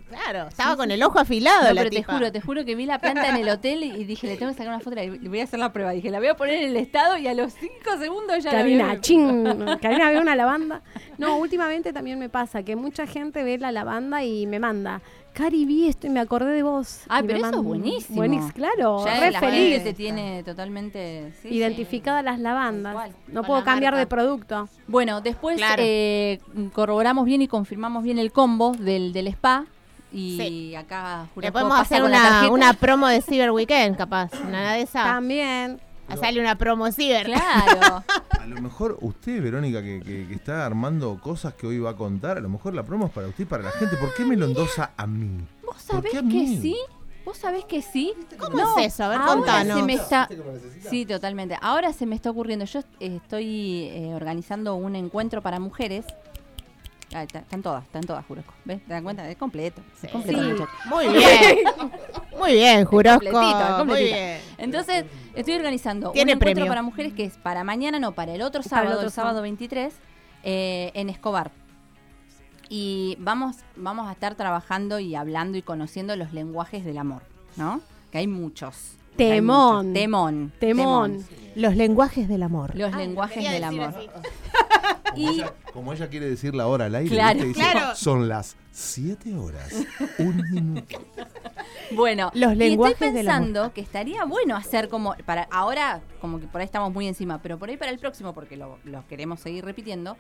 Claro, 0.10 0.48
estaba 0.48 0.78
con 0.78 0.92
el 0.92 1.02
ojo 1.02 1.18
afilado 1.18 1.70
No, 1.70 1.74
la 1.74 1.82
pero 1.82 1.90
te 1.90 2.04
juro, 2.04 2.32
te 2.32 2.40
juro 2.40 2.66
que 2.66 2.76
vi 2.76 2.86
la 2.86 3.00
planta 3.00 3.30
en 3.30 3.38
el 3.38 3.50
hotel 3.50 3.84
y, 3.84 4.04
dije, 4.04 4.28
le 4.28 4.38
tengo 4.38 4.52
que 4.52 4.60
sacar 4.60 4.76
una 4.76 4.80
foto 4.80 5.02
y 5.02 5.18
le 5.18 5.28
voy 5.28 5.40
a 5.40 5.46
hacer 5.46 5.58
la 5.58 5.74
prueba. 5.74 5.90
Dije, 5.90 6.12
la 6.12 6.20
voy 6.20 6.28
a 6.28 6.36
poner 6.36 6.62
en 6.62 6.70
el 6.70 6.78
estado 6.78 7.18
y 7.18 7.28
a 7.28 7.34
los 7.34 7.54
cinco 7.54 7.98
segundos 8.00 8.44
ya 8.44 8.52
la 8.52 8.60
Karina, 8.60 8.92
veo. 8.92 9.02
ching, 9.02 9.44
Karina 9.82 10.12
ve 10.12 10.20
una 10.20 10.36
lavanda. 10.36 10.84
No, 11.18 11.38
últimamente 11.38 11.94
también 11.94 12.20
me 12.20 12.30
pasa 12.30 12.62
que 12.62 12.76
mucha 12.76 13.08
gente 13.08 13.42
ve 13.42 13.58
la 13.58 13.72
lavanda 13.72 14.24
y 14.24 14.46
me 14.46 14.60
manda, 14.60 15.02
Cari, 15.38 15.66
vi 15.66 15.88
esto 15.88 16.08
y 16.08 16.10
me 16.10 16.20
acordé 16.20 16.52
de 16.52 16.64
vos. 16.64 17.02
Ah, 17.08 17.22
pero 17.24 17.38
eso 17.38 17.50
es 17.60 17.64
buenísimo. 17.64 18.16
Buenísimo, 18.16 18.52
claro, 18.54 19.06
Ya 19.06 19.20
re 19.20 19.30
la 19.30 19.40
feliz. 19.40 19.74
gente 19.76 19.80
te 19.92 19.94
tiene 19.94 20.42
totalmente 20.44 21.32
sí, 21.44 21.50
Identificadas 21.50 22.24
las 22.24 22.40
lavandas. 22.40 22.94
Igual, 22.94 23.12
no 23.28 23.44
puedo 23.44 23.60
la 23.60 23.66
cambiar 23.66 23.94
marca. 23.94 24.00
de 24.00 24.08
producto. 24.08 24.70
Bueno, 24.88 25.22
después 25.22 25.58
Claro. 25.58 25.84
eh, 25.86 26.40
corroboramos 26.74 27.26
bien 27.26 27.44
y 27.44 27.48
confirmamos 27.48 28.04
bien 28.04 28.18
el 28.18 28.32
combo 28.32 28.72
del, 28.72 29.14
del 29.14 29.28
spa. 29.28 29.66
Y 30.12 30.38
Sí. 30.38 30.76
acá 30.76 31.28
Le 31.36 31.52
podemos 31.52 31.80
hacer 31.80 32.02
una, 32.02 32.50
una 32.50 32.74
promo 32.74 33.08
de 33.08 33.22
Cyber 33.22 33.52
Weekend, 33.52 33.96
capaz. 33.96 34.32
Una 34.48 34.74
de 34.74 34.82
esas. 34.82 35.04
También. 35.04 35.80
Sale 36.16 36.40
una 36.40 36.58
promo 36.58 36.92
Cyber. 36.92 37.26
Claro. 37.26 38.04
A 38.40 38.46
lo 38.46 38.62
mejor 38.62 38.98
usted, 39.02 39.42
Verónica, 39.42 39.82
que, 39.82 40.00
que- 40.02 40.28
que 40.28 40.34
está 40.34 40.66
armando 40.66 41.20
cosas 41.22 41.54
que 41.56 41.68
hoy 41.68 41.80
va 41.80 41.92
a 41.92 41.96
contar, 41.96 42.38
a 42.38 42.42
lo 42.42 42.50
mejor 42.50 42.74
la 42.74 42.84
promo 42.84 43.08
es 43.08 43.12
para 43.12 43.28
usted 43.28 43.44
y 43.44 43.48
para 43.48 43.64
la 43.64 43.72
gente. 43.72 43.98
¿Por 43.98 44.14
qué 44.14 44.24
me 44.24 44.36
lo 44.38 44.46
endosa 44.46 44.92
a 44.96 45.06
mí? 45.06 45.46
¿Vos 45.66 45.76
¿Por 45.76 45.82
sabés 45.82 46.12
qué 46.12 46.18
a 46.20 46.22
que 46.22 46.48
sí? 46.62 46.78
¿Vos 47.26 47.38
sabés 47.38 47.66
que 47.66 47.82
sí? 47.82 48.14
¿Cómo 48.40 48.58
es 48.80 48.94
eso? 48.94 49.04
A 49.04 49.10
ver, 49.10 49.18
ahora 49.18 49.34
contanos. 49.34 49.78
se 49.80 49.84
me 49.84 49.94
está... 49.96 50.30
Sí, 50.90 51.06
totalmente. 51.06 51.58
Ahora 51.62 51.92
se 51.92 52.06
me 52.06 52.16
está 52.16 52.30
ocurriendo. 52.32 52.64
Yo 52.64 52.80
estoy 53.02 53.90
eh, 53.92 54.14
organizando 54.16 54.76
un 54.76 54.96
encuentro 54.96 55.42
para 55.42 55.60
mujeres. 55.60 56.06
Ah, 57.14 57.24
está- 57.24 57.40
están 57.40 57.62
todas, 57.62 57.84
están 57.86 58.04
todas, 58.04 58.26
Jurosco. 58.26 58.54
¿Ves? 58.66 58.84
¿Te 58.86 58.92
dan 58.94 59.04
cuenta? 59.04 59.30
Es 59.30 59.38
completo. 59.38 59.82
Es 60.04 60.12
completo, 60.12 60.58
Sí. 60.58 60.64
Muy 60.90 61.08
bien. 61.08 61.60
Muy 62.38 62.52
bien, 62.52 62.84
Jurosco. 62.86 63.20
Completito, 63.32 63.58
Muy 63.70 63.78
completito. 63.78 64.16
bien. 64.16 64.42
Entonces, 64.58 65.06
estoy 65.34 65.54
organizando 65.56 66.12
Tiene 66.12 66.34
un 66.34 66.38
encuentro 66.38 66.56
premio. 66.64 66.70
para 66.72 66.82
mujeres 66.82 67.14
que 67.14 67.24
es 67.24 67.38
para 67.38 67.64
mañana, 67.64 67.98
no, 68.00 68.12
para 68.12 68.34
el 68.36 68.42
otro 68.42 68.62
Para 68.62 68.66
el 68.66 68.70
sábado, 68.88 68.96
otro 68.98 69.08
el 69.08 69.14
sábado 69.14 69.30
sábado. 69.36 69.42
23, 69.44 69.94
eh, 70.44 70.92
en 70.96 71.10
Escobar. 71.10 71.52
Y 72.70 73.16
vamos, 73.20 73.56
vamos 73.78 74.10
a 74.10 74.12
estar 74.12 74.36
trabajando 74.36 75.00
y 75.00 75.16
hablando 75.16 75.58
y 75.58 75.62
conociendo 75.62 76.16
los 76.18 76.34
lenguajes 76.34 76.84
del 76.84 76.98
amor, 76.98 77.22
¿no? 77.56 77.80
Que 78.12 78.18
hay 78.18 78.28
muchos. 78.28 78.96
Hay 79.12 79.16
Temón. 79.30 79.78
muchos. 79.88 79.94
Temón. 79.94 80.54
Temón. 80.60 81.26
Los 81.56 81.76
lenguajes 81.78 82.28
del 82.28 82.44
amor. 82.44 82.76
Los 82.76 82.94
lenguajes 82.94 83.50
del 83.50 83.64
amor. 83.64 83.94
Como, 85.12 85.32
Y- 85.32 85.36
ella, 85.36 85.54
como 85.74 85.94
ella 85.94 86.10
quiere 86.10 86.30
decir 86.30 86.54
la 86.56 86.68
hora 86.68 86.86
al 86.86 86.96
aire, 86.96 87.10
Claro, 87.16 87.34
¿viste? 87.46 87.48
Dice, 87.48 87.72
claro. 87.72 87.96
son 87.96 88.28
las 88.28 88.56
7 88.72 89.36
horas, 89.36 89.74
un 90.20 90.38
minuto. 90.52 91.00
Bueno, 91.92 92.32
Los 92.34 92.54
y 92.54 92.56
lenguajes 92.56 92.94
estoy 93.02 93.12
del 93.14 93.30
amor. 93.30 93.46
pensando 93.48 93.74
que 93.74 93.82
estaría 93.82 94.26
bueno 94.26 94.56
hacer 94.56 94.90
como 94.90 95.16
para 95.26 95.44
ahora 95.52 96.02
como 96.20 96.40
que 96.40 96.48
por 96.48 96.62
ahí 96.62 96.66
estamos 96.66 96.94
muy 96.94 97.08
encima, 97.08 97.42
pero 97.42 97.58
por 97.58 97.70
ahí 97.70 97.78
para 97.78 97.92
el 97.92 98.00
próximo 98.00 98.34
porque 98.34 98.58
lo, 98.58 98.78
lo 98.84 99.06
queremos 99.08 99.40
seguir 99.40 99.64
repitiendo. 99.66 100.18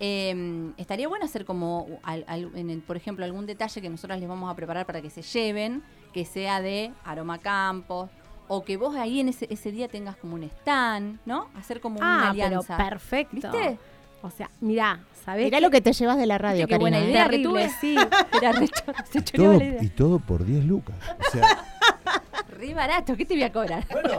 eh, 0.00 0.70
estaría 0.76 1.08
bueno 1.08 1.24
hacer 1.24 1.44
como 1.44 1.88
al- 2.04 2.24
al- 2.28 2.52
en 2.56 2.70
el- 2.70 2.82
por 2.82 2.96
ejemplo 2.96 3.24
algún 3.24 3.46
detalle 3.46 3.80
que 3.80 3.88
nosotros 3.90 4.20
les 4.20 4.28
vamos 4.28 4.48
a 4.48 4.54
preparar 4.54 4.86
para 4.86 5.02
que 5.02 5.10
se 5.10 5.22
lleven, 5.22 5.82
que 6.12 6.24
sea 6.24 6.60
de 6.62 6.92
aroma 7.04 7.38
campos 7.38 8.08
o 8.46 8.62
que 8.64 8.76
vos 8.76 8.94
ahí 8.94 9.18
en 9.18 9.28
ese, 9.28 9.48
ese 9.50 9.72
día 9.72 9.88
tengas 9.88 10.16
como 10.16 10.36
un 10.36 10.44
stand, 10.44 11.18
¿no? 11.26 11.48
Hacer 11.56 11.80
como 11.80 11.98
una 11.98 12.28
Ah, 12.28 12.30
pero 12.32 12.44
alianza. 12.46 12.76
perfecto. 12.76 13.50
¿Viste? 13.50 13.76
O 14.22 14.30
sea, 14.30 14.50
mirá, 14.60 15.00
¿sabés? 15.24 15.44
Mirá 15.44 15.58
qué? 15.58 15.62
lo 15.62 15.70
que 15.70 15.80
te 15.80 15.92
llevas 15.92 16.16
de 16.18 16.26
la 16.26 16.38
radio, 16.38 16.66
Qué 16.66 16.76
buena 16.78 16.98
¿eh? 16.98 17.10
idea 17.10 17.24
que 17.28 17.38
Terrible, 17.38 17.66
tuve. 17.68 17.70
sí. 17.80 17.96
Era 18.36 18.52
re 18.52 18.66
chor- 18.68 18.94
se 19.12 19.18
Y 19.18 19.22
todo, 19.22 19.52
la 19.58 19.64
idea. 19.64 19.82
y 19.82 19.88
todo 19.90 20.18
por 20.18 20.44
10 20.44 20.64
lucas. 20.64 20.96
O 21.26 21.30
sea, 21.30 21.64
Re 22.58 22.74
barato, 22.74 23.16
¿qué 23.16 23.24
te 23.24 23.34
voy 23.34 23.44
a 23.44 23.52
cobrar? 23.52 23.86
bueno, 23.92 24.18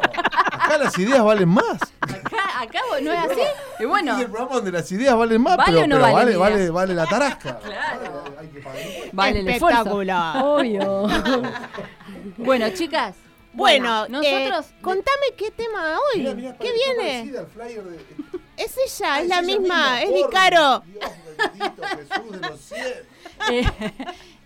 acá 0.53 0.77
las 0.77 0.97
ideas 0.97 1.21
valen 1.21 1.49
más. 1.49 1.77
Acá, 1.99 2.61
acá 2.61 2.79
no 3.01 3.11
es 3.11 3.19
así. 3.19 3.41
Y 3.79 3.85
bueno, 3.85 4.11
Este 4.11 4.21
es 4.21 4.25
el 4.27 4.31
programa 4.31 4.55
donde 4.55 4.71
las 4.71 4.89
ideas 4.93 5.17
valen 5.17 5.41
más, 5.41 5.57
¿Vale 5.57 5.71
pero, 5.73 5.83
o 5.83 5.87
no 5.87 5.95
pero 5.97 6.13
vale 6.13 6.37
vale, 6.37 6.37
vale, 6.37 6.69
vale 6.69 6.93
la 6.93 7.05
tarasca. 7.05 7.59
Claro. 7.63 8.23
Hay 8.39 8.47
que 8.47 8.59
pagar 8.61 8.79
vale 9.11 9.39
el. 9.41 9.47
Espectacular. 9.49 10.43
Obvio. 10.45 11.07
Bueno, 12.37 12.69
chicas. 12.69 13.15
Bueno, 13.51 14.07
nosotros. 14.07 14.67
eh, 14.69 14.75
contame 14.81 15.25
qué 15.37 15.51
tema 15.51 15.97
hoy. 16.13 16.19
Mirá, 16.21 16.33
mirá, 16.35 16.57
¿Qué 16.57 16.71
viene? 16.71 17.37
al 17.39 17.47
flyer 17.47 17.83
de- 17.83 17.99
Es 18.59 18.75
ella, 18.99 19.13
Ah, 19.15 19.21
es 19.21 19.27
la 19.27 19.39
ella 19.39 19.41
misma, 19.41 20.01
es 20.01 20.09
por 20.09 20.15
Dicaro. 20.17 20.83
Dios 20.85 21.11
bendito, 21.59 21.83
Jesús 21.87 22.31
de 22.41 22.49
los 22.49 22.59
cielos. 22.59 22.97
eh, 23.51 23.63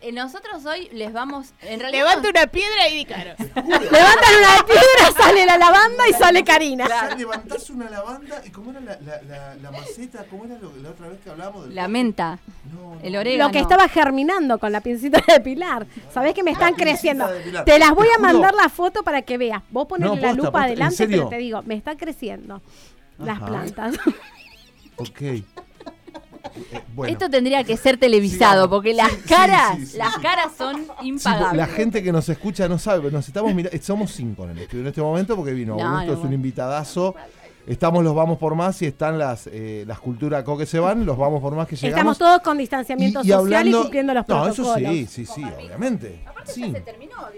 eh, 0.01 0.11
nosotros 0.11 0.63
hoy 0.65 0.89
les 0.91 1.11
vamos. 1.13 1.47
En 1.61 1.79
realidad. 1.79 2.05
Levanta 2.05 2.29
una 2.29 2.47
piedra 2.47 2.87
y 2.89 2.97
Dicaro. 2.97 3.31
Levantan 3.39 4.35
una 4.37 4.65
piedra, 4.67 5.11
sale 5.17 5.45
la 5.47 5.57
lavanda 5.57 6.07
y 6.09 6.13
sale 6.13 6.43
Karina. 6.43 6.85
O 6.85 6.87
sea, 6.87 7.15
levantás 7.15 7.69
una 7.71 7.89
lavanda 7.89 8.41
y 8.45 8.49
cómo 8.51 8.69
era 8.71 8.81
la, 8.81 8.99
la, 9.01 9.21
la, 9.23 9.55
la 9.55 9.71
maceta, 9.71 10.25
cómo 10.29 10.45
era 10.45 10.57
lo, 10.59 10.75
la 10.77 10.89
otra 10.91 11.07
vez 11.07 11.19
que 11.23 11.29
hablábamos 11.31 11.65
del 11.65 11.73
La 11.75 11.87
menta, 11.87 12.37
No, 12.71 12.95
no. 12.95 12.99
el 13.01 13.15
orégano. 13.15 13.47
Lo 13.47 13.51
que 13.53 13.59
estaba 13.59 13.87
germinando 13.87 14.59
con 14.59 14.71
la 14.71 14.81
pincita 14.81 15.23
de 15.27 15.39
Pilar. 15.39 15.87
¿Sabés 16.13 16.33
que 16.35 16.43
me 16.43 16.51
están 16.51 16.75
creciendo? 16.75 17.25
Te 17.65 17.79
las 17.79 17.91
voy 17.95 18.07
Te 18.09 18.13
a 18.15 18.19
mandar 18.19 18.53
la 18.53 18.69
foto 18.69 19.01
para 19.03 19.23
que 19.23 19.37
veas. 19.39 19.63
Vos 19.71 19.87
ponés 19.87 20.07
No, 20.09 20.15
la 20.17 20.21
posta, 20.21 20.35
lupa 20.35 20.51
posta, 20.51 20.67
¿en 20.67 20.71
adelante, 20.73 21.07
pero 21.07 21.29
te 21.29 21.37
digo, 21.37 21.61
me 21.63 21.73
están 21.75 21.97
creciendo 21.97 22.61
las 23.17 23.37
Ajá. 23.37 23.45
plantas. 23.45 23.95
Ok. 24.95 25.21
Eh, 25.21 25.43
bueno. 26.93 27.11
Esto 27.11 27.29
tendría 27.31 27.63
que 27.63 27.77
ser 27.77 27.97
televisado, 27.97 28.51
Sigamos. 28.65 28.69
porque 28.69 28.93
las 28.93 29.09
Sí, 29.11 29.17
sí, 29.23 29.29
caras, 29.29 29.77
sí, 29.79 29.85
sí, 29.87 29.97
las 29.97 30.13
sí. 30.13 30.21
caras 30.21 30.51
son 30.55 30.75
Sí, 31.01 31.07
impagables. 31.07 31.57
la 31.57 31.65
gente 31.67 32.03
que 32.03 32.11
nos 32.11 32.29
escucha 32.29 32.67
no 32.69 32.77
sabe, 32.77 32.99
pero 32.99 33.11
nos 33.11 33.27
estamos 33.27 33.53
mirando, 33.55 33.75
somos 33.81 34.11
cinco 34.11 34.43
en 34.43 34.51
el 34.51 34.59
estudio 34.59 34.81
en 34.81 34.87
este 34.89 35.01
momento 35.01 35.35
porque 35.35 35.51
vino 35.53 35.75
No, 35.75 35.83
Augusto, 35.83 36.05
no, 36.05 36.11
es 36.11 36.15
un 36.17 36.19
bueno. 36.21 36.35
invitadazo. 36.35 37.15
Estamos 37.65 38.03
los 38.03 38.13
vamos 38.13 38.37
por 38.37 38.53
más 38.55 38.79
y 38.81 38.85
están 38.85 39.17
las 39.17 39.47
eh, 39.47 39.83
las 39.87 39.97
culturas 39.99 40.43
co 40.43 40.57
que 40.57 40.65
se 40.67 40.79
van, 40.79 41.05
los 41.05 41.17
vamos 41.17 41.41
por 41.41 41.55
más 41.55 41.67
que 41.67 41.75
llegamos. 41.77 41.97
Estamos 41.97 42.17
todos 42.19 42.41
con 42.41 42.57
distanciamiento 42.57 43.23
social 43.23 43.67
y 43.67 43.71
cumpliendo 43.71 44.13
los 44.13 44.27
no, 44.27 44.43
protocolos. 44.43 44.59
eso 44.59 44.91
sí, 44.91 45.07
sí, 45.07 45.25
sí, 45.25 45.43
obviamente. 45.43 46.23
Sí. 46.45 46.71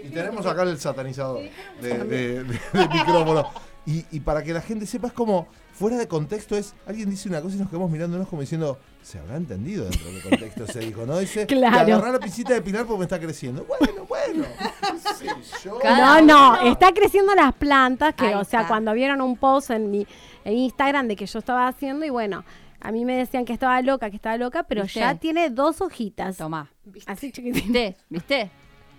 Y 0.04 0.08
tenemos 0.10 0.44
acá 0.44 0.62
el 0.64 0.78
satanizador 0.78 1.40
de, 1.80 1.88
de- 2.04 2.04
de- 2.04 2.44
de 2.44 2.88
micrófono. 2.92 3.48
Y, 3.86 4.04
y 4.10 4.20
para 4.20 4.42
que 4.42 4.52
la 4.52 4.60
gente 4.60 4.84
sepa, 4.84 5.06
es 5.06 5.12
como, 5.12 5.46
fuera 5.72 5.96
de 5.96 6.08
contexto, 6.08 6.56
es, 6.56 6.74
alguien 6.88 7.08
dice 7.08 7.28
una 7.28 7.40
cosa 7.40 7.54
y 7.54 7.58
nos 7.60 7.68
quedamos 7.68 7.88
mirándonos 7.90 8.26
como 8.28 8.42
diciendo, 8.42 8.80
se 9.00 9.18
habrá 9.20 9.36
entendido 9.36 9.84
dentro 9.84 10.10
del 10.10 10.22
contexto, 10.22 10.66
se 10.66 10.80
dijo, 10.80 11.06
¿no? 11.06 11.18
Dice, 11.18 11.46
Claro. 11.46 11.84
"Te 11.86 11.92
agarrá 11.92 12.12
la 12.12 12.18
piscita 12.18 12.52
de 12.54 12.62
Pilar 12.62 12.84
porque 12.84 12.98
me 12.98 13.04
está 13.04 13.20
creciendo. 13.20 13.64
Bueno, 13.64 14.04
bueno. 14.08 14.44
sé 15.16 15.26
yo. 15.64 15.78
No, 15.84 16.20
no, 16.20 16.56
está 16.72 16.92
creciendo 16.92 17.32
las 17.36 17.54
plantas, 17.54 18.14
que 18.14 18.26
Ahí 18.26 18.34
o 18.34 18.42
sea, 18.44 18.60
está. 18.62 18.68
cuando 18.68 18.92
vieron 18.92 19.20
un 19.20 19.36
post 19.36 19.70
en 19.70 19.90
mi 19.90 20.04
en 20.44 20.52
Instagram 20.54 21.06
de 21.08 21.14
que 21.16 21.26
yo 21.26 21.38
estaba 21.38 21.68
haciendo 21.68 22.04
y 22.04 22.10
bueno, 22.10 22.44
a 22.80 22.90
mí 22.92 23.04
me 23.04 23.16
decían 23.16 23.44
que 23.44 23.52
estaba 23.52 23.80
loca, 23.82 24.10
que 24.10 24.16
estaba 24.16 24.36
loca, 24.36 24.64
pero 24.64 24.82
¿Viste? 24.82 24.98
ya 25.00 25.14
tiene 25.14 25.50
dos 25.50 25.80
hojitas. 25.80 26.36
Tomá. 26.38 26.70
Así 27.06 27.30
chiquititas. 27.30 27.68
¿Viste? 27.68 27.96
¿Viste? 28.08 28.50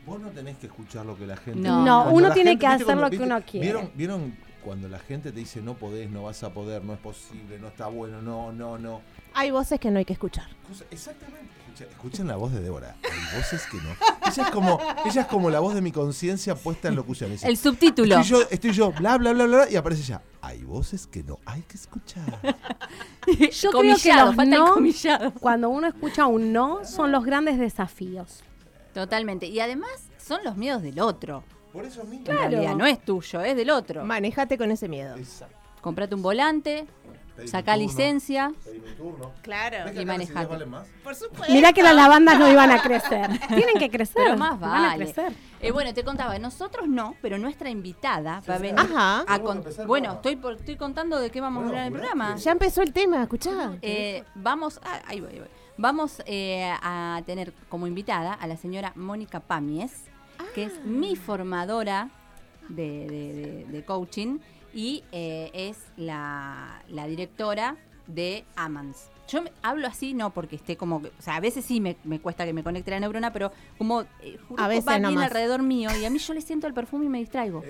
Vos 0.05 0.19
no 0.21 0.29
tenés 0.29 0.57
que 0.57 0.67
escuchar 0.67 1.05
lo 1.05 1.17
que 1.17 1.25
la 1.27 1.35
gente 1.35 1.59
No. 1.59 1.83
No, 1.83 2.09
uno 2.11 2.31
tiene 2.31 2.51
gente- 2.51 2.65
que 2.65 2.67
¿viste 2.67 2.83
hacer 2.83 2.85
cuando- 2.85 3.01
lo 3.03 3.09
que 3.09 3.17
viste- 3.17 3.25
uno 3.33 3.41
quiere. 3.45 3.65
¿Vieron, 3.65 3.91
¿Vieron 3.93 4.38
cuando 4.68 4.89
la 4.89 4.99
gente 4.99 5.32
te 5.32 5.39
dice 5.39 5.61
no 5.61 5.76
podés, 5.76 6.09
no 6.09 6.24
vas 6.24 6.43
a 6.43 6.53
poder, 6.53 6.84
no 6.84 6.93
es 6.93 6.99
posible, 6.99 7.57
no 7.57 7.70
está 7.70 7.88
bueno, 7.88 8.22
no, 8.22 8.51
no, 8.51 8.78
no? 8.78 9.01
Hay 9.34 9.49
voces 9.49 9.80
que 9.80 9.89
no 9.89 9.97
hay 9.97 10.03
que 10.03 10.11
escuchar. 10.11 10.45
Exactamente. 10.91 11.53
Escuchen 11.80 12.28
la 12.28 12.36
voz 12.36 12.51
de 12.51 12.59
Débora. 12.59 12.97
Hay 13.01 13.38
voces 13.38 13.65
que 13.72 13.78
no. 13.78 13.91
Ella 14.30 14.43
es 14.43 14.49
como, 14.49 14.78
ella 15.05 15.22
es 15.22 15.28
como 15.28 15.49
la 15.49 15.61
voz 15.61 15.74
de 15.74 15.82
mi 15.82 15.93
conciencia 15.93 16.55
puesta 16.55 16.89
en 16.89 16.97
locución. 16.97 17.32
Dice, 17.32 17.47
El 17.47 17.55
subtítulo. 17.55 18.20
Estoy 18.20 18.39
yo, 18.39 18.47
estoy 18.49 18.72
yo, 18.74 18.91
bla, 18.91 19.18
bla, 19.18 19.32
bla, 19.32 19.45
bla, 19.45 19.70
y 19.72 19.78
aparece 19.78 20.03
ya. 20.03 20.22
Hay 20.41 20.63
voces 20.63 21.07
que 21.07 21.24
no 21.24 21.39
hay 21.45 21.61
que 21.61 21.78
escuchar. 21.78 22.26
Yo 23.51 23.72
creo 23.72 23.95
que 23.95 24.13
los 24.13 24.36
falta 24.36 24.57
no, 24.57 24.74
comillado. 24.74 25.34
cuando 25.39 25.70
uno 25.70 25.88
escucha 25.88 26.26
un 26.26 26.51
no, 26.51 26.84
son 26.84 27.13
los 27.13 27.24
grandes 27.24 27.57
desafíos. 27.57 28.43
Totalmente. 28.93 29.45
Y 29.45 29.61
además 29.61 29.91
son 30.18 30.43
los 30.43 30.57
miedos 30.57 30.82
del 30.82 30.99
otro. 30.99 31.43
Por 31.78 31.86
eso 31.86 32.03
mismo. 32.03 32.25
En 32.32 32.38
realidad 32.38 32.75
no 32.75 32.86
es 32.86 32.99
tuyo, 33.03 33.41
es 33.41 33.55
del 33.55 33.69
otro. 33.69 34.03
Manejate 34.03 34.57
con 34.57 34.71
ese 34.71 34.88
miedo. 34.88 35.15
Exacto. 35.15 35.55
Comprate 35.82 36.15
un 36.15 36.21
volante, 36.21 36.86
Pedí 37.36 37.49
Sacá 37.49 37.73
turno, 37.73 37.88
licencia. 37.88 38.51
pedí 38.65 38.80
mi 38.80 38.91
turno. 38.95 39.32
Claro. 39.43 39.86
¿Ves 39.86 39.93
que 39.93 40.01
Y 40.01 40.05
manejate. 40.07 40.47
valen 40.47 40.69
más? 40.71 40.88
Por 41.03 41.13
supuesto. 41.13 41.53
Mirá 41.53 41.71
que 41.71 41.84
las 41.84 41.93
lavandas 41.95 42.39
no 42.39 42.51
iban 42.51 42.71
a 42.71 42.82
crecer. 42.82 43.30
Tienen 43.47 43.78
que 43.78 43.91
crecer. 43.91 44.23
Pero 44.25 44.38
más 44.38 44.59
van 44.59 44.71
a 44.86 44.88
vale. 44.88 45.05
crecer. 45.05 45.34
Eh, 45.61 45.71
bueno, 45.71 45.93
te 45.93 46.03
contaba, 46.03 46.39
nosotros 46.39 46.88
no, 46.88 47.15
pero 47.21 47.38
nuestra 47.38 47.69
invitada 47.69 48.41
va 48.49 48.55
a 48.55 48.57
venir 48.57 48.80
Ajá. 48.80 49.23
a 49.28 49.34
a 49.36 49.39
con- 49.39 49.63
Bueno, 49.86 50.13
estoy, 50.13 50.36
por- 50.36 50.53
estoy 50.53 50.78
contando 50.78 51.19
de 51.19 51.30
qué 51.30 51.39
vamos 51.39 51.63
Bueno, 51.65 51.78
a 51.78 51.82
hablar 51.84 51.88
en 51.89 51.93
el 51.93 51.99
programa. 51.99 52.36
Ya 52.38 52.51
empezó 52.51 52.82
el 52.82 52.91
tema, 52.91 53.21
escuchá. 53.21 53.78
Eh, 53.84 54.23
vamos, 54.34 54.80
ah, 54.84 55.01
ahí 55.05 55.21
voy, 55.21 55.34
ahí 55.34 55.39
voy. 55.39 55.47
Vamos 55.78 56.23
eh, 56.25 56.73
a 56.82 57.21
tener 57.28 57.53
como 57.69 57.86
invitada 57.86 58.34
a 58.34 58.47
la 58.47 58.57
señora 58.57 58.93
Mónica 58.95 59.41
Pamies, 59.41 60.05
que 60.53 60.65
es 60.65 60.83
mi 60.85 61.15
formadora 61.15 62.09
de, 62.69 63.07
de- 63.07 63.33
de- 63.33 63.65
de 63.65 63.85
coaching 63.85 64.39
y 64.73 65.03
eh, 65.11 65.49
es 65.53 65.77
la, 65.97 66.81
la 66.89 67.07
directora 67.07 67.77
de 68.07 68.45
Amans. 68.55 69.09
Yo 69.27 69.41
me- 69.41 69.51
hablo 69.61 69.88
así, 69.88 70.13
no 70.13 70.29
porque 70.31 70.55
esté 70.55 70.77
como, 70.77 71.01
que- 71.01 71.09
o 71.09 71.21
sea, 71.21 71.35
a 71.35 71.39
veces 71.39 71.65
sí 71.65 71.81
me, 71.81 71.97
me 72.03 72.19
cuesta 72.19 72.45
que 72.45 72.53
me 72.53 72.63
conecte 72.63 72.91
la 72.91 72.99
neurona, 72.99 73.33
pero 73.33 73.51
como 73.77 74.01
eh, 74.21 74.38
juro 74.47 74.63
A 74.63 74.67
veces 74.67 74.88
va 74.88 74.97
bien 74.99 75.19
alrededor 75.25 75.61
mío 75.63 75.89
y 75.99 76.05
a 76.05 76.09
mí 76.09 76.17
yo 76.19 76.33
le 76.33 76.41
siento 76.41 76.67
el 76.67 76.73
perfume 76.73 77.05
y 77.05 77.09
me 77.09 77.17
distraigo. 77.19 77.63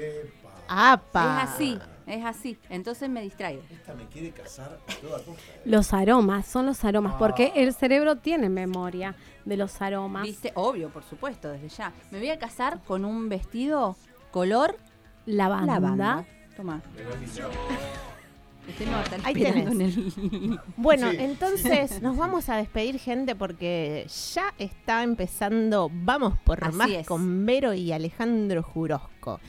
¡Apa! 0.68 1.44
Es 1.44 1.50
así, 1.50 1.80
es 2.08 2.26
así. 2.26 2.58
Entonces 2.70 3.10
me 3.10 3.22
distraigo. 3.22 3.62
Esta 3.70 3.94
me 3.94 4.06
quiere 4.08 4.32
casar 4.32 4.80
a 4.88 4.94
toda 5.02 5.18
costa. 5.24 5.42
eh. 5.56 5.62
Los 5.66 5.94
aromas, 5.94 6.46
son 6.48 6.66
los 6.66 6.84
aromas, 6.86 7.16
porque 7.20 7.52
el 7.56 7.74
cerebro 7.74 8.16
tiene 8.18 8.50
memoria 8.50 9.16
de 9.46 9.58
los 9.58 9.82
aromas. 9.82 10.24
Viste, 10.24 10.52
obvio, 10.56 10.90
por 10.90 11.04
supuesto, 11.04 11.50
desde 11.50 11.70
ya. 11.70 11.92
Me 12.12 12.20
voy 12.20 12.30
a 12.30 12.40
casar 12.40 12.80
con 12.86 13.06
un 13.06 13.30
vestido 13.30 13.96
color 14.32 14.78
Lavanda. 15.26 15.74
lavanda. 15.80 16.26
Toma. 16.56 16.82
Este 18.68 18.86
me 18.86 18.92
va 18.92 19.00
a 19.00 19.04
estar 19.04 19.20
Ahí 19.24 19.34
tenés. 19.34 19.68
en 19.72 19.82
el- 19.82 20.60
Bueno, 20.78 21.10
Sí. 21.12 21.18
entonces 21.20 22.02
nos 22.02 22.18
vamos 22.18 22.50
a 22.50 22.58
despedir, 22.58 23.00
gente, 23.00 23.34
porque 23.36 24.06
ya 24.34 24.54
está 24.58 25.04
empezando 25.04 25.90
Vamos 25.94 26.38
por 26.44 26.62
Así 26.64 26.76
Más 26.76 26.90
es. 26.90 27.08
con 27.08 27.46
Vero 27.46 27.74
y 27.74 27.94
Alejandro 27.94 28.64
Jurosco. 28.64 29.40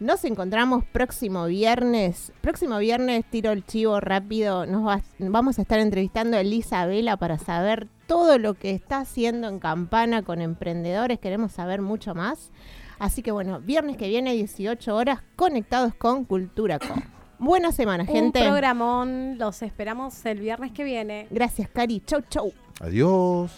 Nos 0.00 0.24
encontramos 0.24 0.82
próximo 0.84 1.44
viernes. 1.44 2.32
Próximo 2.40 2.78
viernes, 2.78 3.24
tiro 3.30 3.50
el 3.52 3.66
chivo 3.66 4.00
rápido. 4.00 4.64
Nos 4.64 4.86
va- 4.86 5.02
vamos 5.18 5.58
a 5.58 5.62
estar 5.62 5.78
entrevistando 5.78 6.38
a 6.38 6.40
Elisa 6.40 6.86
Vela 6.86 7.18
para 7.18 7.38
saber 7.38 7.86
todo 8.06 8.38
lo 8.38 8.54
que 8.54 8.70
está 8.70 8.98
haciendo 9.00 9.46
en 9.48 9.58
Campana 9.58 10.22
con 10.22 10.40
emprendedores. 10.40 11.18
Queremos 11.18 11.52
saber 11.52 11.82
mucho 11.82 12.14
más. 12.14 12.50
Así 12.98 13.22
que 13.22 13.30
bueno, 13.30 13.60
viernes 13.60 13.98
que 13.98 14.08
viene, 14.08 14.32
18 14.34 14.96
horas, 14.96 15.20
conectados 15.36 15.94
con 15.94 16.24
Cultura 16.24 16.78
Co. 16.78 16.94
Buena 17.38 17.70
semana, 17.72 18.04
Un 18.04 18.08
gente. 18.08 18.40
programón, 18.42 19.36
los 19.38 19.62
esperamos 19.62 20.24
el 20.26 20.40
viernes 20.40 20.72
que 20.72 20.84
viene. 20.84 21.26
Gracias, 21.30 21.68
Cari. 21.70 22.02
Chau, 22.06 22.20
chau. 22.28 22.52
Adiós 22.80 23.50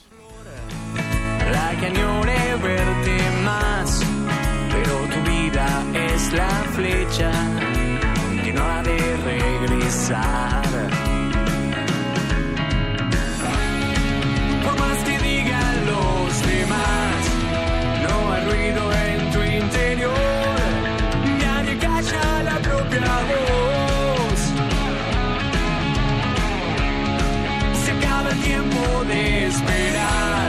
es 5.95 6.33
la 6.33 6.51
flecha 6.75 7.31
que 8.45 8.53
no 8.53 8.63
ha 8.63 8.83
de 8.83 8.99
regresar. 9.25 10.63
Por 14.65 14.79
más 14.79 14.99
que 15.07 15.19
digan 15.19 15.75
los 15.93 16.29
demás, 16.53 17.19
no 18.05 18.33
hay 18.33 18.43
ruido 18.51 18.83
en 19.07 19.31
tu 19.33 19.41
interior, 19.43 20.59
nadie 21.45 21.79
calla 21.79 22.43
la 22.43 22.59
propia 22.69 23.15
voz. 23.31 24.41
Se 27.85 27.91
acaba 27.93 28.31
el 28.31 28.41
tiempo 28.41 29.05
de 29.05 29.47
esperar, 29.47 30.49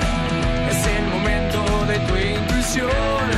es 0.71 0.81
el 0.97 1.05
momento 1.13 1.59
de 1.85 1.97
tu 2.07 2.15
intuición. 2.15 3.32